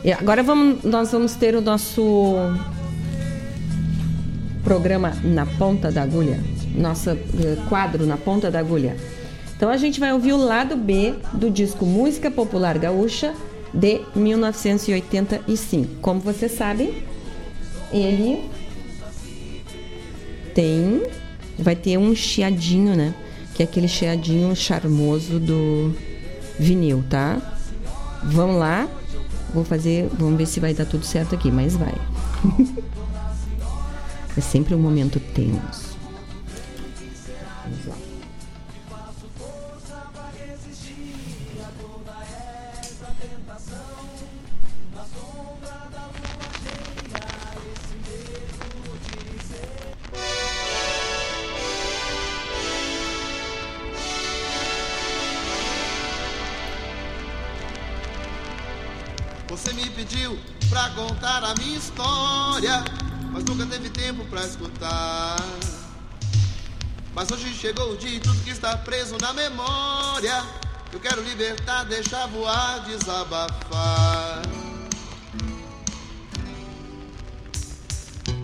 E 0.03 0.11
agora 0.11 0.41
vamos, 0.41 0.83
nós 0.83 1.11
vamos 1.11 1.35
ter 1.35 1.55
o 1.55 1.61
nosso 1.61 2.35
programa 4.63 5.13
na 5.23 5.45
ponta 5.45 5.91
da 5.91 6.03
agulha, 6.03 6.39
nosso 6.75 7.09
eh, 7.09 7.17
quadro 7.67 8.05
na 8.05 8.17
ponta 8.17 8.49
da 8.49 8.59
agulha. 8.59 8.95
Então 9.55 9.69
a 9.69 9.75
gente 9.75 9.99
vai 9.99 10.13
ouvir 10.13 10.31
o 10.31 10.37
lado 10.37 10.77
B 10.77 11.15
do 11.33 11.49
disco 11.49 11.85
Música 11.85 12.31
Popular 12.31 12.77
Gaúcha 12.77 13.33
de 13.73 13.99
1985. 14.15 15.95
Como 16.01 16.21
vocês 16.21 16.53
sabem, 16.53 17.03
ele 17.91 18.49
tem 20.53 21.03
vai 21.57 21.75
ter 21.75 21.97
um 21.97 22.15
chiadinho, 22.15 22.95
né? 22.95 23.13
Que 23.59 23.63
é 23.63 23.65
aquele 23.65 23.89
chiadinho 23.89 24.55
charmoso 24.55 25.37
do 25.37 25.93
vinil, 26.57 27.03
tá? 27.09 27.41
Vamos 28.23 28.55
lá. 28.55 28.87
Vou 29.53 29.65
fazer, 29.65 30.07
vamos 30.17 30.37
ver 30.37 30.45
se 30.45 30.61
vai 30.61 30.73
dar 30.73 30.85
tudo 30.85 31.05
certo 31.05 31.35
aqui, 31.35 31.51
mas 31.51 31.75
vai. 31.75 31.93
é 34.37 34.39
sempre 34.39 34.73
um 34.73 34.79
momento 34.79 35.19
tenso. 35.19 35.88
Na 69.21 69.33
memória. 69.33 70.43
Eu 70.91 70.99
quero 70.99 71.21
libertar, 71.21 71.83
deixar 71.83 72.27
voar, 72.27 72.79
desabafar. 72.85 74.41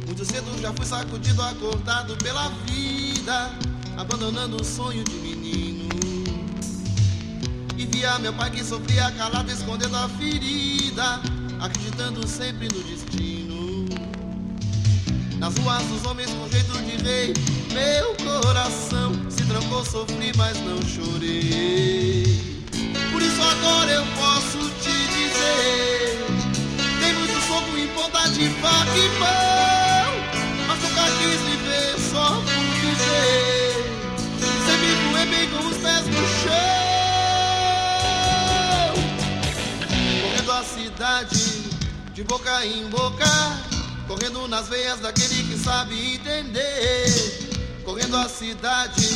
Muito 0.06 0.23
cedo 0.23 0.61
já 0.61 0.72
fui 0.73 0.85
sacudido, 0.85 1.41
acordado 1.41 2.15
pela 2.18 2.49
vida, 2.65 3.52
abandonando 3.97 4.61
o 4.61 4.64
sonho 4.64 5.03
de 5.03 5.15
menino. 5.15 5.89
E 7.77 7.85
via 7.88 8.19
meu 8.19 8.34
pai 8.34 8.52
que 8.52 8.64
sofria 8.64 9.11
calado, 9.11 9.52
escondendo 9.52 9.97
a 9.97 10.07
ferida, 10.10 11.19
acreditando 11.60 12.27
sempre 12.27 12.68
no 12.68 12.84
destino. 12.84 13.35
Nas 15.45 15.55
ruas 15.59 15.84
dos 15.84 16.03
homens 16.05 16.31
com 16.31 16.49
jeito 16.49 16.72
de 16.81 16.97
rei, 17.03 17.31
meu 17.72 18.15
coração 18.15 19.13
se 19.30 19.45
trancou, 19.45 19.85
sofri, 19.85 20.31
mas 20.35 20.57
não 20.61 20.81
chorei. 20.81 22.65
Por 23.11 23.22
isso 23.22 23.39
agora 23.43 23.91
eu 23.91 24.03
posso 24.17 24.57
te 24.81 24.89
dizer: 24.89 26.26
tem 26.99 27.13
muito 27.13 27.39
fogo 27.41 27.77
em 27.77 27.88
ponta 27.89 28.27
de 28.30 28.49
faca 28.59 28.97
e 28.97 29.07
mão, 29.19 30.15
mas 30.67 30.81
nunca 30.81 31.03
quis 31.19 31.39
viver 31.41 31.99
só 31.99 32.41
por 32.41 32.65
viver. 32.81 33.85
Sempre 34.65 34.95
voei 35.11 35.26
bem 35.27 35.47
com 35.51 35.67
os 35.67 35.77
pés 35.77 36.07
no 36.07 36.26
chão. 36.41 36.55
Correndo 40.23 40.51
a 40.51 40.63
cidade 40.63 41.69
de 42.15 42.23
boca 42.23 42.65
em 42.65 42.89
boca, 42.89 43.30
correndo 44.07 44.48
nas 44.48 44.68
veias 44.68 44.99
daquele 44.99 45.44
que 45.44 45.57
sabe 45.57 46.15
entender. 46.15 47.06
Correndo 47.84 48.18
a 48.18 48.27
cidade 48.27 49.07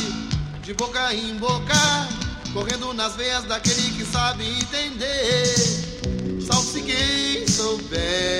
de 0.62 0.74
boca 0.74 1.12
em 1.12 1.34
boca, 1.36 2.08
correndo 2.52 2.92
nas 2.94 3.16
veias 3.16 3.44
daquele 3.44 3.90
que 3.96 4.04
sabe 4.04 4.44
entender. 4.46 5.44
Salve 6.46 6.82
quem 6.82 7.48
souber, 7.48 8.39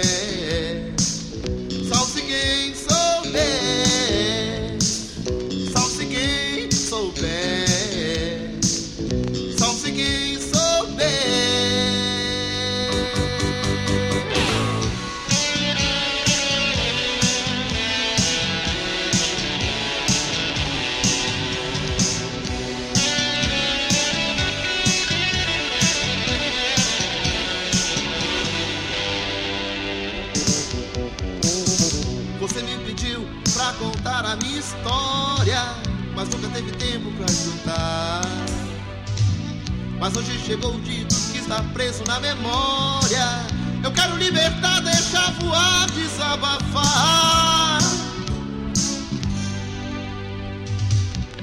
chegou 40.50 40.74
o 40.74 40.80
dia 40.80 41.06
que 41.06 41.38
está 41.38 41.62
preso 41.72 42.02
na 42.08 42.18
memória. 42.18 43.46
Eu 43.84 43.92
quero 43.92 44.16
libertar, 44.16 44.80
deixar 44.80 45.30
voar, 45.34 45.88
desabafar. 45.92 47.78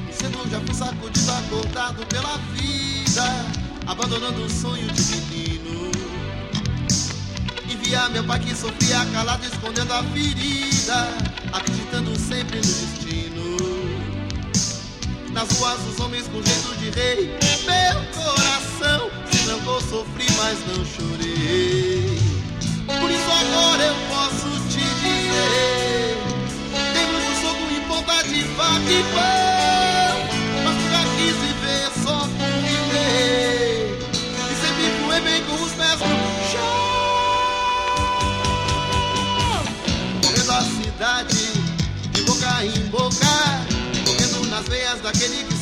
E 0.09 0.13
Cedo 0.13 0.49
já 0.51 0.59
fui 0.59 0.75
sacudido, 0.75 1.31
acordado 1.31 2.05
pela 2.07 2.37
vida, 2.51 3.23
abandonando 3.85 4.43
o 4.43 4.49
sonho 4.49 4.91
de 4.91 5.01
menino. 5.01 5.89
E 7.69 7.75
via 7.77 8.09
meu 8.09 8.25
pai 8.25 8.41
que 8.41 8.53
sofria 8.53 9.05
calado, 9.13 9.45
escondendo 9.45 9.93
a 9.93 10.03
ferida, 10.03 11.07
acreditando 11.53 12.13
sempre 12.19 12.57
no 12.57 12.61
destino. 12.61 13.57
Nas 15.31 15.49
ruas 15.57 15.79
os 15.93 15.97
homens 16.01 16.27
com 16.27 16.43
jeito 16.43 16.75
de 16.79 16.89
rei, 16.89 17.37
meu 17.65 18.21
coração 18.21 18.56
sofri, 19.89 20.25
mas 20.37 20.59
não 20.67 20.85
chorei. 20.85 22.19
Por 22.85 23.09
isso 23.11 23.31
agora 23.31 23.83
eu 23.83 23.95
posso 24.09 24.49
te 24.69 24.79
dizer, 24.79 26.17
tem 26.93 27.05
muito 27.07 27.41
soco 27.41 27.63
em 27.71 27.81
ponta 27.87 28.23
de 28.23 28.43
faca 28.55 28.91
e 28.91 29.03
pão, 29.13 30.15
mas 30.63 30.75
nunca 30.75 31.01
quis 31.15 31.35
viver 31.35 31.87
só 32.03 32.19
por 32.19 32.53
viver. 32.63 33.99
E 34.51 34.55
sempre 34.61 34.85
fui 35.05 35.19
bem 35.21 35.43
com 35.45 35.55
os 35.63 35.71
pés 35.71 35.99
no 35.99 36.05
chão. 36.51 36.87
Correndo 40.21 40.51
a 40.51 40.61
cidade 40.63 41.43
de 42.11 42.21
boca 42.23 42.65
em 42.65 42.89
boca, 42.89 43.65
correndo 44.05 44.49
nas 44.49 44.65
veias 44.67 44.99
daquele 45.01 45.43
que 45.45 45.56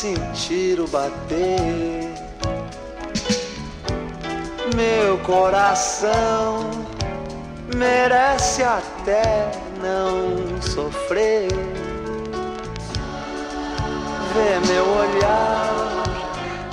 sentir 0.00 0.80
o 0.80 0.86
bater. 0.86 2.08
Meu 4.74 5.18
coração 5.18 6.70
merece 7.76 8.62
até 8.62 9.50
não 9.82 10.62
sofrer. 10.62 11.48
Vê 14.32 14.72
meu 14.72 14.86
olhar, 14.88 16.02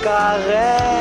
carrega 0.02 0.97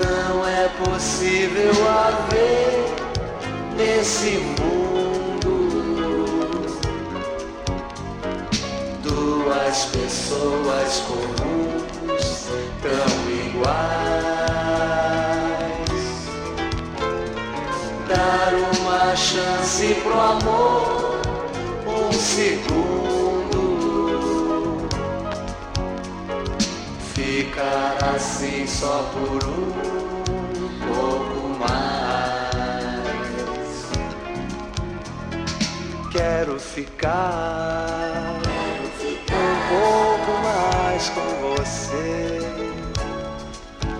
Não 0.00 0.46
é 0.46 0.68
possível 0.84 1.72
haver 1.88 2.94
nesse 3.76 4.38
mundo 4.38 4.58
duas 9.02 9.86
pessoas 9.86 11.02
comuns 11.08 12.46
tão 12.80 13.30
iguais. 13.46 13.88
Dar 18.08 18.52
uma 18.78 19.16
chance 19.16 19.94
pro 20.02 20.20
amor, 20.20 21.20
um 21.86 22.12
segundo. 22.12 22.98
Ficar 27.14 27.98
assim 28.14 28.66
só 28.66 29.10
por 29.12 29.44
um 29.48 29.87
ficar 36.78 38.38
um 39.32 39.58
pouco 39.68 40.30
mais 40.44 41.08
com 41.10 41.56
você. 41.56 42.38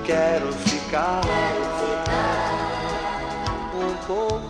Quero 0.04 0.52
ficar 0.52 1.22
um 3.74 3.94
pouco 4.06 4.47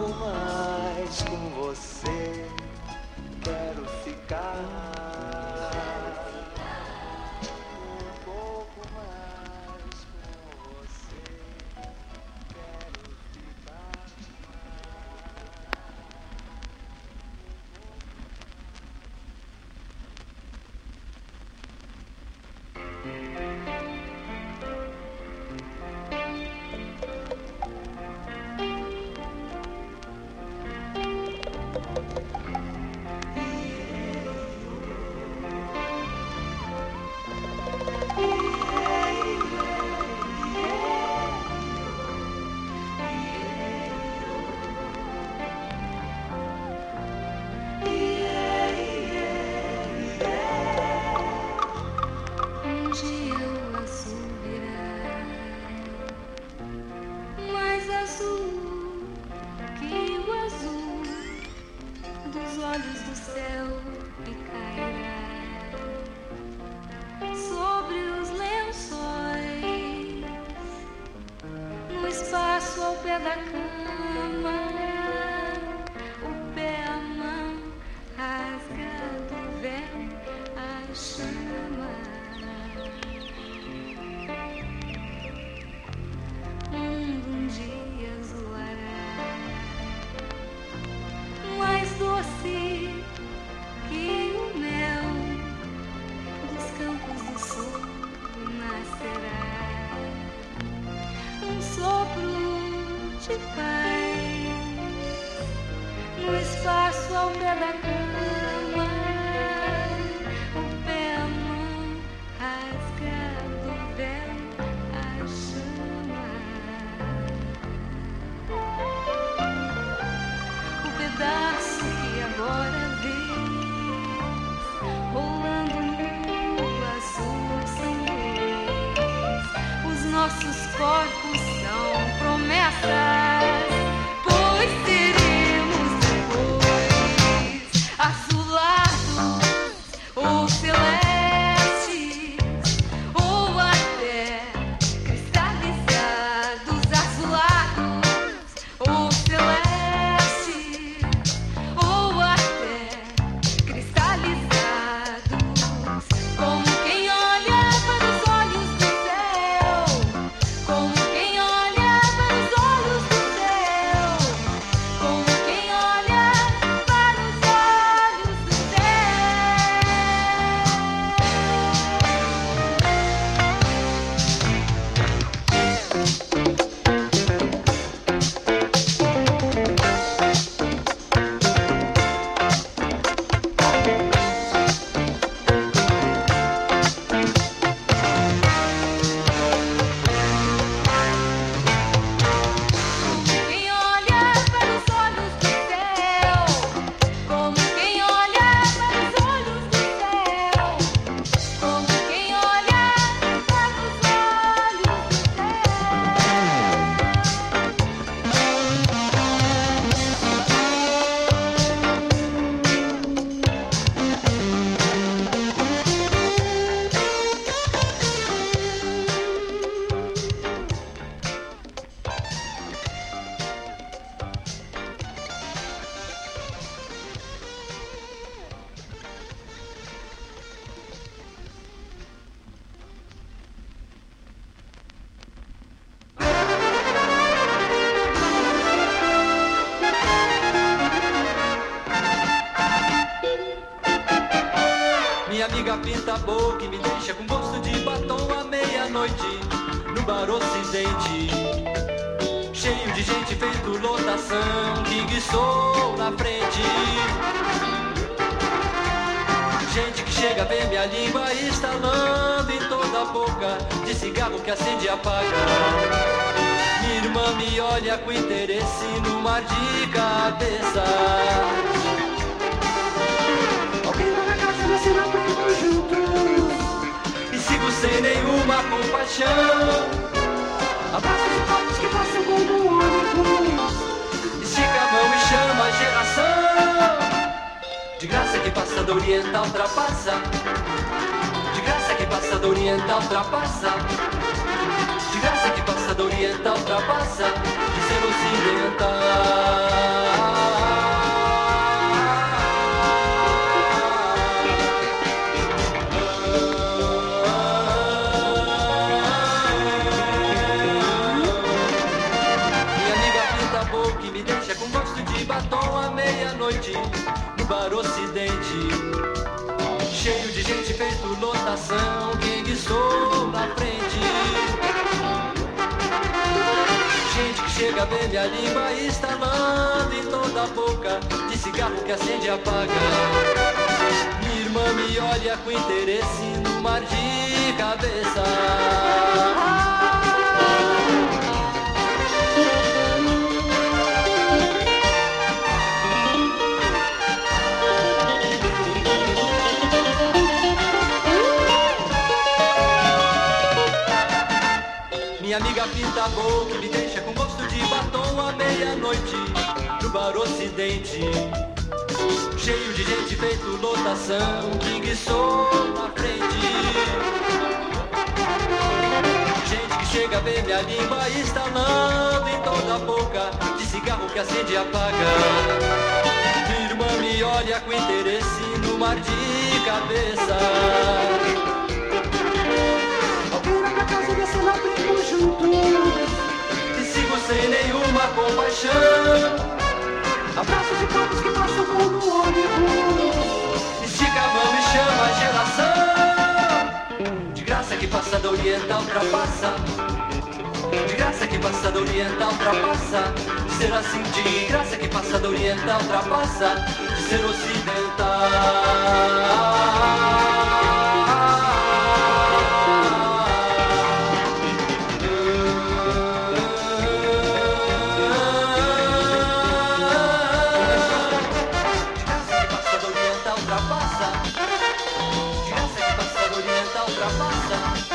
Passa, 427.49 427.95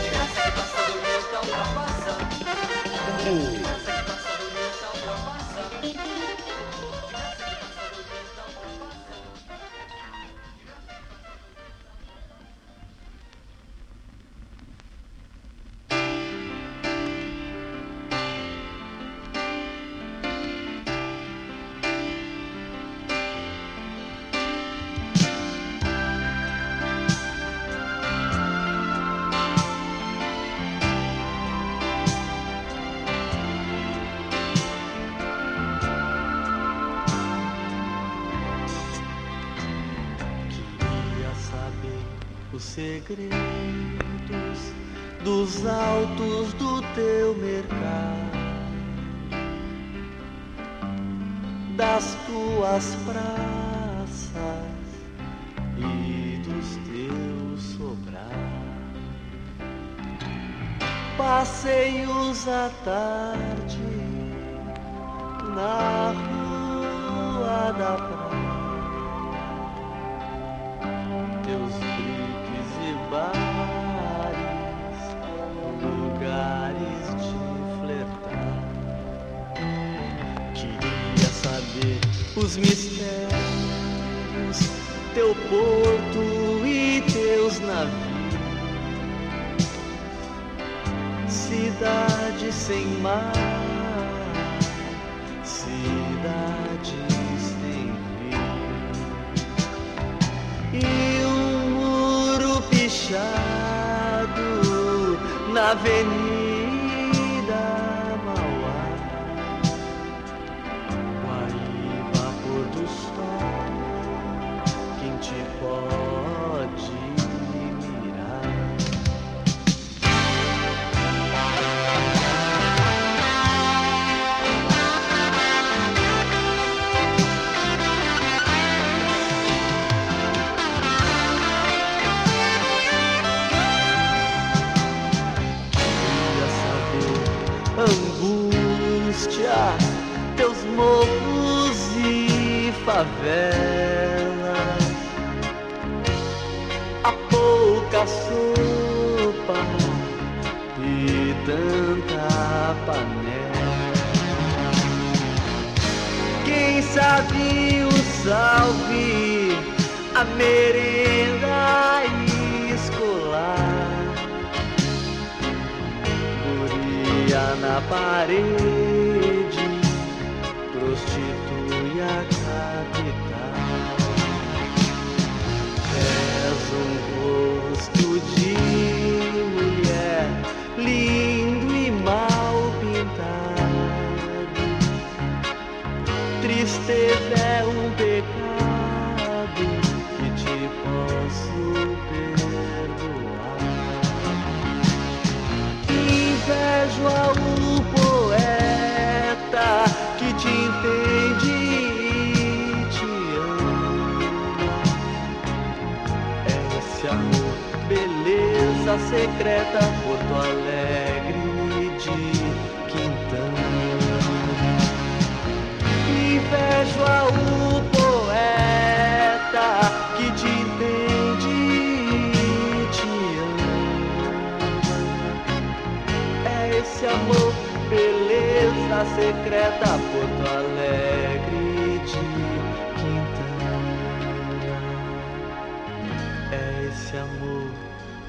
desgraça 0.00 0.40
que 0.40 0.46
é 0.46 0.48
é 0.48 0.50
passa 0.52 0.80
do 0.84 0.94
meu. 1.02 1.20
Uh. 3.52 3.55
segredos 43.06 44.72
dos 45.22 45.64
altos 45.66 46.52
do 46.54 46.82
teu 46.94 47.34
mercado, 47.36 48.36
das 51.76 52.16
tuas 52.26 52.96
praças 53.04 54.34
e 55.78 56.38
dos 56.38 56.76
teus 56.86 57.62
sobrados, 57.76 58.26
passeios 61.16 62.48
à 62.48 62.70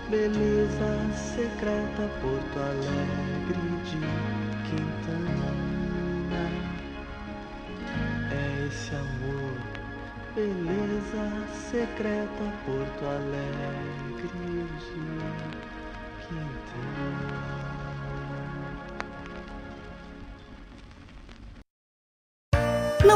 beleza 0.10 1.14
secreta, 1.14 2.10
Porto 2.22 2.60
Alegre 2.60 3.62
de 3.84 4.00
Quintana. 4.70 5.52
É 8.32 8.68
esse 8.68 8.96
amor, 8.96 9.58
beleza 10.34 11.48
secreta, 11.70 12.44
Porto 12.66 13.06
Alegre 13.06 14.30
de 14.80 14.98
Quintana. 16.26 17.67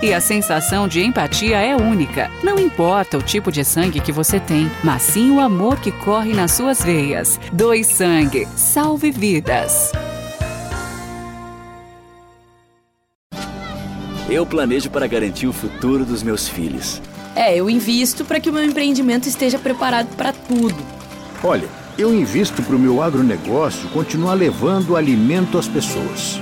e 0.00 0.14
a 0.14 0.20
sensação 0.20 0.88
de 0.88 1.02
empatia 1.02 1.58
é 1.58 1.76
única. 1.76 2.30
Não 2.42 2.58
importa 2.58 3.18
o 3.18 3.22
tipo 3.22 3.52
de 3.52 3.62
sangue 3.62 4.00
que 4.00 4.10
você 4.10 4.40
tem, 4.40 4.70
mas 4.82 5.02
sim 5.02 5.30
o 5.30 5.40
amor 5.40 5.78
que 5.78 5.92
corre 5.92 6.32
nas 6.32 6.52
suas 6.52 6.82
veias. 6.82 7.38
Doe 7.52 7.84
sangue, 7.84 8.48
salve 8.56 9.10
vidas. 9.10 9.92
Eu 14.28 14.44
planejo 14.46 14.90
para 14.90 15.06
garantir 15.06 15.46
o 15.46 15.52
futuro 15.52 16.04
dos 16.04 16.22
meus 16.22 16.48
filhos. 16.48 17.00
É, 17.36 17.54
eu 17.54 17.68
invisto 17.68 18.24
para 18.24 18.40
que 18.40 18.50
o 18.50 18.52
meu 18.52 18.64
empreendimento 18.64 19.28
esteja 19.28 19.58
preparado 19.58 20.08
para 20.16 20.32
tudo. 20.32 20.76
Olha, 21.44 21.68
eu 21.98 22.12
invisto 22.12 22.62
para 22.62 22.74
o 22.74 22.78
meu 22.78 23.02
agronegócio 23.02 23.88
continuar 23.90 24.34
levando 24.34 24.96
alimento 24.96 25.58
às 25.58 25.68
pessoas. 25.68 26.40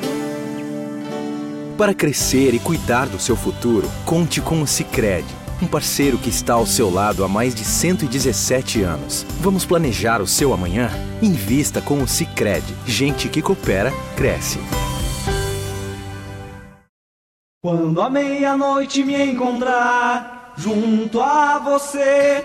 Para 1.76 1.92
crescer 1.92 2.54
e 2.54 2.60
cuidar 2.60 3.08
do 3.08 3.18
seu 3.18 3.34
futuro, 3.34 3.90
conte 4.06 4.40
com 4.40 4.62
o 4.62 4.66
Sicredi, 4.66 5.26
um 5.60 5.66
parceiro 5.66 6.16
que 6.16 6.28
está 6.28 6.54
ao 6.54 6.64
seu 6.64 6.88
lado 6.88 7.24
há 7.24 7.28
mais 7.28 7.52
de 7.52 7.64
117 7.64 8.82
anos. 8.82 9.26
Vamos 9.40 9.66
planejar 9.66 10.22
o 10.22 10.26
seu 10.26 10.52
amanhã? 10.52 10.88
Invista 11.20 11.80
com 11.80 12.00
o 12.00 12.06
Sicredi. 12.06 12.72
Gente 12.86 13.28
que 13.28 13.42
coopera 13.42 13.90
cresce. 14.16 14.60
Quando 17.60 18.00
a 18.00 18.08
meia-noite 18.08 19.02
me 19.02 19.20
encontrar 19.20 20.54
junto 20.56 21.20
a 21.20 21.58
você, 21.58 22.44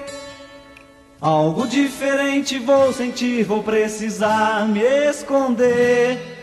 algo 1.21 1.67
diferente 1.67 2.57
vou 2.57 2.91
sentir, 2.91 3.43
vou 3.43 3.61
precisar 3.61 4.67
me 4.67 4.81
esconder. 4.81 6.38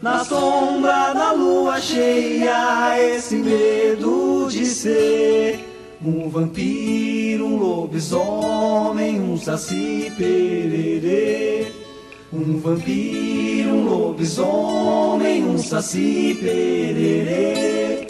Na 0.00 0.24
sombra 0.24 1.12
da 1.12 1.32
lua 1.32 1.80
cheia, 1.80 2.96
esse 3.00 3.34
medo 3.34 4.46
de 4.48 4.64
ser 4.64 5.58
um 6.00 6.28
vampiro, 6.28 7.44
um 7.44 7.56
lobisomem, 7.56 9.20
um 9.20 9.36
saci 9.36 10.12
pererê. 10.16 11.72
Um 12.32 12.60
vampiro, 12.60 13.70
um 13.70 13.84
lobisomem, 13.88 15.42
um 15.42 15.58
saci 15.58 16.38
pererê. 16.40 18.06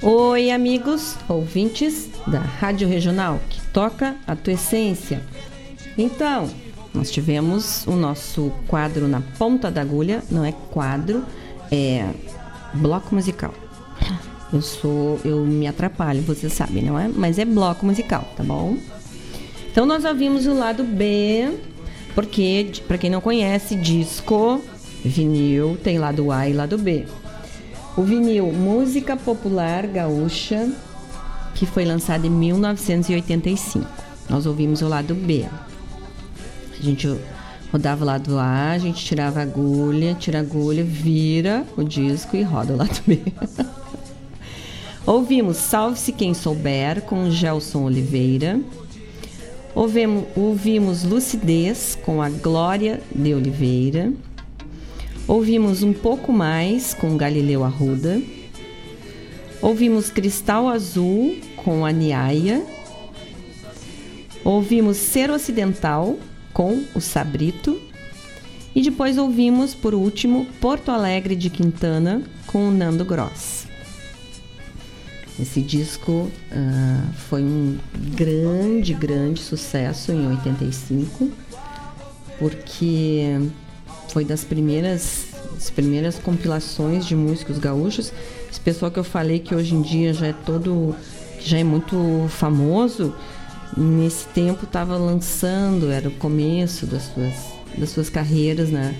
Oi, 0.00 0.52
amigos, 0.52 1.16
ouvintes 1.28 2.08
da 2.28 2.38
Rádio 2.38 2.86
Regional, 2.86 3.40
que 3.50 3.60
toca 3.72 4.14
a 4.24 4.36
tua 4.36 4.52
essência. 4.52 5.20
Então, 5.96 6.48
nós 6.94 7.10
tivemos 7.10 7.86
o 7.86 7.92
nosso 7.92 8.52
quadro 8.66 9.06
na 9.06 9.20
ponta 9.38 9.70
da 9.70 9.80
agulha, 9.80 10.22
não 10.30 10.44
é 10.44 10.52
quadro, 10.70 11.24
é 11.70 12.08
bloco 12.74 13.14
musical. 13.14 13.54
Eu 14.52 14.62
sou, 14.62 15.20
eu 15.24 15.44
me 15.44 15.66
atrapalho, 15.66 16.22
você 16.22 16.48
sabe, 16.48 16.80
não 16.80 16.98
é? 16.98 17.08
Mas 17.08 17.38
é 17.38 17.44
bloco 17.44 17.84
musical, 17.84 18.26
tá 18.36 18.42
bom? 18.42 18.78
Então 19.70 19.84
nós 19.84 20.04
ouvimos 20.04 20.46
o 20.46 20.54
lado 20.54 20.82
B, 20.82 21.52
porque 22.14 22.72
para 22.86 22.96
quem 22.96 23.10
não 23.10 23.20
conhece, 23.20 23.76
disco, 23.76 24.62
vinil 25.04 25.78
tem 25.82 25.98
lado 25.98 26.32
A 26.32 26.48
e 26.48 26.52
lado 26.52 26.78
B. 26.78 27.04
O 27.96 28.02
vinil 28.02 28.50
Música 28.52 29.16
Popular 29.16 29.86
Gaúcha, 29.86 30.72
que 31.54 31.66
foi 31.66 31.84
lançado 31.84 32.26
em 32.26 32.30
1985. 32.30 33.86
Nós 34.30 34.46
ouvimos 34.46 34.80
o 34.82 34.88
lado 34.88 35.14
B. 35.14 35.46
A 36.78 36.82
gente 36.82 37.08
rodava 37.72 38.04
o 38.04 38.06
lado 38.06 38.38
A, 38.38 38.70
a 38.70 38.78
gente 38.78 39.04
tirava 39.04 39.40
a 39.40 39.42
agulha, 39.42 40.14
tira 40.14 40.38
a 40.38 40.40
agulha, 40.40 40.84
vira 40.84 41.66
o 41.76 41.82
disco 41.82 42.36
e 42.36 42.42
roda 42.42 42.72
o 42.72 42.76
lado 42.76 43.00
B. 43.06 43.20
Ouvimos 45.04 45.56
Salve-se 45.56 46.12
Quem 46.12 46.34
Souber 46.34 47.02
com 47.02 47.30
Gelson 47.30 47.84
Oliveira. 47.84 48.60
Ouvimos, 49.74 50.24
ouvimos 50.36 51.04
Lucidez 51.04 51.98
com 52.02 52.20
a 52.22 52.28
Glória 52.28 53.00
de 53.14 53.34
Oliveira. 53.34 54.12
Ouvimos 55.26 55.82
Um 55.82 55.92
Pouco 55.92 56.32
Mais 56.32 56.94
com 56.94 57.16
Galileu 57.16 57.64
Arruda. 57.64 58.20
Ouvimos 59.60 60.10
Cristal 60.10 60.68
Azul 60.68 61.36
com 61.56 61.84
a 61.84 61.92
Niaia. 61.92 62.64
Ouvimos 64.44 64.96
Ser 64.96 65.30
Ocidental 65.30 66.16
com 66.58 66.82
o 66.92 67.00
Sabrito. 67.00 67.80
E 68.74 68.82
depois 68.82 69.16
ouvimos, 69.16 69.76
por 69.76 69.94
último, 69.94 70.44
Porto 70.60 70.90
Alegre 70.90 71.36
de 71.36 71.48
Quintana 71.48 72.20
com 72.48 72.68
o 72.68 72.70
Nando 72.72 73.04
Gross. 73.04 73.68
Esse 75.38 75.62
disco 75.62 76.28
ah, 76.50 77.04
foi 77.28 77.44
um 77.44 77.78
grande, 78.12 78.92
grande 78.92 79.40
sucesso 79.40 80.10
em 80.10 80.26
85, 80.26 81.30
porque 82.40 83.38
foi 84.08 84.24
das 84.24 84.42
primeiras, 84.42 85.26
das 85.54 85.70
primeiras 85.70 86.18
compilações 86.18 87.06
de 87.06 87.14
músicos 87.14 87.58
gaúchos. 87.58 88.12
Esse 88.50 88.60
pessoal 88.60 88.90
que 88.90 88.98
eu 88.98 89.04
falei 89.04 89.38
que 89.38 89.54
hoje 89.54 89.76
em 89.76 89.80
dia 89.80 90.12
já 90.12 90.26
é 90.26 90.32
todo, 90.32 90.92
já 91.38 91.56
é 91.56 91.64
muito 91.64 92.26
famoso, 92.30 93.14
nesse 93.76 94.26
tempo 94.28 94.64
estava 94.64 94.96
lançando, 94.96 95.90
era 95.90 96.08
o 96.08 96.12
começo 96.12 96.86
das 96.86 97.04
suas, 97.04 97.34
das 97.76 97.90
suas 97.90 98.10
carreiras, 98.10 98.70
né? 98.70 98.94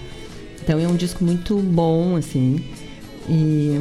Então 0.62 0.78
é 0.78 0.86
um 0.86 0.96
disco 0.96 1.24
muito 1.24 1.56
bom, 1.58 2.16
assim. 2.16 2.64
E 3.28 3.80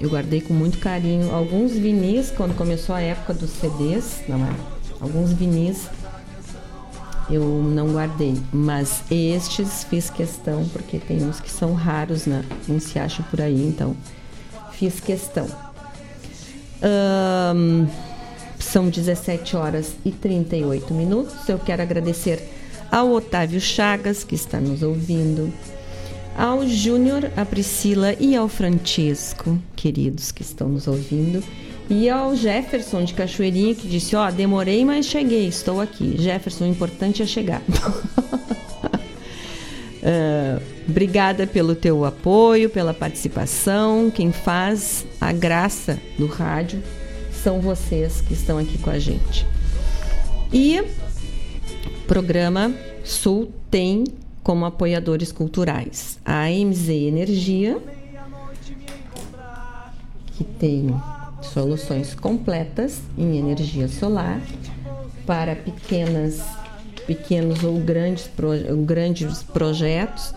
eu 0.00 0.08
guardei 0.08 0.40
com 0.40 0.54
muito 0.54 0.78
carinho 0.78 1.34
alguns 1.34 1.72
vinis 1.72 2.30
quando 2.30 2.56
começou 2.56 2.94
a 2.94 3.00
época 3.00 3.34
dos 3.34 3.50
CDs, 3.50 4.22
não 4.28 4.44
é? 4.44 4.50
Alguns 5.00 5.32
vinis 5.32 5.88
eu 7.30 7.42
não 7.42 7.92
guardei, 7.92 8.36
mas 8.52 9.02
estes 9.10 9.84
fiz 9.84 10.10
questão 10.10 10.68
porque 10.72 10.98
tem 10.98 11.22
uns 11.24 11.40
que 11.40 11.50
são 11.50 11.72
raros, 11.72 12.26
né? 12.26 12.44
Não 12.68 12.78
se 12.78 12.98
acha 12.98 13.22
por 13.24 13.40
aí, 13.40 13.66
então 13.66 13.96
fiz 14.72 15.00
questão. 15.00 15.46
Ahn, 16.82 17.86
são 18.58 18.88
17 18.88 19.56
horas 19.56 19.94
e 20.04 20.10
38 20.10 20.92
minutos. 20.92 21.48
Eu 21.48 21.58
quero 21.58 21.82
agradecer 21.82 22.42
ao 22.90 23.12
Otávio 23.12 23.60
Chagas, 23.60 24.24
que 24.24 24.34
está 24.34 24.60
nos 24.60 24.82
ouvindo, 24.82 25.52
ao 26.36 26.66
Júnior, 26.66 27.30
à 27.36 27.44
Priscila 27.44 28.14
e 28.18 28.34
ao 28.36 28.48
Francisco, 28.48 29.58
queridos 29.74 30.32
que 30.32 30.42
estão 30.42 30.68
nos 30.68 30.86
ouvindo, 30.86 31.42
e 31.88 32.08
ao 32.08 32.34
Jefferson 32.34 33.04
de 33.04 33.14
Cachoeirinha, 33.14 33.74
que 33.74 33.86
disse: 33.86 34.16
Ó, 34.16 34.30
demorei, 34.30 34.84
mas 34.84 35.06
cheguei, 35.06 35.46
estou 35.46 35.80
aqui. 35.80 36.16
Jefferson, 36.18 36.64
o 36.64 36.68
importante 36.68 37.22
é 37.22 37.26
chegar. 37.26 37.62
Ah, 40.06 40.60
obrigada 40.86 41.46
pelo 41.46 41.74
teu 41.74 42.04
apoio, 42.04 42.68
pela 42.68 42.92
participação. 42.92 44.10
Quem 44.14 44.30
faz 44.32 45.06
a 45.18 45.32
graça 45.32 45.98
do 46.18 46.26
rádio 46.26 46.82
são 47.44 47.60
vocês 47.60 48.22
que 48.22 48.32
estão 48.32 48.56
aqui 48.56 48.78
com 48.78 48.88
a 48.88 48.98
gente. 48.98 49.46
E 50.50 50.80
o 50.80 52.06
programa 52.06 52.72
Sul 53.04 53.52
tem 53.70 54.04
como 54.42 54.64
apoiadores 54.64 55.30
culturais 55.30 56.18
a 56.24 56.44
AMZ 56.44 56.88
Energia, 56.88 57.78
que 60.32 60.42
tem 60.42 60.94
soluções 61.42 62.14
completas 62.14 63.02
em 63.16 63.36
energia 63.36 63.88
solar 63.88 64.40
para 65.26 65.54
pequenas, 65.54 66.40
pequenos 67.06 67.62
ou 67.62 67.78
grandes, 67.78 68.30
grandes 68.86 69.42
projetos, 69.42 70.34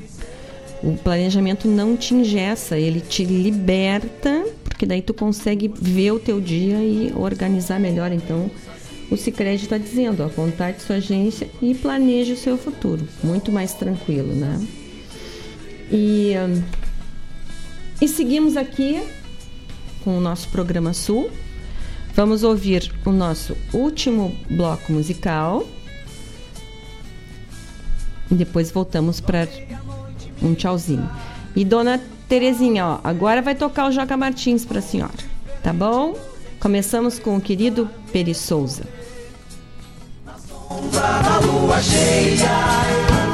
O 0.82 0.96
planejamento 0.96 1.66
não 1.66 1.96
te 1.96 2.14
engessa, 2.14 2.78
ele 2.78 3.00
te 3.00 3.24
liberta, 3.24 4.44
porque 4.64 4.84
daí 4.84 5.00
tu 5.00 5.14
consegue 5.14 5.72
ver 5.74 6.12
o 6.12 6.18
teu 6.18 6.40
dia 6.40 6.76
e 6.76 7.12
organizar 7.16 7.80
melhor. 7.80 8.12
Então, 8.12 8.50
o 9.10 9.16
Sicredi 9.16 9.64
está 9.64 9.78
dizendo, 9.78 10.22
ó, 10.22 10.28
contate 10.28 10.82
sua 10.82 10.96
agência 10.96 11.48
e 11.62 11.74
planeje 11.74 12.32
o 12.32 12.36
seu 12.36 12.58
futuro, 12.58 13.06
muito 13.22 13.50
mais 13.50 13.72
tranquilo, 13.72 14.34
né? 14.34 14.64
E, 15.90 16.32
e 18.02 18.08
seguimos 18.08 18.56
aqui 18.56 19.00
com 20.04 20.18
o 20.18 20.20
nosso 20.20 20.48
programa 20.48 20.92
Sul. 20.92 21.30
Vamos 22.14 22.42
ouvir 22.42 22.92
o 23.04 23.10
nosso 23.10 23.56
último 23.72 24.34
bloco 24.50 24.92
musical. 24.92 25.66
E 28.30 28.34
depois 28.34 28.70
voltamos 28.70 29.20
para 29.20 29.48
um 30.42 30.54
tchauzinho. 30.54 31.08
E 31.54 31.64
dona 31.64 32.00
Terezinha, 32.28 32.86
ó, 32.86 33.00
agora 33.04 33.40
vai 33.40 33.54
tocar 33.54 33.88
o 33.88 33.92
Joca 33.92 34.16
Martins 34.16 34.64
para 34.64 34.80
a 34.80 34.82
senhora, 34.82 35.14
tá 35.62 35.72
bom? 35.72 36.16
Começamos 36.58 37.18
com 37.18 37.36
o 37.36 37.40
querido 37.40 37.88
Peri 38.12 38.34
Souza. 38.34 38.84
da 40.92 41.38
lua 41.38 41.80
cheia. 41.80 43.25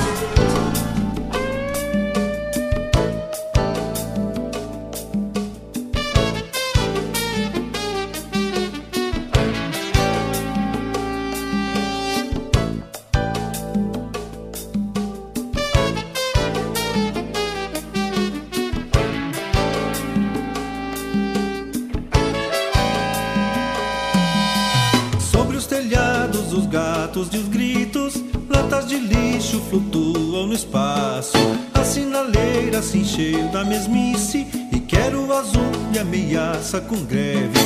Flutuam 29.73 30.49
no 30.49 30.53
espaço. 30.53 31.39
A 31.73 31.83
sinaleira 31.83 32.83
se 32.83 32.99
encheu 32.99 33.49
da 33.49 33.65
mesmice 33.65 34.47
e 34.71 34.79
quero 34.81 35.27
o 35.27 35.33
azul 35.33 35.73
e 35.95 35.99
ameaça 35.99 36.79
com 36.83 37.03
greve. 37.05 37.59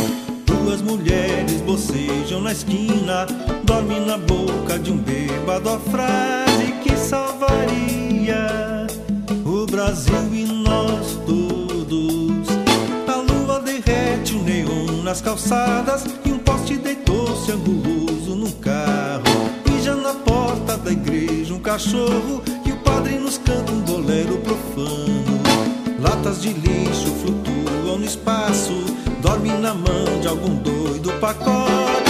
Duas 0.47 0.81
mulheres 0.83 1.61
bocejam 1.63 2.41
na 2.41 2.53
esquina, 2.53 3.27
dorme 3.65 3.99
na 3.99 4.19
boca 4.19 4.79
de 4.79 4.93
um 4.93 4.99
bêbado 4.99 5.69
a 5.69 5.81
frase 5.81 6.73
que 6.83 6.97
salvaria 6.97 8.87
o 9.45 9.67
Brasil 9.67 10.33
e 10.33 10.45
nós 10.45 11.19
todos. 11.27 12.49
A 13.09 13.17
lua 13.17 13.61
derrete 13.61 14.35
o 14.35 14.43
neon 14.45 15.03
nas 15.03 15.21
calçadas 15.21 16.05
cachorro 21.77 22.43
e 22.65 22.73
o 22.73 22.77
padre 22.79 23.19
nos 23.19 23.37
canta 23.37 23.71
um 23.71 23.83
bolero 23.83 24.39
profano. 24.39 25.43
Latas 26.01 26.41
de 26.41 26.55
lixo 26.55 27.07
flutuam 27.21 27.99
no 27.99 28.05
espaço, 28.05 28.73
dorme 29.21 29.51
na 29.51 29.75
mão 29.75 30.21
de 30.23 30.27
algum 30.27 30.55
doido 30.55 31.13
pacote 31.21 32.06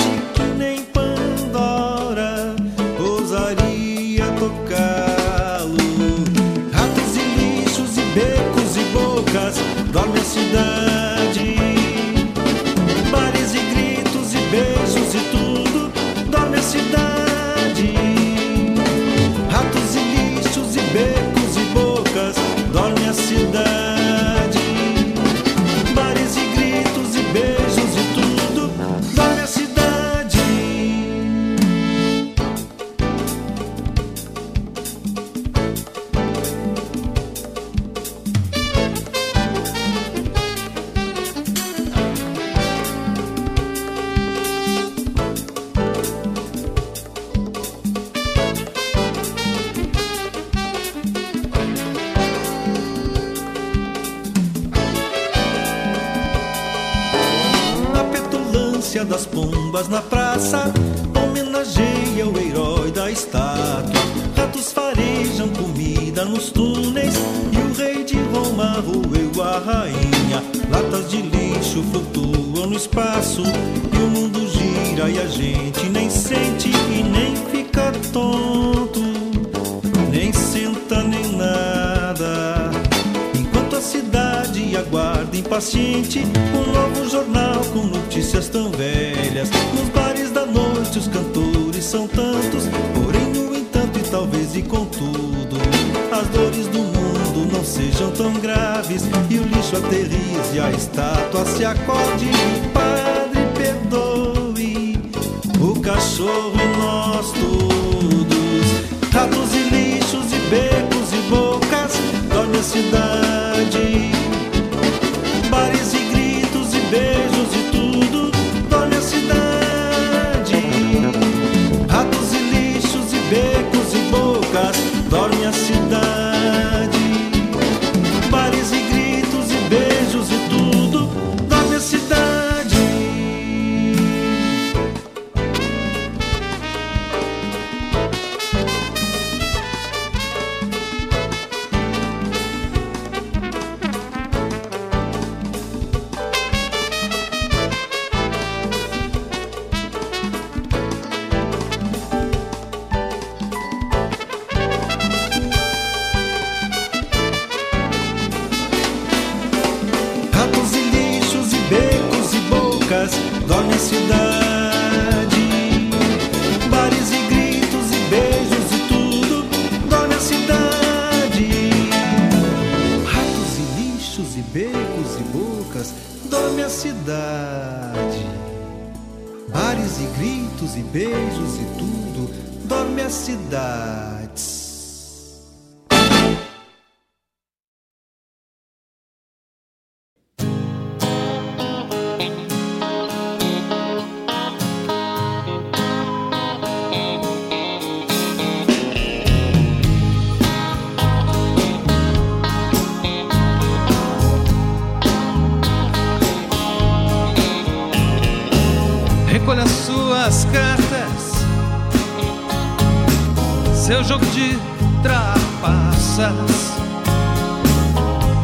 seu 213.87 214.03
jogo 214.03 214.27
de 214.27 214.59
trapaças 215.01 216.73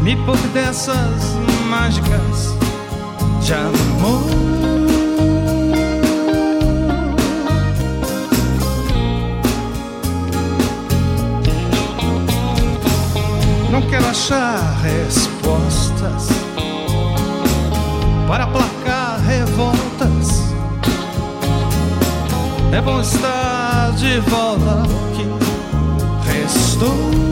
me 0.00 0.14
poupe 0.24 0.46
dessas 0.54 1.34
mágicas 1.68 2.56
de 3.40 3.52
amor. 3.52 4.22
Não 13.68 13.82
quero 13.90 14.06
achar 14.06 14.76
respostas 14.80 16.28
para 18.28 18.44
aplacar 18.44 19.18
revoltas. 19.26 20.54
É 22.72 22.80
bom 22.80 23.00
estar 23.00 23.51
de 23.96 24.20
volta 24.20 24.82
que 25.14 26.30
restou. 26.30 27.31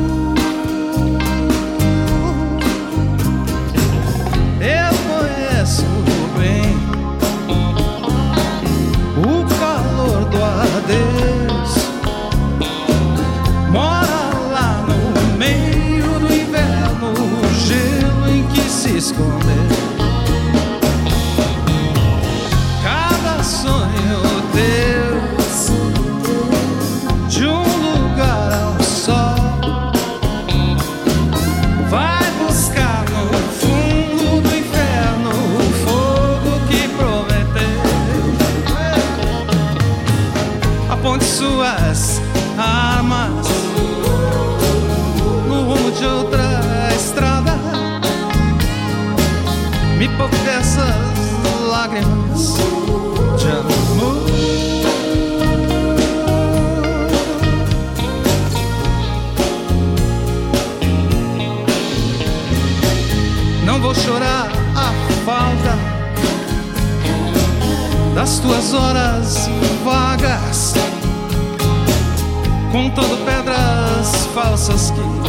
tuas 68.43 68.75
horas 68.75 69.49
vagas, 69.85 70.75
contando 72.73 73.17
pedras 73.25 74.27
falsas 74.35 74.91
que 74.91 75.20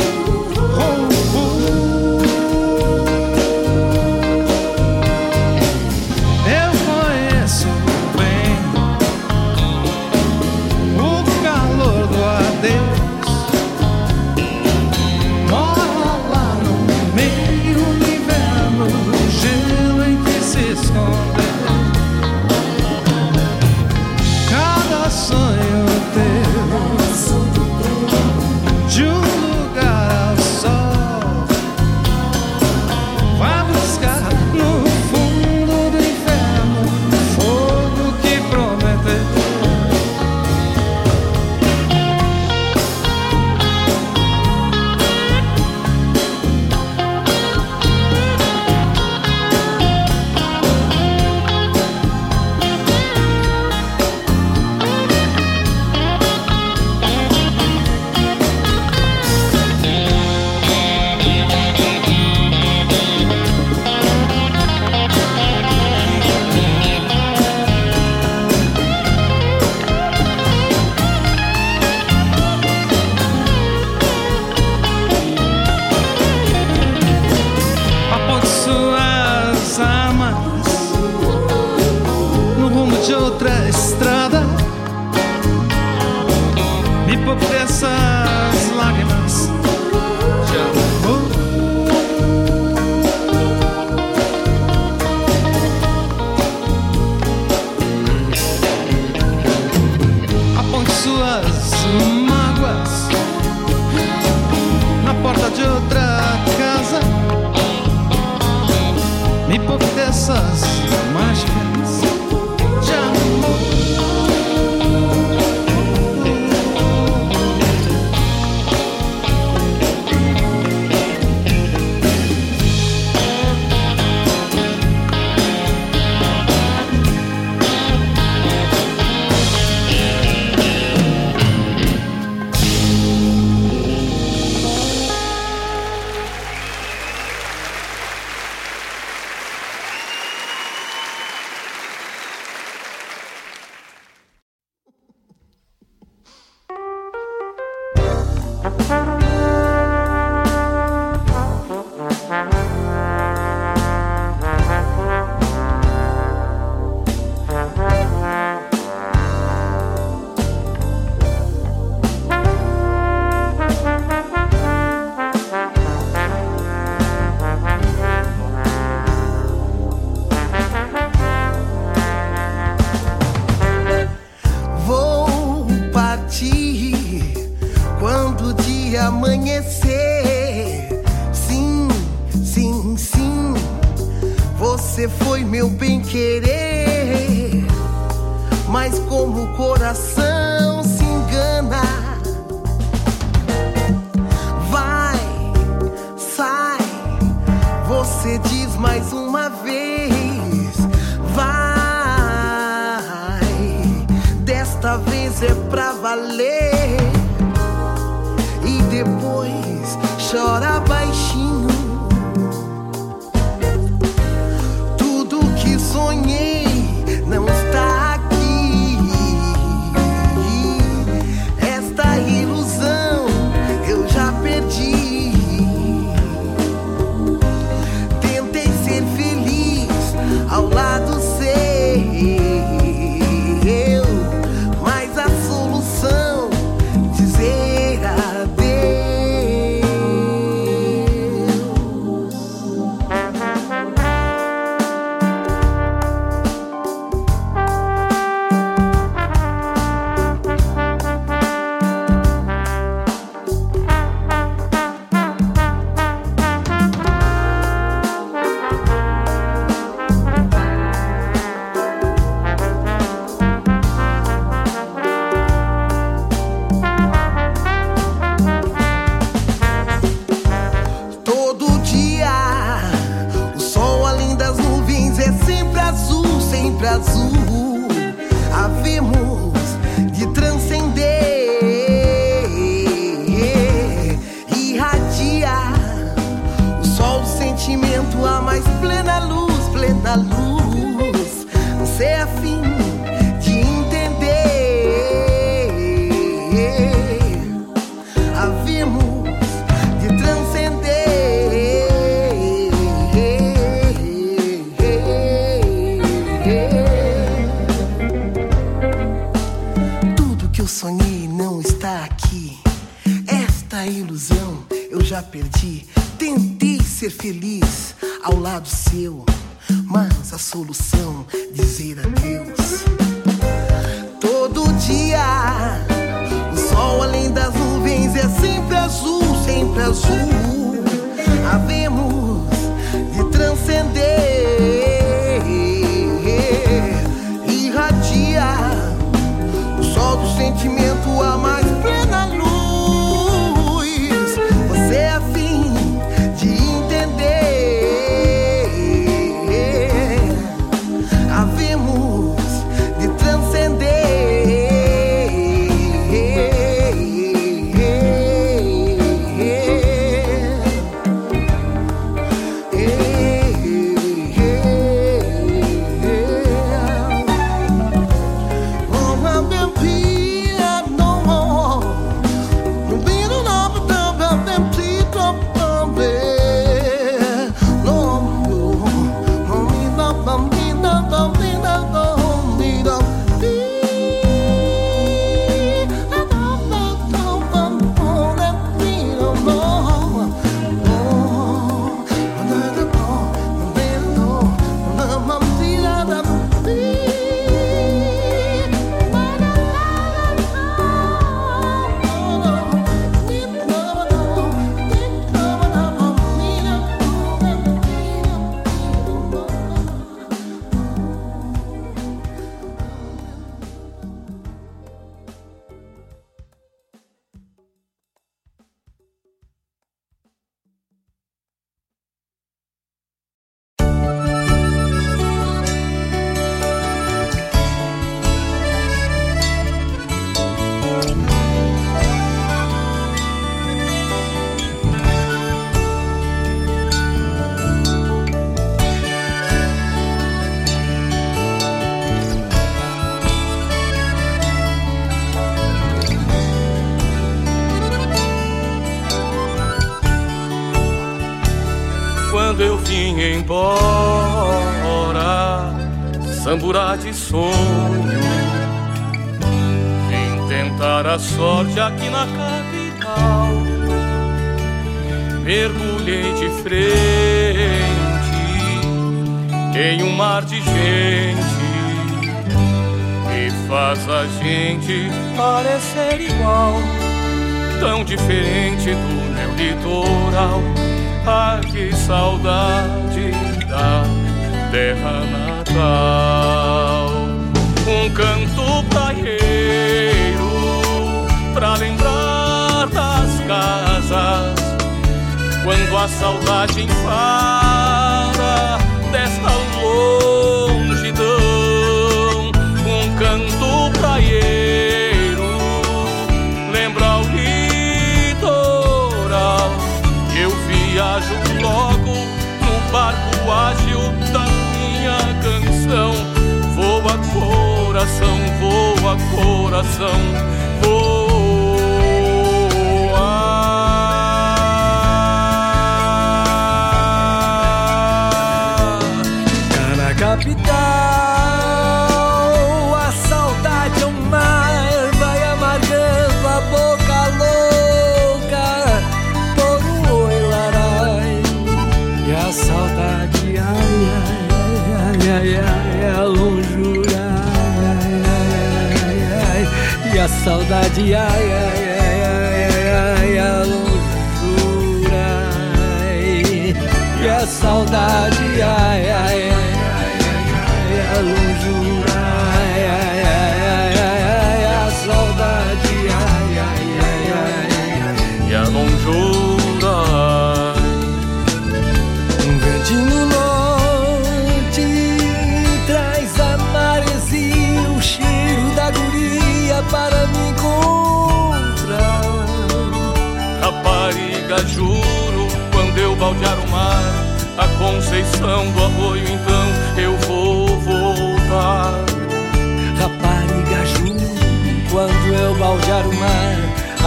baldear 595.72 596.06
o 596.06 596.14
mar, 596.16 596.58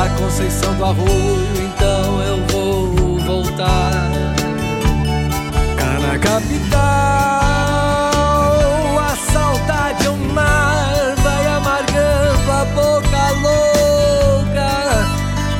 a 0.04 0.08
conceição 0.18 0.74
do 0.74 0.84
arroio, 0.84 1.46
então 1.58 2.22
eu 2.22 2.38
vou 2.48 3.18
voltar. 3.18 4.10
Cá 5.76 5.98
na 6.00 6.18
capital, 6.18 6.80
a 8.98 9.16
saudade 9.32 10.06
é 10.06 10.10
um 10.10 10.32
mar, 10.32 11.14
vai 11.22 11.46
amargando 11.46 12.52
a 12.52 12.64
boca 12.74 13.32
louca 13.44 14.72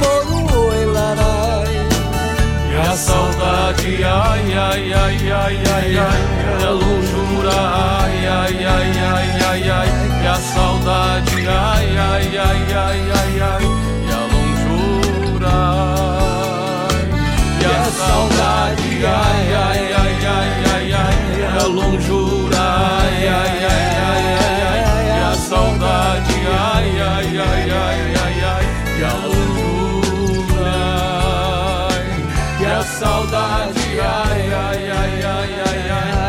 por 0.01 0.23
um 0.33 0.45
oi 0.67 0.87
larai. 0.87 1.77
E 2.73 2.75
a 2.89 2.97
saudade, 2.97 4.03
ai, 4.03 4.55
ai, 4.55 4.93
ai, 4.95 5.25
ai, 5.31 5.31
ai, 5.31 5.99
ai, 5.99 6.23
e 6.59 6.65
a 6.65 6.71
longura, 6.71 6.84
ai, 7.55 8.27
ai, 8.27 8.65
ai, 8.65 8.99
ai, 8.99 9.29
ai, 9.51 9.71
ai, 9.71 9.91
e 10.23 10.27
a 10.27 10.35
saudade, 10.35 11.49
ai, 11.49 11.97
ai, 11.97 12.37
ai, 12.37 12.73
ai, 12.73 13.01
ai, 13.19 13.41
ai, 13.41 13.65
e 14.07 14.13
a 14.13 14.23
longura, 14.33 15.57
ai. 16.91 17.07
e 17.61 17.63
a 17.65 17.85
saudade, 17.91 18.91
ai, 19.07 19.55
ai, 19.65 19.83
ai, 20.03 20.27
ai, 20.37 20.51
ai, 20.75 20.93
ai, 20.93 21.19
e 21.39 21.45
a 21.45 21.67
longura, 21.67 22.65
ai, 23.01 23.27
ai, 23.27 23.65
ai, 23.73 23.87
ai, 24.11 24.27
ai, 24.43 24.63
ai, 24.71 25.07
e 25.07 25.23
a 25.23 25.35
saudade, 25.35 26.37
ai, 26.47 27.01
ai, 27.01 27.39
ai, 27.39 27.71
ai, 27.71 28.15
ai, 28.25 28.39
ai, 28.53 28.67
e 28.99 29.05
a 29.05 29.15
longura. 29.27 30.75
ai. 31.89 32.09
E 32.61 32.67
a 32.67 32.83
saudade, 32.83 33.85
ai, 34.01 34.53
ai, 34.53 34.91
ai, 34.91 35.23
ai, 35.23 35.53
ai, 35.67 35.91
ai, 35.91 36.24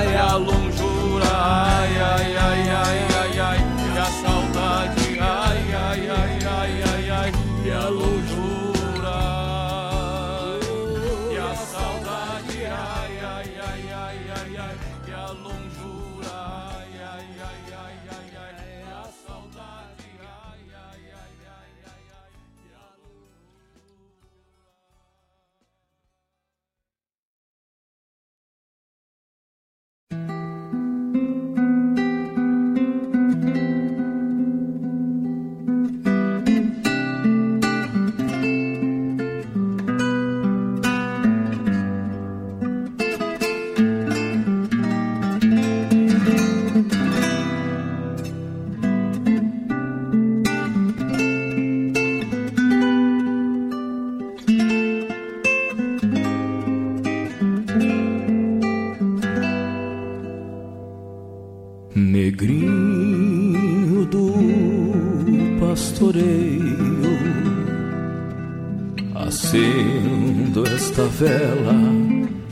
esta 70.96 71.08
vela 71.08 71.76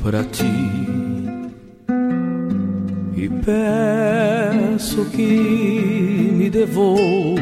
para 0.04 0.22
ti 0.26 0.44
e 3.16 3.30
peço 3.46 5.06
que 5.06 6.30
me 6.36 6.50
devolvas 6.50 7.40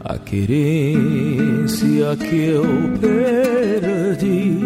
a 0.00 0.18
querência 0.18 2.16
que 2.16 2.36
eu 2.36 2.64
perdi. 3.00 4.58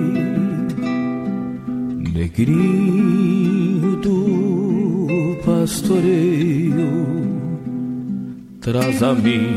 Negrinho 2.14 3.96
do 3.96 5.36
pastoreio, 5.44 6.88
traz 8.62 9.02
a 9.02 9.12
mim 9.14 9.56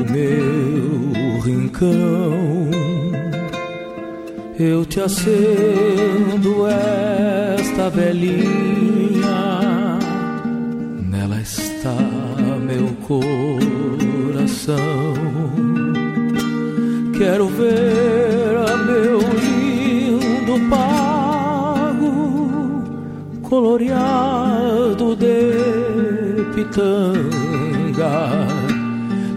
o 0.00 0.10
meu 0.10 1.40
rincão. 1.42 2.81
Eu 4.62 4.84
te 4.86 5.00
acendo 5.00 6.66
esta 6.68 7.90
velhinha. 7.90 9.32
Nela 11.10 11.40
está 11.40 11.96
meu 12.60 12.88
coração. 13.08 14.78
Quero 17.18 17.48
ver 17.48 18.56
a 18.68 18.76
meu 18.76 19.18
lindo 19.18 20.60
pago 20.70 22.12
coloreado 23.42 25.16
de 25.16 26.44
pitanga. 26.54 28.30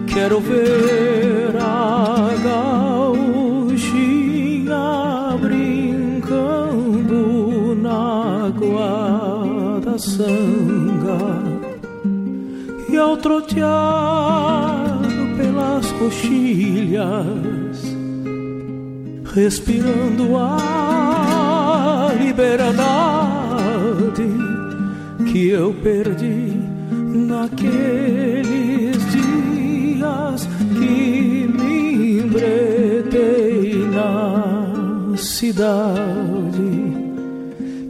Quero 0.06 0.40
ver 0.40 1.56
a 1.60 2.30
sanga 9.98 11.18
e 12.88 12.96
ao 12.96 13.16
trotear 13.16 15.00
pelas 15.36 15.90
coxilhas, 15.92 17.82
respirando 19.34 20.36
a 20.36 22.12
liberdade 22.20 22.86
que 25.30 25.48
eu 25.48 25.74
perdi 25.82 26.52
naqueles 27.28 28.96
dias 29.10 30.48
que 30.78 31.48
me 31.52 32.20
embretei 32.20 33.86
na 33.88 35.16
cidade 35.16 36.76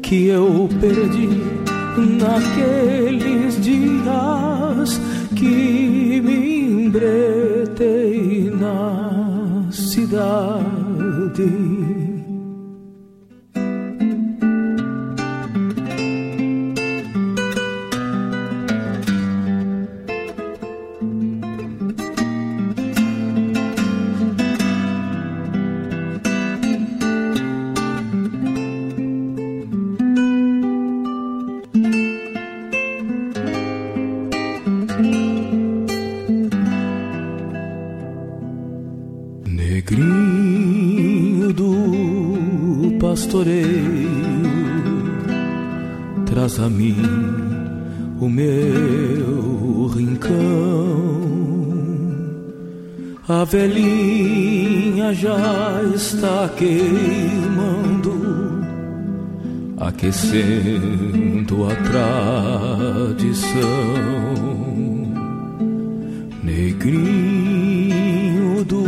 que 0.02 0.28
eu 0.28 0.68
perdi 0.80 1.55
naqueles 2.01 3.60
dias 3.62 5.01
que 5.35 6.20
me 6.23 6.86
embretei 6.86 8.51
na 8.51 9.66
cidade. 9.70 10.86
Velhinha 53.47 55.14
já 55.14 55.81
está 55.94 56.48
queimando, 56.56 58.12
aquecendo 59.78 61.66
a 61.70 61.77
tradição. 61.77 63.64
Negrinho 66.43 67.44
do 68.64 68.85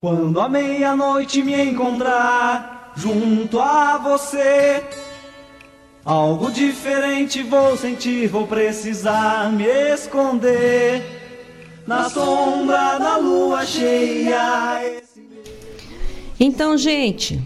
Quando 0.00 0.40
à 0.40 0.48
meia-noite 0.48 1.42
me 1.42 1.70
encontrar 1.70 2.92
junto 2.96 3.60
a 3.60 3.98
você, 3.98 4.82
algo 6.08 6.50
diferente 6.50 7.42
vou 7.42 7.76
sentir, 7.76 8.28
vou 8.28 8.46
precisar 8.46 9.52
me 9.52 9.66
esconder 9.92 11.04
na 11.86 12.08
sombra 12.08 12.98
da 12.98 13.18
lua 13.18 13.66
cheia. 13.66 15.02
Então, 16.40 16.78
gente, 16.78 17.38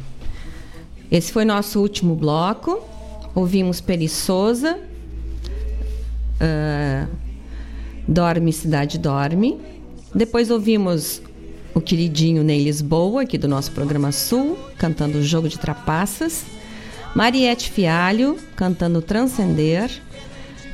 esse 1.10 1.32
foi 1.32 1.44
nosso 1.44 1.80
último 1.80 2.14
bloco. 2.14 2.80
Ouvimos 3.34 3.80
Peri 3.80 4.08
Souza, 4.08 4.78
ah, 6.40 7.08
Dorme 8.06 8.52
Cidade 8.52 8.96
Dorme. 8.96 9.60
Depois 10.14 10.52
ouvimos 10.52 11.20
o 11.74 11.80
queridinho 11.80 12.44
Ney 12.44 12.62
Lisboa, 12.62 13.22
aqui 13.22 13.36
do 13.36 13.48
nosso 13.48 13.72
programa 13.72 14.12
Sul, 14.12 14.56
cantando 14.78 15.18
o 15.18 15.22
Jogo 15.22 15.48
de 15.48 15.58
Trapaças. 15.58 16.44
Mariette 17.14 17.70
Fialho, 17.70 18.38
cantando 18.56 19.02
Transcender. 19.02 19.90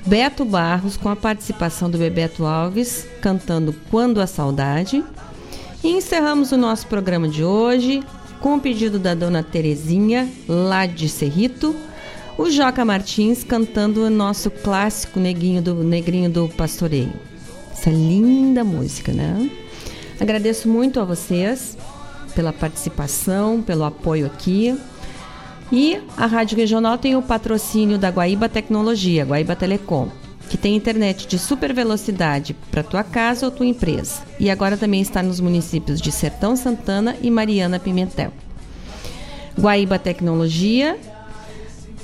Beto 0.06 0.44
Barros, 0.44 0.96
com 0.96 1.08
a 1.08 1.16
participação 1.16 1.90
do 1.90 1.98
Bebeto 1.98 2.46
Alves, 2.46 3.06
cantando 3.20 3.74
Quando 3.90 4.20
a 4.20 4.26
Saudade. 4.26 5.04
E 5.84 5.88
encerramos 5.88 6.50
o 6.52 6.56
nosso 6.56 6.86
programa 6.86 7.28
de 7.28 7.44
hoje 7.44 8.02
com 8.40 8.56
o 8.56 8.60
pedido 8.60 8.98
da 8.98 9.14
dona 9.14 9.42
Terezinha, 9.42 10.28
lá 10.48 10.86
de 10.86 11.08
Cerrito, 11.08 11.74
o 12.38 12.48
Joca 12.48 12.84
Martins 12.84 13.42
cantando 13.42 14.04
o 14.04 14.10
nosso 14.10 14.50
clássico 14.50 15.18
Neguinho 15.18 15.60
do, 15.60 15.74
Negrinho 15.82 16.30
do 16.30 16.48
Pastoreio. 16.48 17.12
Essa 17.72 17.90
linda 17.90 18.62
música, 18.62 19.12
né? 19.12 19.50
Agradeço 20.20 20.68
muito 20.68 21.00
a 21.00 21.04
vocês 21.04 21.76
pela 22.34 22.52
participação, 22.52 23.60
pelo 23.60 23.84
apoio 23.84 24.26
aqui. 24.26 24.78
E 25.70 26.00
a 26.16 26.24
Rádio 26.24 26.56
Regional 26.56 26.96
tem 26.96 27.14
o 27.14 27.22
patrocínio 27.22 27.98
da 27.98 28.08
Guaíba 28.08 28.48
Tecnologia, 28.48 29.24
Guaíba 29.24 29.54
Telecom, 29.54 30.08
que 30.48 30.56
tem 30.56 30.74
internet 30.74 31.28
de 31.28 31.38
super 31.38 31.74
velocidade 31.74 32.56
para 32.70 32.82
tua 32.82 33.04
casa 33.04 33.44
ou 33.44 33.52
tua 33.52 33.66
empresa. 33.66 34.22
E 34.40 34.50
agora 34.50 34.78
também 34.78 35.02
está 35.02 35.22
nos 35.22 35.40
municípios 35.40 36.00
de 36.00 36.10
Sertão 36.10 36.56
Santana 36.56 37.16
e 37.20 37.30
Mariana 37.30 37.78
Pimentel. 37.78 38.32
Guaíba 39.58 39.98
Tecnologia, 39.98 40.98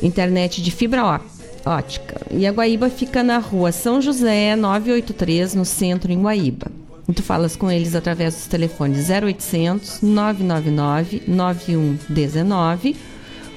internet 0.03 0.61
de 0.61 0.71
fibra 0.71 1.21
ótica. 1.65 2.21
E 2.31 2.47
a 2.47 2.53
Guaíba 2.53 2.91
fica 2.91 3.23
na 3.23 3.39
rua 3.39 3.73
São 3.73 4.03
José, 4.03 4.55
983, 4.57 5.55
no 5.55 5.65
centro, 5.65 6.13
em 6.13 6.21
Guaíba. 6.21 6.67
E 7.09 7.13
tu 7.15 7.23
falas 7.23 7.57
com 7.57 7.71
eles 7.71 7.95
através 7.95 8.35
dos 8.35 8.47
telefones 8.47 9.09
0800 9.09 10.03
999 10.03 11.23
9119 11.27 13.14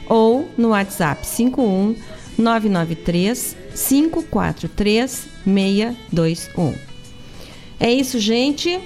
ou 0.10 0.50
no 0.58 0.70
WhatsApp 0.70 1.26
51 1.26 1.96
993 2.38 3.56
543 3.74 5.28
621. 5.46 6.74
É 7.80 7.92
isso, 7.92 8.20
gente. 8.20 8.80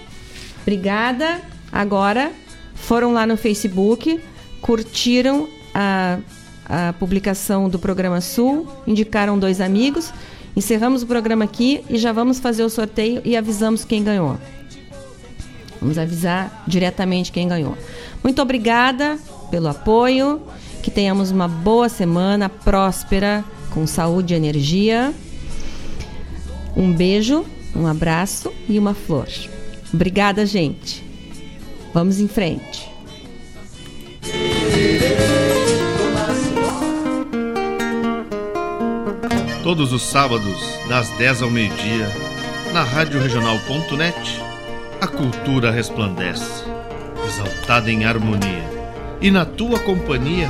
Obrigada. 0.62 1.42
Agora 1.72 2.32
foram 2.76 3.14
lá 3.14 3.26
no 3.26 3.38
Facebook, 3.38 4.20
curtiram 4.62 5.48
a, 5.74 6.20
a 6.66 6.94
publicação 6.94 7.70
do 7.70 7.80
programa 7.80 8.20
Sul, 8.20 8.68
indicaram 8.86 9.40
dois 9.40 9.62
amigos. 9.62 10.12
Encerramos 10.56 11.04
o 11.04 11.08
programa 11.08 11.46
aqui 11.46 11.82
e 11.90 11.98
já 11.98 12.12
vamos 12.12 12.40
fazer 12.40 12.64
o 12.64 12.70
sorteio 12.70 13.22
e 13.24 13.38
avisamos 13.38 13.86
quem 13.86 14.04
ganhou. 14.04 14.38
Vamos 15.80 15.98
avisar 15.98 16.64
diretamente 16.68 17.32
quem 17.32 17.48
ganhou. 17.48 17.78
Muito 18.22 18.42
obrigada 18.42 19.18
pelo 19.50 19.70
apoio. 19.70 20.42
Que 20.82 20.90
tenhamos 20.90 21.32
uma 21.32 21.48
boa 21.48 21.88
semana 21.88 22.50
próspera, 22.50 23.46
com 23.70 23.86
saúde 23.86 24.34
e 24.34 24.38
energia. 24.38 25.14
Um 26.76 26.92
beijo, 26.92 27.46
um 27.76 27.86
abraço 27.86 28.52
e 28.68 28.80
uma 28.80 28.94
flor. 28.94 29.28
Obrigada, 29.94 30.46
gente. 30.46 31.04
Vamos 31.94 32.20
em 32.20 32.28
frente. 32.28 32.90
Todos 39.64 39.94
os 39.94 40.02
sábados, 40.02 40.60
das 40.90 41.10
10 41.18 41.44
ao 41.44 41.50
meio-dia, 41.52 42.10
na 42.74 42.84
Rádio 42.84 43.22
Regional.net, 43.22 44.42
a 45.00 45.08
cultura 45.08 45.72
resplandece, 45.72 46.64
exaltada 47.28 47.92
em 47.92 48.04
harmonia. 48.04 48.70
E 49.22 49.30
na 49.30 49.46
tua 49.46 49.80
companhia, 49.80 50.50